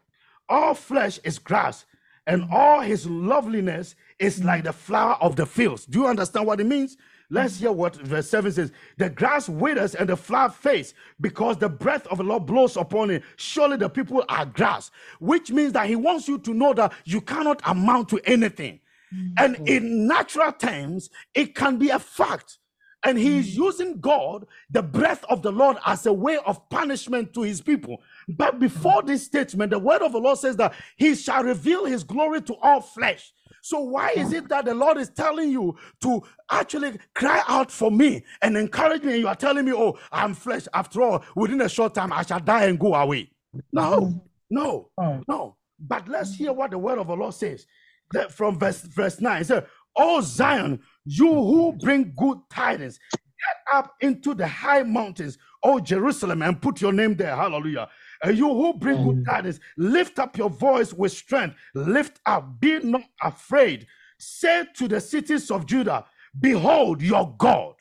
All 0.48 0.74
flesh 0.74 1.18
is 1.24 1.38
grass, 1.38 1.86
and 2.26 2.44
all 2.52 2.80
his 2.80 3.06
loveliness 3.06 3.96
is 4.18 4.44
like 4.44 4.64
the 4.64 4.74
flower 4.74 5.16
of 5.22 5.36
the 5.36 5.46
fields. 5.46 5.86
Do 5.86 6.00
you 6.00 6.06
understand 6.06 6.46
what 6.46 6.60
it 6.60 6.66
means? 6.66 6.98
Let's 7.30 7.58
hear 7.58 7.72
what 7.72 7.96
verse 7.96 8.28
7 8.28 8.52
says. 8.52 8.72
The 8.98 9.08
grass 9.08 9.48
withers 9.48 9.94
and 9.94 10.08
the 10.08 10.16
flower 10.16 10.50
fades 10.50 10.94
because 11.20 11.56
the 11.56 11.68
breath 11.68 12.06
of 12.08 12.18
the 12.18 12.24
Lord 12.24 12.46
blows 12.46 12.76
upon 12.76 13.10
it. 13.10 13.22
Surely 13.36 13.78
the 13.78 13.88
people 13.88 14.24
are 14.28 14.46
grass, 14.46 14.90
which 15.18 15.50
means 15.50 15.72
that 15.72 15.88
he 15.88 15.96
wants 15.96 16.28
you 16.28 16.38
to 16.38 16.54
know 16.54 16.74
that 16.74 16.92
you 17.04 17.20
cannot 17.22 17.60
amount 17.64 18.10
to 18.10 18.20
anything. 18.24 18.80
Mm. 19.14 19.32
And 19.38 19.68
in 19.68 20.06
natural 20.06 20.52
terms, 20.52 21.08
it 21.34 21.54
can 21.54 21.78
be 21.78 21.88
a 21.88 21.98
fact. 21.98 22.58
And 23.04 23.18
he 23.18 23.38
is 23.38 23.54
hmm. 23.54 23.62
using 23.62 24.00
God, 24.00 24.46
the 24.70 24.82
breath 24.82 25.24
of 25.28 25.42
the 25.42 25.52
Lord, 25.52 25.76
as 25.86 26.06
a 26.06 26.12
way 26.12 26.38
of 26.46 26.68
punishment 26.68 27.32
to 27.34 27.42
his 27.42 27.60
people. 27.60 28.02
But 28.28 28.58
before 28.58 29.02
this 29.02 29.24
statement, 29.24 29.70
the 29.70 29.78
word 29.78 30.02
of 30.02 30.12
the 30.12 30.18
Lord 30.18 30.38
says 30.38 30.56
that 30.56 30.74
he 30.96 31.14
shall 31.14 31.44
reveal 31.44 31.84
his 31.86 32.04
glory 32.04 32.42
to 32.42 32.54
all 32.56 32.80
flesh. 32.80 33.32
So, 33.62 33.80
why 33.80 34.10
is 34.16 34.32
it 34.32 34.48
that 34.48 34.64
the 34.64 34.74
Lord 34.74 34.98
is 34.98 35.10
telling 35.10 35.50
you 35.50 35.76
to 36.02 36.22
actually 36.50 36.98
cry 37.14 37.42
out 37.48 37.70
for 37.70 37.90
me 37.90 38.24
and 38.42 38.56
encourage 38.56 39.02
me? 39.02 39.12
And 39.14 39.20
you 39.20 39.28
are 39.28 39.34
telling 39.34 39.64
me, 39.64 39.72
Oh, 39.72 39.98
I'm 40.12 40.34
flesh. 40.34 40.66
After 40.74 41.02
all, 41.02 41.24
within 41.36 41.60
a 41.60 41.68
short 41.68 41.94
time, 41.94 42.12
I 42.12 42.22
shall 42.22 42.40
die 42.40 42.64
and 42.64 42.78
go 42.78 42.94
away. 42.94 43.30
No. 43.72 44.06
Hmm. 44.06 44.18
No, 44.50 44.90
Oh. 44.98 45.22
no. 45.28 45.56
But 45.78 46.08
let's 46.08 46.34
hear 46.34 46.52
what 46.52 46.70
the 46.70 46.78
word 46.78 46.98
of 46.98 47.08
the 47.08 47.14
Lord 47.16 47.34
says. 47.34 47.66
That 48.12 48.32
from 48.32 48.58
verse 48.58 48.80
verse 48.82 49.20
9. 49.20 49.42
It 49.42 49.46
says, 49.46 49.64
Oh 49.96 50.20
Zion, 50.22 50.80
you 51.08 51.32
who 51.32 51.72
bring 51.80 52.12
good 52.16 52.38
tidings, 52.50 52.98
get 53.12 53.76
up 53.76 53.94
into 54.00 54.34
the 54.34 54.46
high 54.46 54.82
mountains, 54.82 55.38
oh 55.62 55.80
Jerusalem, 55.80 56.42
and 56.42 56.60
put 56.60 56.80
your 56.80 56.92
name 56.92 57.16
there. 57.16 57.34
Hallelujah. 57.34 57.88
And 58.22 58.36
you 58.36 58.48
who 58.48 58.74
bring 58.74 59.02
good 59.04 59.24
mm. 59.24 59.26
tidings, 59.26 59.60
lift 59.76 60.18
up 60.18 60.36
your 60.36 60.50
voice 60.50 60.92
with 60.92 61.12
strength. 61.12 61.56
Lift 61.74 62.20
up, 62.26 62.60
be 62.60 62.78
not 62.80 63.04
afraid. 63.22 63.86
Say 64.18 64.64
to 64.76 64.88
the 64.88 65.00
cities 65.00 65.50
of 65.50 65.66
Judah, 65.66 66.04
Behold 66.38 67.00
your 67.00 67.34
God. 67.38 67.74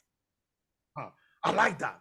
Huh. 0.95 1.09
I 1.43 1.51
like 1.51 1.79
that. 1.79 1.99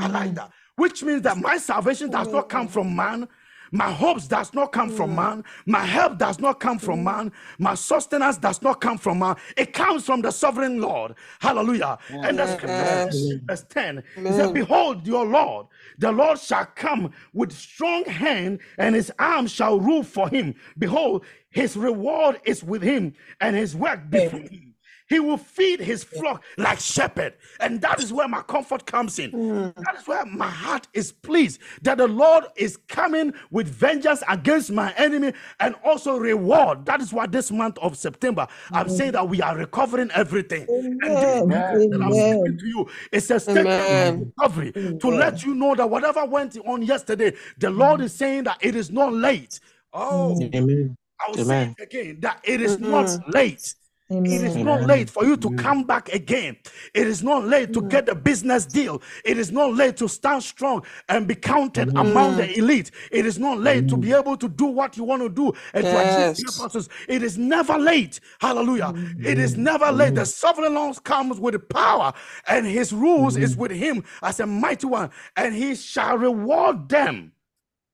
I 0.00 0.06
like 0.08 0.30
mm. 0.30 0.36
that. 0.36 0.50
Which 0.76 1.02
means 1.02 1.22
that 1.22 1.38
my 1.38 1.58
salvation 1.58 2.10
does 2.10 2.28
not 2.28 2.48
come 2.48 2.68
mm. 2.68 2.70
from 2.70 2.94
man. 2.94 3.28
My 3.72 3.90
hopes 3.90 4.26
does 4.28 4.54
not 4.54 4.72
come 4.72 4.90
from 4.90 5.12
mm. 5.12 5.16
man. 5.16 5.44
My 5.66 5.84
help 5.84 6.18
does 6.18 6.38
not 6.38 6.60
come 6.60 6.78
from 6.78 7.00
mm. 7.00 7.04
man. 7.04 7.32
My 7.58 7.74
sustenance 7.74 8.38
does 8.38 8.62
not 8.62 8.80
come 8.80 8.98
from 8.98 9.18
man. 9.18 9.36
It 9.56 9.72
comes 9.72 10.04
from 10.04 10.22
the 10.22 10.30
sovereign 10.30 10.80
Lord. 10.80 11.14
Hallelujah. 11.40 11.98
And 12.10 12.38
the 12.38 12.46
scripture 12.46 12.76
Yes. 12.76 13.32
verse 13.44 13.64
10, 13.68 13.98
it 13.98 14.32
said, 14.34 14.54
Behold 14.54 15.06
your 15.06 15.24
Lord. 15.24 15.66
The 15.98 16.12
Lord 16.12 16.38
shall 16.38 16.66
come 16.66 17.12
with 17.32 17.52
strong 17.52 18.04
hand, 18.04 18.60
and 18.78 18.94
his 18.94 19.12
arm 19.18 19.46
shall 19.46 19.80
rule 19.80 20.02
for 20.02 20.28
him. 20.28 20.54
Behold, 20.78 21.24
his 21.50 21.76
reward 21.76 22.40
is 22.44 22.62
with 22.62 22.82
him, 22.82 23.14
and 23.40 23.56
his 23.56 23.74
work 23.74 24.08
before 24.10 24.40
him. 24.40 24.75
He 25.08 25.20
will 25.20 25.36
feed 25.36 25.80
his 25.80 26.02
flock 26.02 26.42
like 26.58 26.80
shepherd. 26.80 27.34
And 27.60 27.80
that 27.80 28.00
is 28.02 28.12
where 28.12 28.28
my 28.28 28.42
comfort 28.42 28.86
comes 28.86 29.18
in. 29.18 29.30
Hmm. 29.30 29.68
That 29.82 29.96
is 29.98 30.06
where 30.06 30.24
my 30.26 30.48
heart 30.48 30.88
is 30.92 31.12
pleased 31.12 31.60
that 31.82 31.98
the 31.98 32.08
Lord 32.08 32.44
is 32.56 32.76
coming 32.88 33.32
with 33.50 33.68
vengeance 33.68 34.22
against 34.28 34.70
my 34.72 34.92
enemy 34.96 35.32
and 35.60 35.74
also 35.84 36.16
reward. 36.16 36.86
That 36.86 37.00
is 37.00 37.12
why 37.12 37.26
this 37.26 37.50
month 37.50 37.78
of 37.78 37.96
September, 37.96 38.46
I'm 38.72 38.88
saying 38.88 39.12
that 39.12 39.28
we 39.28 39.40
are 39.40 39.56
recovering 39.56 40.10
everything. 40.12 40.66
And 40.68 41.00
this 41.00 41.42
Amen. 41.42 41.90
that 41.90 42.00
I'm 42.02 42.12
Amen. 42.12 42.40
speaking 42.40 42.58
to 42.58 42.66
you 42.66 42.88
is 43.12 43.30
a 43.30 43.40
statement 43.40 43.68
of 43.68 43.86
Amen. 43.86 44.32
recovery 44.36 44.72
to 44.72 45.08
let 45.08 45.44
you 45.44 45.54
know 45.54 45.74
that 45.74 45.88
whatever 45.88 46.24
went 46.24 46.56
on 46.66 46.82
yesterday, 46.82 47.34
the 47.58 47.70
Lord 47.70 48.00
is 48.00 48.12
saying 48.12 48.44
that 48.44 48.58
it 48.60 48.74
is 48.74 48.90
not 48.90 49.12
late. 49.12 49.60
Oh, 49.92 50.38
Amen. 50.54 50.96
I 51.20 51.30
will 51.30 51.44
say 51.44 51.74
again 51.80 52.20
that 52.20 52.40
it 52.44 52.60
is 52.60 52.78
not 52.78 53.06
mm-hmm. 53.06 53.30
late. 53.30 53.74
It 54.08 54.42
is 54.42 54.54
not 54.56 54.82
late 54.86 55.10
for 55.10 55.24
you 55.24 55.36
to 55.36 55.50
come 55.50 55.82
back 55.82 56.10
again. 56.10 56.56
It 56.94 57.08
is 57.08 57.24
not 57.24 57.44
late 57.44 57.72
to 57.72 57.82
get 57.82 58.08
a 58.08 58.14
business 58.14 58.64
deal. 58.64 59.02
It 59.24 59.36
is 59.36 59.50
not 59.50 59.74
late 59.74 59.96
to 59.96 60.08
stand 60.08 60.44
strong 60.44 60.84
and 61.08 61.26
be 61.26 61.34
counted 61.34 61.90
among 61.96 62.36
the 62.36 62.56
elite. 62.56 62.92
It 63.10 63.26
is 63.26 63.38
not 63.38 63.58
late 63.58 63.88
to 63.88 63.96
be 63.96 64.12
able 64.12 64.36
to 64.36 64.48
do 64.48 64.66
what 64.66 64.96
you 64.96 65.02
want 65.02 65.22
to 65.22 65.28
do 65.28 65.52
and 65.74 65.84
to 65.84 65.98
achieve 65.98 66.16
your 66.16 66.34
Yes. 66.36 66.58
purposes. 66.58 66.88
It 67.08 67.24
is 67.24 67.36
never 67.36 67.78
late. 67.78 68.20
Hallelujah. 68.40 68.94
It 69.24 69.38
is 69.38 69.56
never 69.56 69.90
late. 69.90 70.14
The 70.14 70.24
sovereign 70.24 70.74
Lord 70.74 71.02
comes 71.02 71.40
with 71.40 71.68
power, 71.68 72.12
and 72.46 72.64
his 72.64 72.92
rules 72.92 73.36
is 73.36 73.56
with 73.56 73.72
him 73.72 74.04
as 74.22 74.38
a 74.38 74.46
mighty 74.46 74.86
one, 74.86 75.10
and 75.36 75.52
he 75.54 75.74
shall 75.74 76.16
reward 76.16 76.88
them. 76.88 77.32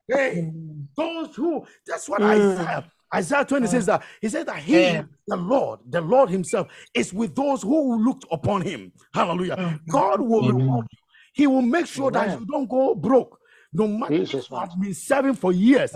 Hey, 0.09 0.53
those 0.95 1.35
who 1.37 1.65
that's 1.87 2.07
what 2.09 2.21
Isaiah 2.23 2.85
Isaiah 3.15 3.45
20 3.45 3.67
says 3.67 3.87
that 3.87 4.03
he 4.21 4.29
said 4.29 4.47
that 4.47 4.57
he, 4.59 4.81
Yeah. 4.81 5.05
the 5.27 5.37
Lord, 5.37 5.81
the 5.89 6.01
Lord 6.01 6.31
Himself, 6.31 6.69
is 6.95 7.13
with 7.13 7.35
those 7.35 7.63
who 7.63 8.03
looked 8.03 8.25
upon 8.31 8.63
Him. 8.63 8.93
Hallelujah. 9.13 9.81
God 9.89 10.21
will 10.21 10.51
reward 10.53 10.87
you. 10.91 10.99
He 11.35 11.47
will 11.47 11.63
make 11.63 11.87
sure 11.87 12.11
that 12.11 12.39
you 12.41 12.47
don't 12.47 12.69
go 12.69 12.95
broke. 12.95 13.39
No 13.73 13.87
matter 13.87 14.19
Jesus, 14.19 14.51
you 14.51 14.57
have 14.57 14.81
been 14.81 14.95
serving 14.95 15.35
for 15.35 15.53
years, 15.53 15.95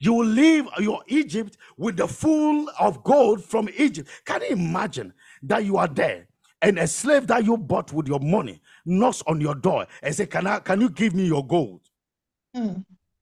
you 0.00 0.14
will 0.14 0.26
leave 0.26 0.66
your 0.78 1.02
Egypt 1.08 1.56
with 1.76 1.96
the 1.96 2.08
full 2.08 2.70
of 2.80 3.02
gold 3.04 3.44
from 3.44 3.68
Egypt. 3.76 4.08
Can 4.24 4.40
you 4.42 4.48
imagine 4.48 5.12
that 5.42 5.64
you 5.64 5.76
are 5.76 5.88
there 5.88 6.26
and 6.62 6.78
a 6.78 6.86
slave 6.86 7.26
that 7.26 7.44
you 7.44 7.56
bought 7.58 7.92
with 7.92 8.08
your 8.08 8.20
money 8.20 8.62
knocks 8.86 9.22
on 9.26 9.40
your 9.40 9.54
door 9.54 9.86
and 10.02 10.14
say, 10.14 10.26
"Can 10.26 10.46
I? 10.46 10.60
Can 10.60 10.80
you 10.80 10.88
give 10.88 11.14
me 11.14 11.26
your 11.26 11.46
gold?" 11.46 11.82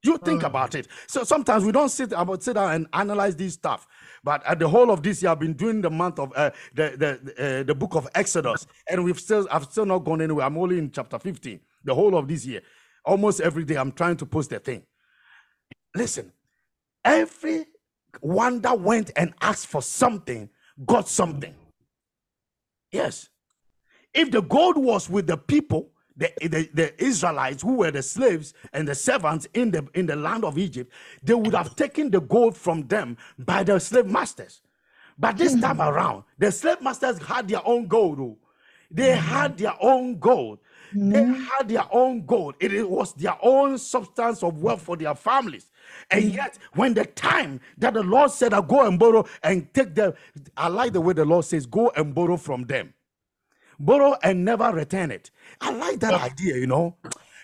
You 0.05 0.19
think 0.19 0.43
about 0.43 0.75
it. 0.75 0.87
So 1.07 1.25
sometimes 1.25 1.65
we 1.65 1.73
don't 1.73 1.89
sit 1.89 2.13
about 2.13 2.43
sit 2.43 2.55
down 2.55 2.73
and 2.73 2.87
analyze 2.93 3.35
this 3.35 3.55
stuff. 3.55 3.87
But 4.23 4.45
at 4.47 4.59
the 4.59 4.69
whole 4.69 4.91
of 4.91 5.03
this 5.03 5.23
year, 5.23 5.33
I've 5.33 5.41
been 5.41 5.55
doing 5.55 5.81
the 5.81 5.89
month 5.89 6.19
of 6.19 6.31
uh, 6.37 6.51
the 6.75 7.23
the 7.35 7.61
uh, 7.61 7.63
the 7.63 7.75
book 7.75 7.95
of 7.95 8.07
Exodus, 8.15 8.67
and 8.87 9.03
we've 9.03 9.19
still 9.19 9.49
I've 9.51 9.65
still 9.65 9.87
not 9.87 10.01
gone 10.01 10.21
anywhere. 10.21 10.45
I'm 10.45 10.59
only 10.59 10.79
in 10.79 10.91
chapter 10.91 11.19
15. 11.19 11.59
The 11.85 11.95
whole 11.95 12.19
of 12.19 12.29
this 12.29 12.45
year, 12.45 12.61
almost 13.05 13.41
every 13.41 13.65
day, 13.65 13.77
I'm 13.77 13.93
trying 13.93 14.19
to 14.19 14.27
post 14.27 14.53
a 14.53 14.59
thing. 14.59 14.83
Listen, 15.97 16.33
every 17.03 17.65
one 18.21 18.61
that 18.61 18.79
went 18.79 19.11
and 19.17 19.33
asked 19.41 19.69
for 19.69 19.81
something 19.81 20.51
got 20.85 21.09
something. 21.09 21.55
Yes. 22.93 23.31
If 24.13 24.31
the 24.31 24.43
gold 24.43 24.77
was 24.77 25.09
with 25.09 25.27
the 25.27 25.39
people, 25.39 25.94
the, 26.17 26.33
the, 26.41 26.69
the 26.73 27.05
Israelites 27.05 27.63
who 27.63 27.77
were 27.77 27.91
the 27.91 28.03
slaves 28.03 28.55
and 28.73 28.87
the 28.87 28.95
servants 28.95 29.49
in 29.55 29.71
the 29.71 29.87
in 29.95 30.07
the 30.07 30.17
land 30.17 30.45
of 30.45 30.59
Egypt, 30.59 30.93
they 31.23 31.35
would 31.35 31.55
have 31.55 31.75
taken 31.75 32.11
the 32.11 32.21
gold 32.21 32.57
from 32.57 32.87
them 32.87 33.17
by 33.39 33.65
the 33.65 33.79
slave 33.81 34.07
masters. 34.07 34.61
But 35.19 35.37
this 35.37 35.59
time 35.61 35.77
hmm. 35.77 35.83
around, 35.83 36.25
the 36.39 36.51
slave 36.53 36.81
masters 36.81 37.19
had 37.19 37.49
their 37.49 37.67
own 37.67 37.87
gold. 37.87 38.21
oh. 38.21 38.37
They 38.91 39.17
hmm. 39.17 39.25
had 39.25 39.59
their 39.59 39.75
own 39.81 40.19
gold. 40.19 40.59
They 40.93 41.25
hmm. 41.25 41.33
had 41.33 41.69
their 41.69 41.87
own 41.91 42.25
gold. 42.25 42.55
It 42.61 42.89
was 42.89 43.13
their 43.15 43.37
own 43.43 43.79
substance 43.79 44.43
of 44.43 44.63
wealth 44.63 44.83
for 44.83 44.97
their 44.97 45.15
families. 45.15 45.71
And 46.11 46.33
yet, 46.33 46.59
when 46.75 46.95
the 46.95 47.05
time 47.05 47.61
that 47.79 47.95
the 47.95 48.03
Lord 48.03 48.31
said, 48.31 48.55
I 48.55 48.61
go 48.61 48.87
and 48.87 48.99
borrow 48.99 49.27
and 49.43 49.73
take 49.75 49.95
them, 49.95 50.15
I 50.57 50.69
like 50.69 50.93
the 50.93 51.01
way 51.01 51.13
the 51.13 51.25
Lord 51.25 51.45
says, 51.45 51.67
go 51.67 51.93
and 51.97 52.15
borrow 52.15 52.37
from 52.37 52.65
them 52.65 52.95
borrow 53.79 54.17
and 54.23 54.45
never 54.45 54.73
return 54.73 55.11
it. 55.11 55.31
I 55.61 55.73
like 55.73 56.01
that 56.01 56.15
idea, 56.15 56.57
you 56.57 56.67
know. 56.67 56.97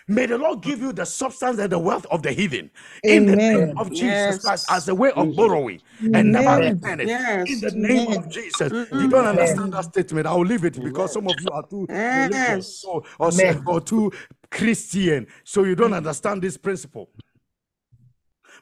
May 0.07 0.25
the 0.25 0.37
Lord 0.37 0.61
give 0.61 0.81
you 0.81 0.91
the 0.91 1.05
substance 1.05 1.59
and 1.59 1.71
the 1.71 1.79
wealth 1.79 2.05
of 2.11 2.21
the 2.23 2.31
heathen 2.33 2.69
in 3.03 3.25
the 3.25 3.35
name 3.37 3.73
of 3.77 3.93
Jesus 3.93 4.37
Yes. 4.37 4.39
Christ 4.39 4.65
as 4.69 4.87
a 4.89 4.95
way 4.95 5.11
of 5.11 5.35
borrowing 5.35 5.81
and 6.13 6.31
never 6.31 6.57
return 6.59 6.99
it. 6.99 7.07
Yes. 7.07 7.49
In 7.49 7.59
the 7.61 7.71
name 7.71 8.07
of 8.17 8.29
Jesus. 8.29 8.73
You 8.91 9.07
don't 9.07 9.25
understand 9.27 9.73
that 9.73 9.85
statement. 9.85 10.27
I 10.27 10.33
will 10.35 10.45
leave 10.45 10.65
it 10.65 10.83
because 10.83 11.13
some 11.13 11.27
of 11.27 11.39
you 11.39 11.51
are 11.51 11.63
too 11.63 11.87
religious 12.11 12.35
Yes. 12.37 12.67
so, 12.81 13.05
or, 13.19 13.31
or 13.67 13.81
too 13.81 14.11
Christian. 14.49 15.27
So 15.45 15.63
you 15.63 15.75
don't 15.75 15.93
understand 15.93 16.41
this 16.41 16.57
principle. 16.57 17.09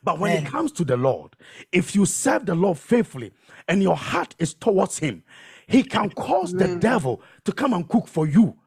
But 0.03 0.19
when 0.19 0.33
it 0.33 0.45
comes 0.45 0.71
to 0.73 0.85
the 0.85 0.97
Lord, 0.97 1.35
if 1.71 1.95
you 1.95 2.05
serve 2.05 2.45
the 2.45 2.55
Lord 2.55 2.77
faithfully 2.77 3.31
and 3.67 3.81
your 3.83 3.97
heart 3.97 4.35
is 4.39 4.53
towards 4.53 4.99
Him, 4.99 5.23
He 5.69 5.83
can 5.83 6.09
cause 6.09 6.51
the 6.51 6.77
devil 6.77 7.21
to 7.45 7.51
come 7.51 7.73
and 7.73 7.87
cook 7.87 8.07
for 8.07 8.27
you 8.27 8.57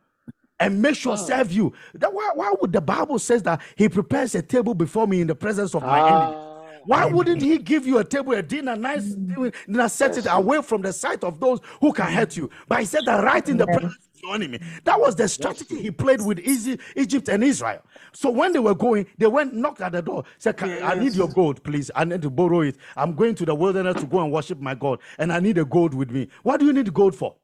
and 0.61 0.80
make 0.80 0.94
sure 0.94 1.16
serve 1.16 1.50
you. 1.50 1.72
That 1.94 2.14
why, 2.14 2.30
why 2.34 2.55
would 2.61 2.72
the 2.72 2.80
Bible 2.80 3.18
says 3.18 3.42
that 3.42 3.61
He 3.74 3.88
prepares 3.88 4.36
a 4.36 4.42
table 4.42 4.72
before 4.72 5.09
me 5.09 5.20
in 5.20 5.26
the 5.26 5.34
presence 5.34 5.74
of 5.74 5.82
my 5.82 5.98
enemy? 5.98 6.36
Why 6.84 7.07
wouldn't 7.07 7.42
He 7.42 7.59
give 7.59 7.86
you 7.86 7.98
a 7.98 8.05
table, 8.05 8.32
a 8.34 8.42
dinner, 8.42 8.76
nice 8.76 9.03
dinner, 9.03 9.88
set 9.88 10.16
it 10.16 10.26
away 10.30 10.62
from 10.62 10.82
the 10.82 10.92
sight 10.92 11.24
of 11.24 11.40
those 11.40 11.59
who 11.80 11.92
can 11.92 12.12
hurt 12.12 12.36
you? 12.36 12.48
But 12.68 12.80
He 12.80 12.86
said 12.86 13.05
that 13.07 13.24
right 13.24 13.48
in 13.48 13.57
the 13.57 13.66
presence 13.66 13.98
your 14.23 14.35
enemy. 14.35 14.61
That 14.85 15.01
was 15.01 15.16
the 15.16 15.29
strategy 15.29 15.81
He 15.83 15.91
played 15.91 16.20
with 16.20 16.39
Egypt 16.39 17.29
and 17.29 17.43
Israel. 17.43 17.83
So 18.12 18.31
when 18.31 18.53
they 18.53 18.59
were 18.59 18.75
going, 18.75 19.07
they 19.18 19.27
went 19.27 19.55
knocked 19.55 19.81
at 19.81 19.93
the 19.93 20.03
door, 20.03 20.25
said, 20.39 20.57
"Can- 20.57 20.83
"I 20.83 20.95
need 20.95 21.14
your 21.14 21.29
gold, 21.29 21.62
please. 21.62 21.91
I 21.95 22.05
need 22.05 22.23
to 22.23 22.31
borrow 22.31 22.61
it. 22.61 22.77
I'm 22.97 23.14
going 23.14 23.35
to 23.37 23.45
the 23.45 23.55
wilderness 23.55 23.97
to 24.01 24.07
go 24.07 24.23
and 24.23 24.33
worship 24.33 24.61
my 24.61 24.75
God, 24.75 25.01
and 25.18 25.33
I 25.33 25.41
need 25.41 25.59
a 25.59 25.64
gold 25.64 25.95
with 25.95 26.11
me. 26.11 26.29
What 26.43 26.61
do 26.61 26.66
you 26.66 26.73
need 26.73 26.93
gold 26.95 27.14
for? 27.14 27.37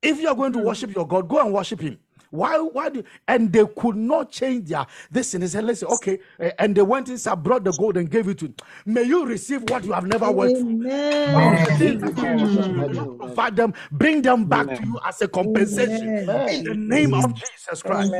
If 0.00 0.20
you 0.20 0.28
are 0.28 0.34
going 0.34 0.52
to 0.54 0.58
hmm. 0.58 0.66
worship 0.66 0.94
your 0.94 1.06
God, 1.06 1.28
go 1.28 1.40
and 1.40 1.52
worship 1.52 1.80
Him. 1.80 1.98
Why? 2.32 2.56
Why 2.58 2.88
do? 2.88 3.04
And 3.28 3.52
they 3.52 3.64
could 3.76 3.94
not 3.94 4.30
change 4.30 4.70
their 4.70 4.86
this. 5.10 5.34
And 5.34 5.42
they 5.42 5.48
said, 5.48 5.64
"Listen, 5.64 5.88
okay." 5.88 6.18
eh, 6.40 6.50
And 6.58 6.74
they 6.74 6.80
went 6.80 7.10
inside, 7.10 7.42
brought 7.42 7.62
the 7.62 7.72
gold, 7.72 7.98
and 7.98 8.10
gave 8.10 8.26
it 8.26 8.38
to. 8.38 8.46
Him. 8.46 8.54
May 8.86 9.02
you 9.02 9.26
receive 9.26 9.68
what 9.68 9.84
you 9.84 9.92
have 9.92 10.06
never 10.06 10.30
worked 10.30 10.56
for. 10.56 10.66
All 10.66 11.52
the 11.58 11.70
things 11.76 12.00
that 12.00 12.90
you 12.94 13.16
provide 13.18 13.54
them, 13.54 13.74
bring 13.92 14.22
them 14.22 14.46
back 14.46 14.74
to 14.74 14.82
you 14.82 14.98
as 15.04 15.20
a 15.20 15.28
compensation 15.28 16.08
in 16.08 16.64
the 16.64 16.74
name 16.74 17.12
of 17.12 17.34
Jesus 17.34 17.82
Christ. 17.82 18.10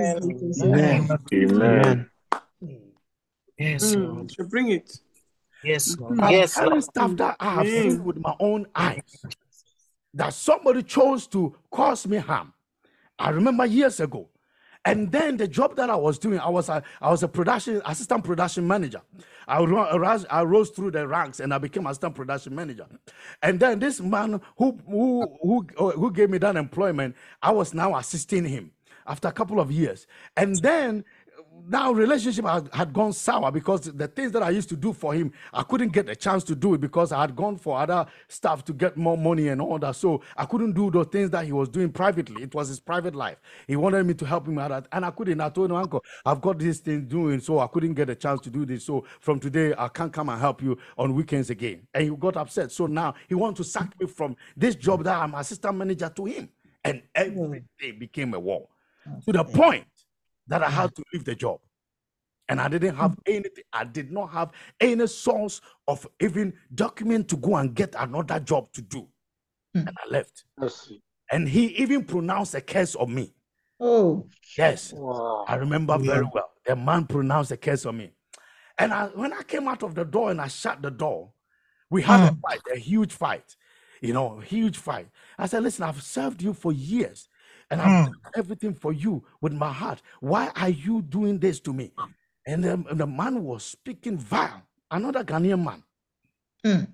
Amen. 0.63 1.09
Amen. 1.33 2.11
Yes, 3.59 3.95
Mm. 3.95 4.31
So 4.31 4.45
bring 4.45 4.71
it. 4.73 4.99
Yes, 5.65 5.97
Lord. 5.99 6.21
I'm 6.21 6.33
Yes, 6.33 6.55
telling 6.55 6.71
Lord. 6.73 6.85
stuff 6.85 7.17
that 7.17 7.37
I 7.41 7.55
have 7.55 7.67
Mm. 7.67 7.83
seen 7.83 8.05
with 8.05 8.19
my 8.19 8.35
own 8.41 8.67
eyes. 8.75 9.25
That 10.15 10.35
somebody 10.35 10.83
chose 10.83 11.27
to 11.29 11.55
cause 11.71 12.07
me 12.07 12.19
harm. 12.19 12.53
I 13.23 13.31
remember 13.31 13.67
years 13.67 14.01
ago. 14.01 14.31
And 14.87 15.13
then 15.13 15.39
the 15.39 15.49
job 15.49 15.77
that 15.77 15.91
I 15.91 15.97
was 15.97 16.19
doing, 16.19 16.41
I 16.41 16.51
was 16.51 16.69
a, 16.69 16.83
I 17.03 17.11
was 17.11 17.23
a 17.23 17.29
production 17.29 17.83
assistant 17.87 18.25
production 18.25 18.69
manager. 18.69 19.03
I, 19.49 19.63
ro- 19.63 19.99
rose, 19.99 20.27
I 20.31 20.43
rose 20.43 20.71
through 20.71 20.93
the 20.93 21.09
ranks 21.09 21.41
and 21.41 21.55
I 21.55 21.59
became 21.59 21.87
assistant 21.87 22.17
production 22.17 22.55
manager. 22.57 22.87
And 23.43 23.61
then 23.61 23.81
this 23.81 24.01
man 24.01 24.41
who 24.59 24.79
who 24.89 25.39
who 25.43 25.69
uh, 25.79 25.93
who 25.93 26.13
gave 26.13 26.31
me 26.31 26.39
that 26.39 26.57
employment, 26.57 27.17
I 27.43 27.53
was 27.53 27.75
now 27.75 27.97
assisting 27.97 28.45
him 28.47 28.73
after 29.07 29.29
a 29.29 29.33
couple 29.33 29.61
of 29.61 29.73
years. 29.73 30.09
And 30.37 30.57
then 30.63 31.05
now 31.69 31.93
relationship 31.93 32.45
had, 32.45 32.69
had 32.73 32.93
gone 32.93 33.13
sour 33.13 33.51
because 33.51 33.83
the 33.83 34.09
things 34.09 34.33
that 34.33 34.43
I 34.43 34.51
used 34.51 34.69
to 34.71 34.77
do 34.77 34.93
for 34.93 35.15
him, 35.15 35.33
I 35.53 35.63
couldn't 35.63 35.91
get 35.91 36.09
a 36.09 36.17
chance 36.17 36.45
to 36.45 36.55
do 36.55 36.75
it 36.75 36.81
because 36.81 37.13
I 37.13 37.21
had 37.21 37.37
gone 37.37 37.57
for 37.57 37.79
other 37.79 38.07
stuff 38.29 38.65
to 38.67 38.73
get 38.73 38.97
more 38.97 39.17
money 39.17 39.49
and 39.49 39.61
all 39.61 39.79
that. 39.79 39.97
So 39.97 40.23
I 40.37 40.45
couldn't 40.45 40.73
do 40.73 40.91
the 40.91 41.05
things 41.05 41.31
that 41.31 41.45
he 41.45 41.53
was 41.53 41.69
doing 41.69 41.91
privately. 41.91 42.43
It 42.43 42.55
was 42.55 42.69
his 42.69 42.81
private 42.81 43.15
life. 43.15 43.39
He 43.67 43.77
wanted 43.77 44.05
me 44.07 44.15
to 44.15 44.25
help 44.25 44.47
him 44.47 44.59
out, 44.59 44.87
and 44.93 45.05
I 45.05 45.11
couldn't. 45.11 45.41
I 45.41 45.49
told 45.49 45.71
him, 45.71 45.77
Uncle, 45.77 46.05
I've 46.25 46.41
got 46.41 46.59
this 46.59 46.81
thing 46.81 47.07
doing, 47.07 47.41
so 47.41 47.59
I 47.59 47.67
couldn't 47.67 47.95
get 47.95 48.11
a 48.11 48.15
chance 48.15 48.41
to 48.43 48.51
do 48.51 48.65
this. 48.65 48.85
So 48.85 49.05
from 49.21 49.39
today, 49.41 49.75
I 49.77 49.89
can't 49.89 50.13
come 50.13 50.29
and 50.29 50.41
help 50.41 50.63
you 50.63 50.79
on 50.99 51.15
weekends 51.15 51.51
again. 51.51 51.87
And 51.95 52.05
he 52.05 52.11
got 52.11 52.37
upset. 52.37 52.73
So 52.73 52.87
now 52.87 53.15
he 53.29 53.35
wants 53.35 53.59
to 53.59 53.65
sack 53.65 53.99
me 54.01 54.07
from 54.07 54.37
this 54.57 54.75
job 54.75 55.05
that 55.05 55.17
I'm 55.17 55.35
assistant 55.35 55.77
manager 55.77 56.11
to 56.15 56.25
him, 56.25 56.49
and 56.85 56.99
mm. 56.99 57.03
everything 57.15 57.99
became 57.99 58.35
a 58.35 58.41
war 58.41 58.69
to 59.27 59.33
the 59.33 59.45
point 59.45 59.85
that 60.47 60.63
I 60.63 60.71
had 60.71 60.91
mm-hmm. 60.91 61.03
to 61.03 61.05
leave 61.13 61.25
the 61.25 61.35
job. 61.35 61.61
And 62.49 62.61
I 62.61 62.69
didn't 62.69 62.97
have 62.97 63.13
mm-hmm. 63.13 63.35
anything, 63.35 63.65
I 63.73 63.85
did 63.85 64.13
not 64.13 64.31
have 64.33 64.51
any 64.81 65.07
source 65.07 65.61
of 65.89 66.07
even 66.21 66.53
document 66.75 67.29
to 67.29 67.37
go 67.37 67.57
and 67.57 67.75
get 67.75 67.95
another 67.99 68.41
job 68.41 68.73
to 68.73 68.83
do. 68.83 69.09
Mm. 69.77 69.87
And 69.89 69.97
I 70.05 70.09
left. 70.09 70.45
And 71.31 71.49
he 71.49 71.69
even 71.79 72.05
pronounced 72.05 72.55
a 72.55 72.61
curse 72.61 72.95
on 72.95 73.15
me. 73.15 73.33
Oh, 73.81 74.27
Yes, 74.57 74.93
Wow. 74.93 75.45
I 75.49 75.55
remember 75.57 75.97
very 75.99 76.29
well. 76.33 76.51
The 76.67 76.77
man 76.77 77.07
pronounced 77.07 77.53
a 77.53 77.57
curse 77.57 77.87
on 77.87 77.97
me. 77.97 78.13
And 78.79 78.93
I, 78.93 79.07
when 79.07 79.33
I 79.33 79.43
came 79.43 79.67
out 79.67 79.83
of 79.83 79.95
the 79.95 80.05
door 80.05 80.31
and 80.31 80.41
I 80.41 80.49
shut 80.49 80.83
the 80.83 80.91
door, 80.91 81.33
we 81.91 82.03
had 82.03 82.29
a 82.29 82.33
mm. 82.33 82.41
fight, 82.41 82.61
a 82.75 82.79
huge 82.79 83.13
fight, 83.13 83.57
you 84.01 84.13
know, 84.13 84.39
huge 84.39 84.79
fight. 84.79 85.09
I 85.39 85.47
said, 85.47 85.63
Listen, 85.63 85.85
I've 85.85 86.03
served 86.03 86.43
you 86.43 86.53
for 86.53 86.73
years 86.73 87.29
and 87.73 87.81
I've 87.81 88.07
hmm. 88.07 88.13
done 88.13 88.33
everything 88.37 88.75
for 88.75 88.93
you 88.93 89.25
with 89.41 89.55
my 89.55 89.73
heart. 89.73 90.03
Why 90.21 90.53
are 90.57 90.69
you 90.69 91.01
doing 91.01 91.39
this 91.39 91.59
to 91.61 91.73
me? 91.73 91.91
And 92.47 92.63
the, 92.63 92.85
the 92.93 93.07
man 93.07 93.43
was 93.43 93.65
speaking 93.65 94.19
vile, 94.19 94.63
another 94.91 95.25
Ghanaian 95.25 95.65
man. 95.65 95.83
Hmm. 96.63 96.85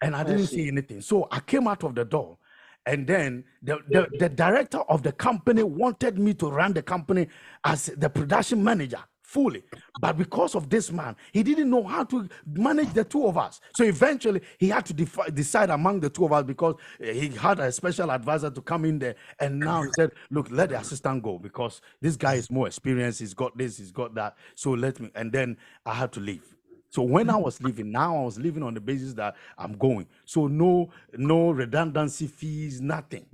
And 0.00 0.16
I 0.16 0.24
didn't 0.24 0.40
Mercy. 0.40 0.56
say 0.56 0.68
anything. 0.68 1.02
So 1.02 1.28
I 1.30 1.40
came 1.40 1.68
out 1.68 1.84
of 1.84 1.94
the 1.94 2.06
door. 2.06 2.38
And 2.86 3.06
then 3.06 3.44
the, 3.62 3.78
the, 3.88 4.06
the 4.18 4.28
director 4.30 4.78
of 4.78 5.02
the 5.02 5.12
company 5.12 5.62
wanted 5.62 6.18
me 6.18 6.32
to 6.34 6.50
run 6.50 6.72
the 6.72 6.82
company 6.82 7.28
as 7.64 7.86
the 7.86 8.08
production 8.08 8.64
manager 8.64 9.02
fully. 9.34 9.64
But 10.00 10.16
because 10.16 10.54
of 10.54 10.70
this 10.70 10.92
man, 10.92 11.16
he 11.32 11.42
didn't 11.42 11.68
know 11.68 11.82
how 11.82 12.04
to 12.04 12.28
manage 12.46 12.92
the 12.92 13.02
two 13.02 13.26
of 13.26 13.36
us. 13.36 13.60
So 13.72 13.82
eventually, 13.82 14.40
he 14.58 14.68
had 14.68 14.86
to 14.86 14.92
defi- 14.94 15.32
decide 15.32 15.70
among 15.70 16.00
the 16.00 16.08
two 16.08 16.24
of 16.24 16.32
us 16.32 16.44
because 16.44 16.76
uh, 17.02 17.06
he 17.06 17.28
had 17.30 17.58
a 17.58 17.72
special 17.72 18.12
advisor 18.12 18.50
to 18.50 18.60
come 18.62 18.84
in 18.84 19.00
there. 19.00 19.16
And 19.40 19.58
now 19.58 19.82
he 19.82 19.88
said, 19.96 20.12
Look, 20.30 20.50
let 20.52 20.68
the 20.70 20.78
assistant 20.78 21.24
go 21.24 21.38
because 21.38 21.80
this 22.00 22.16
guy 22.16 22.34
is 22.34 22.48
more 22.48 22.68
experienced. 22.68 23.18
He's 23.18 23.34
got 23.34 23.58
this, 23.58 23.78
he's 23.78 23.90
got 23.90 24.14
that. 24.14 24.36
So 24.54 24.70
let 24.70 25.00
me. 25.00 25.10
And 25.16 25.32
then 25.32 25.56
I 25.84 25.94
had 25.94 26.12
to 26.12 26.20
leave. 26.20 26.44
So 26.90 27.02
when 27.02 27.28
I 27.28 27.36
was 27.36 27.60
leaving, 27.60 27.90
now 27.90 28.16
I 28.16 28.22
was 28.24 28.38
leaving 28.38 28.62
on 28.62 28.72
the 28.74 28.80
basis 28.80 29.14
that 29.14 29.34
I'm 29.58 29.76
going. 29.76 30.06
So 30.26 30.46
no, 30.46 30.90
no 31.16 31.50
redundancy 31.50 32.28
fees, 32.28 32.80
nothing. 32.80 33.26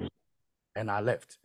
And 0.75 0.91
I 0.91 1.01
left. 1.01 1.37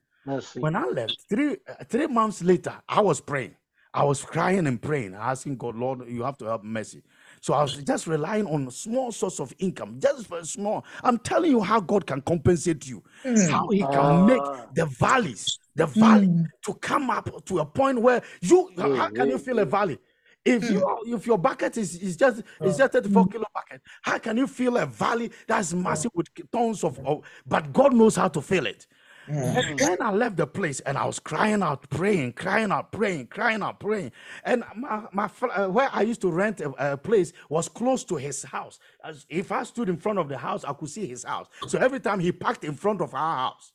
When 0.61 0.77
I 0.77 0.85
left, 0.85 1.17
three 1.29 1.57
three 1.89 2.07
months 2.07 2.41
later, 2.41 2.73
I 2.87 3.01
was 3.01 3.19
praying. 3.19 3.55
I 3.95 4.03
was 4.03 4.23
crying 4.23 4.67
and 4.67 4.79
praying, 4.81 5.15
asking 5.15 5.55
God, 5.55 5.75
Lord, 5.77 6.07
you 6.09 6.21
have 6.23 6.37
to 6.39 6.45
help 6.45 6.63
mercy. 6.65 7.01
So 7.39 7.53
I 7.53 7.61
was 7.61 7.75
just 7.75 8.07
relying 8.07 8.45
on 8.45 8.67
a 8.67 8.71
small 8.71 9.13
source 9.13 9.39
of 9.39 9.53
income, 9.57 9.99
just 9.99 10.27
very 10.27 10.45
small. 10.45 10.83
I'm 11.01 11.17
telling 11.17 11.51
you 11.51 11.61
how 11.61 11.79
God 11.79 12.05
can 12.05 12.21
compensate 12.21 12.85
you, 12.87 13.01
mm. 13.23 13.49
how 13.49 13.69
He 13.69 13.79
can 13.79 13.95
ah. 13.95 14.25
make 14.25 14.41
Ah. 14.41 14.65
the 14.73 14.85
valleys, 14.87 15.59
the 15.75 15.85
valley, 15.85 16.27
mm. 16.27 16.45
to 16.65 16.73
come 16.73 17.09
up 17.09 17.45
to 17.45 17.59
a 17.59 17.65
point 17.65 18.01
where 18.01 18.21
you. 18.41 18.69
How 18.77 19.09
can 19.09 19.29
you 19.29 19.37
feel 19.37 19.59
a 19.59 19.65
mm. 19.65 19.69
valley? 19.69 19.97
If 20.43 20.69
you 20.69 20.83
if 21.07 21.25
your 21.25 21.37
bucket 21.37 21.77
is, 21.77 21.95
is 21.95 22.17
just 22.17 22.39
is 22.39 22.75
ah. 22.75 22.77
just 22.77 22.93
34 22.93 23.27
kilo 23.27 23.45
bucket, 23.53 23.81
how 24.01 24.17
can 24.17 24.35
you 24.35 24.47
feel 24.47 24.75
a 24.75 24.85
valley 24.85 25.31
that's 25.47 25.73
ah. 25.73 25.77
massive 25.77 26.11
with 26.13 26.27
tons 26.51 26.83
of, 26.83 26.99
of 27.07 27.21
but 27.45 27.71
God 27.71 27.93
knows 27.93 28.17
how 28.17 28.27
to 28.27 28.41
fill 28.41 28.65
it. 28.65 28.87
And 29.27 29.79
then 29.79 30.01
I 30.01 30.11
left 30.11 30.37
the 30.37 30.47
place 30.47 30.79
and 30.81 30.97
I 30.97 31.05
was 31.05 31.19
crying 31.19 31.63
out, 31.63 31.89
praying, 31.89 32.33
crying 32.33 32.71
out, 32.71 32.91
praying, 32.91 33.27
crying 33.27 33.61
out, 33.61 33.79
praying. 33.79 34.11
And 34.43 34.63
my, 34.75 35.03
my 35.11 35.29
uh, 35.55 35.67
where 35.67 35.89
I 35.91 36.01
used 36.03 36.21
to 36.21 36.31
rent 36.31 36.61
a, 36.61 36.93
a 36.93 36.97
place 36.97 37.33
was 37.49 37.67
close 37.69 38.03
to 38.05 38.15
his 38.15 38.43
house. 38.43 38.79
As 39.03 39.25
if 39.29 39.51
I 39.51 39.63
stood 39.63 39.89
in 39.89 39.97
front 39.97 40.19
of 40.19 40.29
the 40.29 40.37
house, 40.37 40.63
I 40.63 40.73
could 40.73 40.89
see 40.89 41.07
his 41.07 41.23
house. 41.23 41.47
So 41.67 41.79
every 41.79 41.99
time 41.99 42.19
he 42.19 42.31
parked 42.31 42.63
in 42.63 42.75
front 42.75 43.01
of 43.01 43.13
our 43.13 43.37
house. 43.37 43.73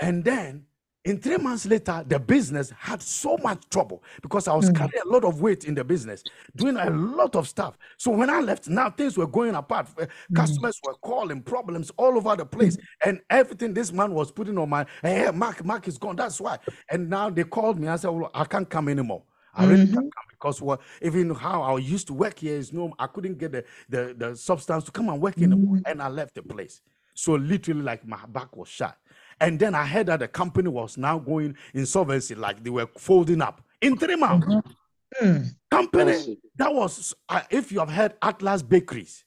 And 0.00 0.24
then 0.24 0.66
in 1.06 1.20
three 1.20 1.36
months 1.36 1.64
later, 1.66 2.04
the 2.06 2.18
business 2.18 2.70
had 2.76 3.00
so 3.00 3.36
much 3.38 3.62
trouble 3.70 4.02
because 4.22 4.48
I 4.48 4.54
was 4.56 4.68
hmm. 4.68 4.74
carrying 4.74 5.02
a 5.06 5.08
lot 5.08 5.24
of 5.24 5.40
weight 5.40 5.64
in 5.64 5.74
the 5.74 5.84
business, 5.84 6.24
doing 6.56 6.76
a 6.76 6.90
lot 6.90 7.36
of 7.36 7.46
stuff. 7.46 7.78
So 7.96 8.10
when 8.10 8.28
I 8.28 8.40
left, 8.40 8.68
now 8.68 8.90
things 8.90 9.16
were 9.16 9.28
going 9.28 9.54
apart. 9.54 9.86
Uh, 9.96 10.06
hmm. 10.28 10.34
Customers 10.34 10.80
were 10.84 10.94
calling, 10.94 11.42
problems 11.42 11.92
all 11.96 12.16
over 12.16 12.34
the 12.34 12.44
place, 12.44 12.76
and 13.04 13.20
everything 13.30 13.72
this 13.72 13.92
man 13.92 14.12
was 14.12 14.32
putting 14.32 14.58
on 14.58 14.68
my 14.68 14.84
hey, 15.00 15.30
Mark, 15.32 15.64
Mark 15.64 15.86
is 15.86 15.96
gone. 15.96 16.16
That's 16.16 16.40
why. 16.40 16.58
And 16.90 17.08
now 17.08 17.30
they 17.30 17.44
called 17.44 17.78
me. 17.78 17.86
I 17.86 17.94
said, 17.94 18.10
well, 18.10 18.30
I 18.34 18.44
can't 18.44 18.68
come 18.68 18.88
anymore. 18.88 19.22
I 19.54 19.64
really 19.64 19.86
can't 19.86 19.90
mm-hmm. 19.90 20.00
come 20.00 20.26
because 20.32 20.60
what 20.60 20.80
even 21.00 21.34
how 21.34 21.62
I 21.62 21.78
used 21.78 22.08
to 22.08 22.14
work 22.14 22.40
here 22.40 22.56
is 22.56 22.72
no, 22.72 22.92
I 22.98 23.06
couldn't 23.06 23.38
get 23.38 23.52
the 23.52 23.64
the, 23.88 24.14
the 24.18 24.36
substance 24.36 24.82
to 24.84 24.90
come 24.90 25.08
and 25.08 25.20
work 25.22 25.38
anymore, 25.38 25.76
mm-hmm. 25.76 25.90
and 25.90 26.02
I 26.02 26.08
left 26.08 26.34
the 26.34 26.42
place. 26.42 26.80
So 27.14 27.34
literally, 27.34 27.82
like 27.82 28.06
my 28.06 28.18
back 28.26 28.56
was 28.56 28.68
shut. 28.68 28.98
And 29.40 29.58
then 29.58 29.74
I 29.74 29.84
heard 29.84 30.06
that 30.06 30.20
the 30.20 30.28
company 30.28 30.68
was 30.68 30.96
now 30.96 31.18
going 31.18 31.56
insolvency, 31.74 32.34
like 32.34 32.62
they 32.62 32.70
were 32.70 32.88
folding 32.98 33.42
up 33.42 33.62
in 33.80 33.96
three 33.96 34.16
months. 34.16 34.46
Mm-hmm. 34.46 34.70
Hmm. 35.18 35.42
Company 35.70 36.38
that 36.56 36.74
was, 36.74 37.14
uh, 37.28 37.42
if 37.50 37.70
you 37.70 37.78
have 37.78 37.90
heard 37.90 38.14
Atlas 38.20 38.62
Bakeries, 38.62 39.24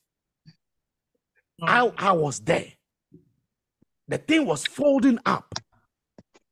mm. 1.61 1.67
I, 1.67 1.91
I 2.09 2.11
was 2.11 2.39
there. 2.39 2.73
The 4.07 4.17
thing 4.17 4.45
was 4.45 4.65
folding 4.65 5.19
up. 5.25 5.53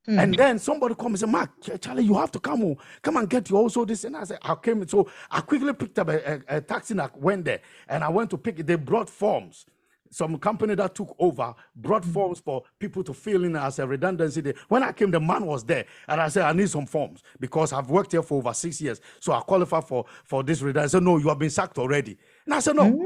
Hmm. 0.05 0.19
And 0.19 0.33
then 0.35 0.59
somebody 0.59 0.95
come 0.95 1.07
and 1.07 1.19
say, 1.19 1.25
Mark, 1.25 1.49
Charlie, 1.81 2.05
you 2.05 2.15
have 2.15 2.31
to 2.31 2.39
come 2.39 2.61
home. 2.61 2.77
Come 3.01 3.17
and 3.17 3.29
get 3.29 3.49
you 3.49 3.57
also 3.57 3.83
this. 3.83 4.05
And 4.05 4.15
I 4.15 4.23
said, 4.23 4.39
I 4.41 4.55
came. 4.55 4.87
So 4.87 5.09
I 5.29 5.41
quickly 5.41 5.73
picked 5.73 5.99
up 5.99 6.07
a, 6.07 6.33
a, 6.33 6.57
a 6.57 6.61
taxi 6.61 6.93
and 6.93 7.01
I 7.01 7.09
went 7.13 7.45
there. 7.45 7.59
And 7.89 8.03
I 8.03 8.09
went 8.09 8.29
to 8.29 8.37
pick 8.37 8.59
it. 8.59 8.67
They 8.67 8.75
brought 8.75 9.09
forms. 9.09 9.65
Some 10.09 10.37
company 10.37 10.75
that 10.75 10.95
took 10.95 11.15
over 11.19 11.53
brought 11.75 12.03
mm. 12.03 12.13
forms 12.13 12.39
for 12.39 12.63
people 12.79 13.03
to 13.03 13.13
fill 13.13 13.43
in 13.43 13.55
as 13.55 13.79
a 13.79 13.87
redundancy. 13.87 14.41
Day. 14.41 14.53
When 14.67 14.83
I 14.83 14.91
came, 14.91 15.11
the 15.11 15.19
man 15.19 15.45
was 15.45 15.63
there. 15.63 15.85
And 16.07 16.21
I 16.21 16.27
said, 16.29 16.43
I 16.43 16.53
need 16.53 16.69
some 16.69 16.85
forms 16.85 17.23
because 17.39 17.73
I've 17.73 17.89
worked 17.89 18.11
here 18.11 18.23
for 18.23 18.37
over 18.37 18.53
six 18.53 18.81
years. 18.81 19.01
So 19.19 19.33
I 19.33 19.41
qualify 19.41 19.81
for, 19.81 20.05
for 20.23 20.43
this 20.43 20.61
redundancy. 20.61 20.95
I 20.95 20.99
said, 20.99 21.03
No, 21.03 21.17
you 21.17 21.29
have 21.29 21.39
been 21.39 21.49
sacked 21.49 21.77
already. 21.77 22.17
And 22.45 22.53
I 22.53 22.59
said, 22.59 22.75
No. 22.75 22.91
Mm. 22.91 23.05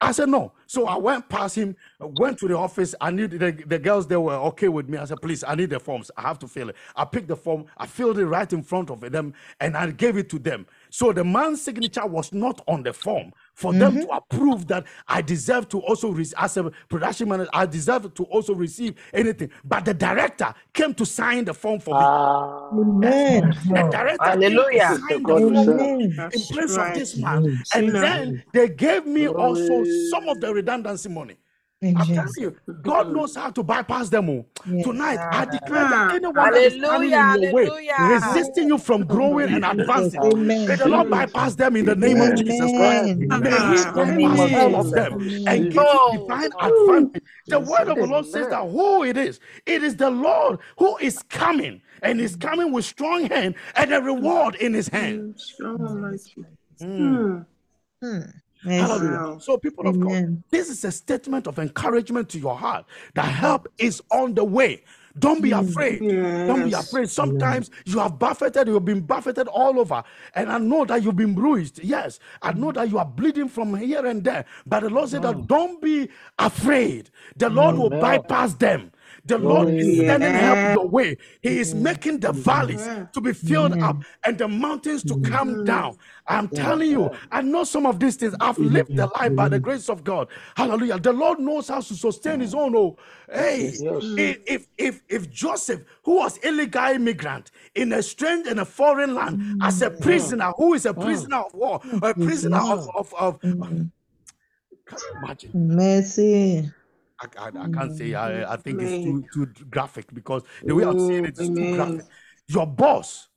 I 0.00 0.12
said 0.12 0.28
no. 0.28 0.52
So 0.66 0.86
I 0.86 0.96
went 0.96 1.28
past 1.28 1.56
him, 1.56 1.74
went 1.98 2.38
to 2.38 2.48
the 2.48 2.56
office. 2.56 2.94
I 3.00 3.10
knew 3.10 3.26
the, 3.26 3.50
the 3.66 3.78
girls 3.78 4.06
there 4.06 4.20
were 4.20 4.34
okay 4.34 4.68
with 4.68 4.88
me. 4.88 4.96
I 4.96 5.04
said, 5.04 5.20
please, 5.20 5.42
I 5.42 5.56
need 5.56 5.70
the 5.70 5.80
forms. 5.80 6.10
I 6.16 6.22
have 6.22 6.38
to 6.40 6.48
fill 6.48 6.68
it. 6.68 6.76
I 6.94 7.04
picked 7.04 7.28
the 7.28 7.36
form, 7.36 7.66
I 7.76 7.86
filled 7.86 8.18
it 8.18 8.26
right 8.26 8.50
in 8.52 8.62
front 8.62 8.90
of 8.90 9.00
them, 9.00 9.34
and 9.60 9.76
I 9.76 9.90
gave 9.90 10.16
it 10.16 10.28
to 10.30 10.38
them. 10.38 10.66
So 10.90 11.12
the 11.12 11.24
man's 11.24 11.62
signature 11.62 12.06
was 12.06 12.32
not 12.32 12.62
on 12.68 12.84
the 12.84 12.92
form 12.92 13.32
for 13.58 13.72
them 13.72 13.96
to 13.96 14.08
approve 14.10 14.68
that 14.68 14.86
I 15.08 15.20
deserve 15.20 15.68
to 15.70 15.80
also 15.80 16.10
receive, 16.10 16.34
as 16.38 16.56
a 16.56 16.70
production 16.88 17.28
manager, 17.28 17.50
I 17.52 17.66
deserve 17.66 18.14
to 18.14 18.22
also 18.24 18.54
receive 18.54 18.94
anything. 19.12 19.50
But 19.64 19.84
the 19.84 19.94
director 19.94 20.54
came 20.72 20.94
to 20.94 21.04
sign 21.04 21.44
the 21.44 21.54
form 21.54 21.80
for 21.80 21.90
me. 21.90 22.00
Ah. 22.00 22.70
Amen. 22.72 23.52
The 23.68 23.88
director 23.90 24.24
Hallelujah. 24.24 24.90
is 24.92 25.00
the 25.00 25.06
came 25.08 25.24
to 25.26 25.38
sign 25.40 25.52
the 25.54 25.64
serve. 25.64 25.80
Amen. 25.80 26.00
in 26.02 26.16
That's 26.16 26.46
place 26.52 26.76
of 26.76 26.94
this 26.94 27.16
man. 27.16 27.58
And 27.74 27.90
then 27.90 28.44
they 28.52 28.68
gave 28.68 29.06
me 29.06 29.26
also 29.26 29.84
some 30.12 30.28
of 30.28 30.40
the 30.40 30.54
redundancy 30.54 31.08
money. 31.08 31.34
I'm 31.80 31.94
telling 31.94 32.32
you, 32.38 32.56
God 32.82 33.12
knows 33.12 33.36
how 33.36 33.50
to 33.50 33.62
bypass 33.62 34.08
them 34.08 34.28
all. 34.28 34.46
Yes. 34.68 34.84
Tonight, 34.84 35.18
I 35.30 35.44
declare 35.44 35.88
that 35.88 36.14
anyone 36.16 36.34
that 36.34 36.54
is 36.54 36.72
standing 36.74 37.12
in 37.12 37.42
your 37.42 37.52
way, 37.52 37.70
resisting 38.00 38.68
you 38.68 38.78
from 38.78 39.04
growing 39.04 39.48
and 39.50 39.64
advancing, 39.64 40.20
Amen. 40.20 40.66
may 40.66 40.74
the 40.74 40.88
Lord 40.88 41.08
bypass 41.08 41.54
them 41.54 41.76
in 41.76 41.84
the 41.84 41.94
name 41.94 42.20
of 42.20 42.34
Jesus 42.36 42.72
Christ. 42.72 43.04
Amen. 43.30 43.40
May 43.40 43.50
He 43.50 43.84
bypass 43.84 44.52
all 44.54 44.74
of 44.76 44.90
them 44.90 45.46
and 45.46 45.64
give 45.64 45.74
you 45.74 45.84
Oh. 45.84 46.26
divine 46.26 46.50
advantage. 46.60 47.22
The 47.46 47.60
word 47.60 47.88
of 47.88 47.96
the 47.96 48.06
Lord 48.06 48.26
says 48.26 48.48
that 48.48 48.68
who 48.68 49.04
it 49.04 49.16
is, 49.16 49.38
it 49.64 49.84
is 49.84 49.94
the 49.94 50.10
Lord 50.10 50.58
who 50.78 50.96
is 50.96 51.22
coming 51.28 51.80
and 52.02 52.20
is 52.20 52.34
coming 52.34 52.72
with 52.72 52.86
strong 52.86 53.26
hand 53.26 53.54
and 53.76 53.92
a 53.92 54.02
reward 54.02 54.56
in 54.56 54.74
his 54.74 54.88
hand. 54.88 55.34
Strong 55.38 56.02
like. 56.02 56.20
Mm. 56.80 57.46
Hmm. 58.02 58.20
Yes. 58.64 58.88
Hallelujah. 58.88 59.40
So, 59.40 59.56
people 59.56 59.86
of 59.86 60.00
God, 60.00 60.42
this 60.50 60.68
is 60.68 60.84
a 60.84 60.92
statement 60.92 61.46
of 61.46 61.58
encouragement 61.58 62.28
to 62.30 62.38
your 62.38 62.56
heart 62.56 62.84
that 63.14 63.26
help 63.26 63.68
is 63.78 64.02
on 64.10 64.34
the 64.34 64.44
way. 64.44 64.82
Don't 65.18 65.40
be 65.40 65.50
mm. 65.50 65.68
afraid. 65.68 66.00
Don't 66.46 66.64
be 66.68 66.72
afraid. 66.72 67.08
Sometimes 67.08 67.70
you 67.84 67.98
have 67.98 68.18
buffeted, 68.18 68.68
you've 68.68 68.84
been 68.84 69.00
buffeted 69.00 69.48
all 69.48 69.78
over. 69.80 70.02
And 70.34 70.50
I 70.50 70.58
know 70.58 70.84
that 70.84 71.02
you've 71.02 71.16
been 71.16 71.34
bruised. 71.34 71.82
Yes, 71.82 72.20
I 72.42 72.52
know 72.52 72.72
that 72.72 72.90
you 72.90 72.98
are 72.98 73.04
bleeding 73.04 73.48
from 73.48 73.74
here 73.76 74.04
and 74.06 74.22
there. 74.22 74.44
But 74.66 74.80
the 74.80 74.90
Lord 74.90 75.08
said 75.08 75.22
that 75.22 75.46
don't 75.46 75.80
be 75.82 76.08
afraid. 76.38 77.10
The 77.36 77.48
Lord 77.48 77.76
will 77.76 77.90
bypass 77.90 78.54
them. 78.54 78.92
The 79.28 79.36
Lord 79.36 79.68
oh, 79.68 79.70
is 79.72 79.86
yeah. 79.86 80.06
sending 80.06 80.32
help 80.32 80.74
your 80.76 80.88
way. 80.88 81.18
He 81.42 81.58
is 81.58 81.74
mm. 81.74 81.82
making 81.82 82.20
the 82.20 82.32
valleys 82.32 82.80
mm. 82.80 83.12
to 83.12 83.20
be 83.20 83.34
filled 83.34 83.74
up 83.74 83.96
mm. 83.96 84.04
and 84.24 84.38
the 84.38 84.48
mountains 84.48 85.04
to 85.04 85.20
come 85.20 85.66
down. 85.66 85.98
I'm 86.26 86.48
telling 86.48 86.90
you, 86.90 87.10
I 87.30 87.42
know 87.42 87.64
some 87.64 87.84
of 87.84 88.00
these 88.00 88.16
things. 88.16 88.34
I've 88.40 88.58
lived 88.58 88.96
the 88.96 89.06
life 89.06 89.36
by 89.36 89.50
the 89.50 89.60
grace 89.60 89.90
of 89.90 90.02
God. 90.02 90.28
Hallelujah. 90.56 90.98
The 90.98 91.12
Lord 91.12 91.40
knows 91.40 91.68
how 91.68 91.80
to 91.80 91.94
sustain 91.94 92.40
his 92.40 92.54
own. 92.54 92.74
Oh, 92.74 92.96
hey, 93.30 93.72
if 94.16 94.66
if 94.78 95.02
if, 95.08 95.30
Joseph, 95.30 95.82
who 96.04 96.16
was 96.16 96.38
illegal 96.38 96.86
immigrant 96.86 97.50
in 97.74 97.92
a 97.92 98.02
strange 98.02 98.46
and 98.46 98.60
a 98.60 98.64
foreign 98.64 99.14
land, 99.14 99.60
as 99.62 99.82
a 99.82 99.90
prisoner, 99.90 100.52
who 100.56 100.72
is 100.72 100.86
a 100.86 100.94
prisoner 100.94 101.36
of 101.36 101.52
war, 101.52 101.80
a 102.02 102.14
prisoner 102.14 102.58
of 102.58 102.88
of, 102.94 103.14
of 103.14 103.38
imagine. 105.22 105.50
Mercy. 105.52 106.70
I, 107.20 107.26
I, 107.38 107.48
I 107.48 107.68
can't 107.70 107.96
say 107.96 108.14
I, 108.14 108.52
I 108.52 108.56
think 108.56 108.80
it's 108.80 109.04
too 109.32 109.46
too 109.54 109.64
graphic 109.66 110.12
because 110.14 110.42
the 110.64 110.74
way 110.74 110.84
I'm 110.84 110.98
saying 110.98 111.24
it 111.24 111.38
is 111.38 111.48
too 111.48 111.74
graphic. 111.74 112.06
Your 112.46 112.66
boss, 112.66 113.28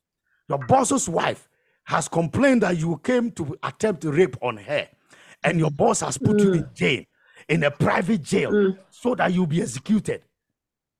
your 0.47 0.59
boss's 0.59 1.09
wife 1.09 1.49
has 1.85 2.07
complained 2.07 2.61
that 2.61 2.77
you 2.77 2.97
came 3.03 3.31
to 3.31 3.57
attempt 3.63 4.03
rape 4.05 4.37
on 4.41 4.57
her, 4.57 4.87
and 5.43 5.59
your 5.59 5.71
boss 5.71 6.01
has 6.01 6.17
put 6.17 6.39
you 6.39 6.53
in 6.53 6.69
jail, 6.73 7.03
in 7.49 7.63
a 7.63 7.71
private 7.71 8.21
jail, 8.21 8.51
so 8.89 9.15
that 9.15 9.33
you'll 9.33 9.47
be 9.47 9.61
executed. 9.61 10.21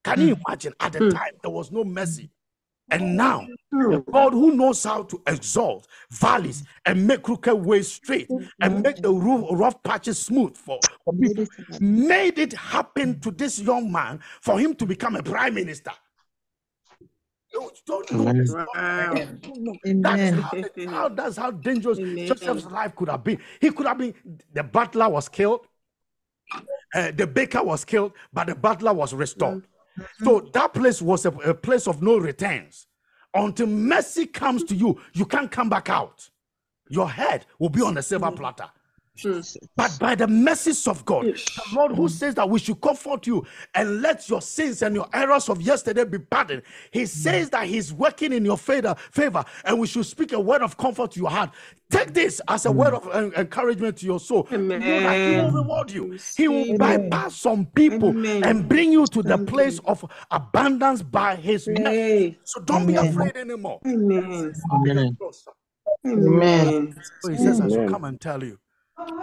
Can 0.03 0.19
you 0.21 0.37
imagine? 0.47 0.73
At 0.79 0.93
the 0.93 0.99
time, 1.11 1.33
there 1.43 1.51
was 1.51 1.71
no 1.71 1.83
mercy. 1.83 2.31
And 2.91 3.15
now, 3.15 3.47
the 3.71 4.03
God 4.11 4.33
who 4.33 4.51
knows 4.51 4.83
how 4.83 5.03
to 5.03 5.21
exalt 5.25 5.87
valleys 6.11 6.63
and 6.85 7.07
make 7.07 7.23
crooked 7.23 7.55
ways 7.55 7.89
straight 7.91 8.29
and 8.61 8.83
make 8.83 8.97
the 8.97 9.11
roof, 9.11 9.47
rough 9.51 9.81
patches 9.81 10.19
smooth 10.19 10.57
for, 10.57 10.77
for 11.05 11.13
people, 11.13 11.47
made 11.79 12.37
it 12.37 12.51
happen 12.51 13.19
to 13.21 13.31
this 13.31 13.59
young 13.59 13.91
man 13.91 14.19
for 14.41 14.59
him 14.59 14.75
to 14.75 14.85
become 14.85 15.15
a 15.15 15.23
prime 15.23 15.53
minister. 15.53 15.91
You 17.53 17.71
don't 17.85 18.11
know 18.11 18.33
this 18.33 18.53
That's 18.53 19.77
Amen. 19.85 20.33
how, 20.33 20.51
how 20.89 21.09
that's 21.09 21.37
how 21.37 21.51
dangerous 21.51 21.99
Amen. 21.99 22.27
Joseph's 22.27 22.65
life 22.65 22.95
could 22.95 23.09
have 23.09 23.23
been. 23.23 23.39
He 23.59 23.71
could 23.71 23.87
have 23.87 23.97
been 23.97 24.13
the 24.53 24.63
butler 24.63 25.09
was 25.09 25.27
killed, 25.27 25.61
uh, 26.93 27.11
the 27.11 27.27
baker 27.27 27.63
was 27.63 27.85
killed, 27.85 28.13
but 28.33 28.47
the 28.47 28.55
butler 28.55 28.93
was 28.93 29.13
restored. 29.13 29.65
So 30.23 30.39
mm-hmm. 30.39 30.51
that 30.53 30.73
place 30.73 31.01
was 31.01 31.25
a, 31.25 31.29
a 31.29 31.53
place 31.53 31.87
of 31.87 32.01
no 32.01 32.17
returns. 32.17 32.87
Until 33.33 33.67
mercy 33.67 34.25
comes 34.25 34.63
to 34.65 34.75
you, 34.75 34.99
you 35.13 35.25
can't 35.25 35.51
come 35.51 35.69
back 35.69 35.89
out. 35.89 36.29
Your 36.89 37.09
head 37.09 37.45
will 37.59 37.69
be 37.69 37.81
on 37.81 37.97
a 37.97 38.01
silver 38.01 38.27
mm-hmm. 38.27 38.35
platter. 38.35 38.69
But 39.75 39.97
by 39.99 40.15
the 40.15 40.27
mercies 40.27 40.87
of 40.87 41.05
God, 41.05 41.25
the 41.25 41.63
Lord 41.75 41.91
who 41.93 42.09
says 42.09 42.35
that 42.35 42.49
we 42.49 42.59
should 42.59 42.81
comfort 42.81 43.27
you 43.27 43.45
and 43.73 44.01
let 44.01 44.27
your 44.29 44.41
sins 44.41 44.81
and 44.81 44.95
your 44.95 45.07
errors 45.13 45.49
of 45.49 45.61
yesterday 45.61 46.03
be 46.03 46.19
pardoned, 46.19 46.63
He 46.91 47.05
says 47.05 47.49
that 47.51 47.67
He's 47.67 47.93
working 47.93 48.33
in 48.33 48.43
your 48.45 48.57
favor, 48.57 48.95
favor, 49.11 49.43
and 49.65 49.79
we 49.79 49.87
should 49.87 50.05
speak 50.05 50.33
a 50.33 50.39
word 50.39 50.61
of 50.61 50.77
comfort 50.77 51.11
to 51.11 51.19
your 51.19 51.29
heart. 51.29 51.51
Take 51.89 52.13
this 52.13 52.41
as 52.47 52.65
a 52.65 52.71
word 52.71 52.93
of 52.93 53.07
en- 53.13 53.33
encouragement 53.35 53.97
to 53.97 54.05
your 54.05 54.19
soul. 54.19 54.47
You 54.51 54.57
know 54.79 54.99
that 55.01 55.25
He 55.25 55.31
will 55.31 55.51
reward 55.51 55.91
you. 55.91 56.17
He 56.37 56.47
will 56.47 56.59
Receive 56.59 56.77
bypass 56.79 57.35
some 57.35 57.65
people 57.67 58.09
Amen. 58.09 58.43
and 58.43 58.69
bring 58.69 58.91
you 58.91 59.05
to 59.07 59.21
the 59.21 59.37
place 59.37 59.79
of 59.85 60.05
abundance 60.31 61.01
by 61.01 61.35
His 61.35 61.67
mercy. 61.67 62.37
So 62.43 62.61
don't 62.61 62.85
be 62.87 62.95
afraid 62.95 63.35
anymore. 63.37 63.79
Amen. 63.85 64.53
Amen. 64.73 65.17
Amen. 66.07 66.95
So 67.19 67.29
He 67.29 67.37
says, 67.37 67.59
I 67.61 67.67
should 67.69 67.87
come 67.87 68.03
and 68.05 68.19
tell 68.19 68.43
you. 68.43 68.57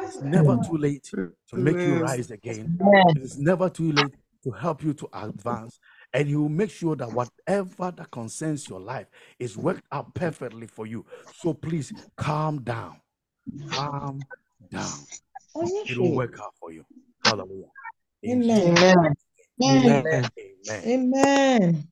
It's 0.02 0.20
never 0.20 0.58
too 0.66 0.76
late 0.76 1.04
to 1.04 1.32
make 1.56 1.84
you 1.84 1.96
rise 1.96 2.30
again. 2.30 2.78
It's 3.16 3.36
never 3.36 3.68
too 3.68 3.92
late 3.92 4.14
to 4.44 4.50
help 4.50 4.82
you 4.82 4.94
to 4.94 5.08
advance. 5.12 5.78
And 6.12 6.28
He 6.28 6.36
will 6.36 6.48
make 6.48 6.70
sure 6.70 6.96
that 6.96 7.12
whatever 7.12 7.90
that 7.90 8.10
concerns 8.10 8.68
your 8.68 8.80
life 8.80 9.06
is 9.38 9.56
worked 9.56 9.84
out 9.92 10.14
perfectly 10.14 10.66
for 10.66 10.86
you. 10.86 11.04
So 11.34 11.54
please 11.54 11.92
calm 12.16 12.62
down. 12.62 13.00
Calm 13.70 14.20
down. 14.70 15.06
It 15.56 15.98
will 15.98 16.12
work 16.14 16.38
out 16.40 16.54
for 16.60 16.72
you. 16.72 16.84
Hallelujah. 17.24 17.66
In 18.22 18.42
Amen. 18.50 19.14
Amen. 19.62 20.30
Jesus' 20.62 20.70
Amen. 20.70 21.12
Amen. 21.14 21.88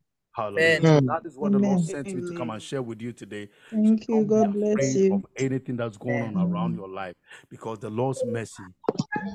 Amen. 0.58 0.78
Hallelujah. 0.78 0.84
Amen. 0.84 1.00
Hmm. 1.00 1.06
That 1.06 1.26
is 1.26 1.36
what 1.36 1.52
the 1.52 1.58
Lord 1.58 1.80
sent 1.80 2.14
me 2.14 2.22
to 2.22 2.32
come 2.34 2.50
and 2.50 2.62
share 2.62 2.82
with 2.82 3.02
you 3.02 3.12
today. 3.12 3.48
Thank 3.70 4.08
you. 4.08 4.24
Don't 4.24 4.26
God 4.26 4.52
be 4.52 4.58
bless 4.58 4.72
afraid 4.72 4.96
you. 4.96 5.12
of 5.12 5.26
anything 5.36 5.76
that's 5.76 5.96
going 5.96 6.22
on 6.22 6.36
around 6.36 6.74
your 6.76 6.88
life 6.88 7.14
because 7.50 7.78
the 7.78 7.90
Lord's 7.90 8.24
mercy, 8.24 8.74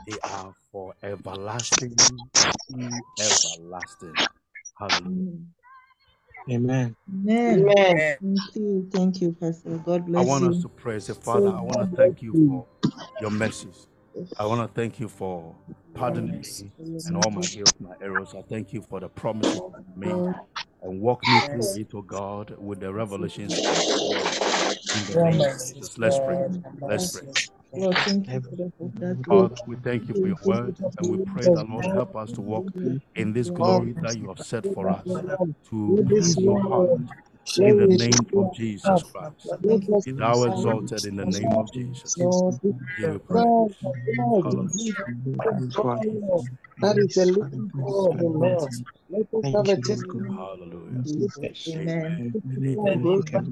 they 0.07 0.19
are 0.23 0.53
for 0.71 0.93
everlasting 1.03 2.29
everlasting. 3.19 4.15
Hallelujah. 4.79 5.39
Amen. 6.49 6.95
Amen. 7.09 7.59
Amen. 7.69 8.17
Thank 8.21 8.55
you. 8.55 8.89
Thank 8.91 9.21
you, 9.21 9.35
Pastor. 9.39 9.77
God 9.77 10.05
bless 10.05 10.17
you. 10.17 10.17
I 10.17 10.21
bless 10.23 10.27
want 10.29 10.43
us 10.45 10.61
to 10.63 10.69
pray. 10.69 10.99
Say, 10.99 11.13
Father, 11.13 11.49
I 11.49 11.61
want 11.61 11.89
to 11.91 11.97
thank 11.97 12.21
you 12.21 12.33
for 12.33 12.65
your 13.19 13.31
mercies. 13.31 13.87
I 14.37 14.45
want 14.47 14.61
to 14.67 14.81
thank 14.81 14.99
you 14.99 15.09
for 15.09 15.55
pardoning 15.95 16.41
me 16.41 16.71
and 17.05 17.17
all 17.17 17.31
my 17.31 17.47
guilt, 17.47 17.75
my 17.79 17.93
errors. 18.01 18.33
I 18.35 18.41
thank 18.49 18.73
you 18.73 18.81
for 18.81 18.99
the 18.99 19.09
promises 19.09 19.61
you 19.67 19.75
have 19.75 19.85
made 19.97 20.25
and 20.81 21.01
walk 21.01 21.27
me 21.27 21.41
through 21.41 21.75
it, 21.75 21.89
oh 21.95 22.01
God, 22.03 22.55
with 22.59 22.81
the 22.81 22.93
revelations 22.93 23.59
of 23.67 23.85
your 23.87 23.99
word. 23.99 24.39
In 24.93 25.05
the 25.05 25.17
name 25.17 25.41
of 25.41 25.49
Jesus. 25.51 25.97
Let's 25.97 26.19
pray. 26.19 26.39
Let's 26.87 27.07
pray. 27.07 27.23
Lord, 27.75 27.97
thank 28.05 28.33
you 28.33 28.41
for 28.49 28.55
the 28.57 28.71
for 28.79 28.91
that 28.99 29.17
Father, 29.27 29.55
we 29.67 29.77
thank 29.77 30.09
you 30.09 30.15
for 30.15 30.27
your 30.27 30.39
word 30.43 30.75
and 30.97 31.09
we 31.09 31.17
pray 31.19 31.49
that, 31.49 31.67
Lord, 31.69 31.87
help 31.87 32.15
us 32.15 32.31
to 32.33 32.41
walk 32.41 32.73
in 33.15 33.33
this 33.33 33.49
glory 33.49 33.95
that 34.01 34.17
you 34.17 34.29
have 34.29 34.39
set 34.39 34.65
for 34.65 34.89
us 34.89 35.23
to 35.69 35.97
please 36.15 36.43
your 36.43 36.57
heart. 36.57 36.91
In 37.61 37.77
the 37.77 37.87
name 37.87 38.27
of 38.35 38.51
Jesus 38.51 39.03
Christ. 39.03 39.57
Thank 39.67 39.85
Be 40.05 40.11
thou 40.13 40.43
exalted 40.45 41.05
in 41.05 41.17
the 41.17 41.25
name 41.25 41.57
of 41.57 41.71
Jesus. 41.71 42.17
Give 42.97 43.25
praise. 43.25 43.47
Hallelujah. 44.43 44.69
That 46.81 46.97
is 46.97 47.17
a 47.17 47.25
living 47.25 47.71
God, 47.77 48.17
O 48.21 48.27
Lord. 48.27 48.71
Let 49.09 49.27
us 49.33 49.45
have 49.53 49.69
a 49.69 49.77
testimony. 49.77 50.31
Hallelujah. 50.35 51.03
Jesus. 51.03 51.77
Amen. 51.77 52.37
Amen. 52.37 52.37
and 52.83 53.03
Amen. 53.15 53.51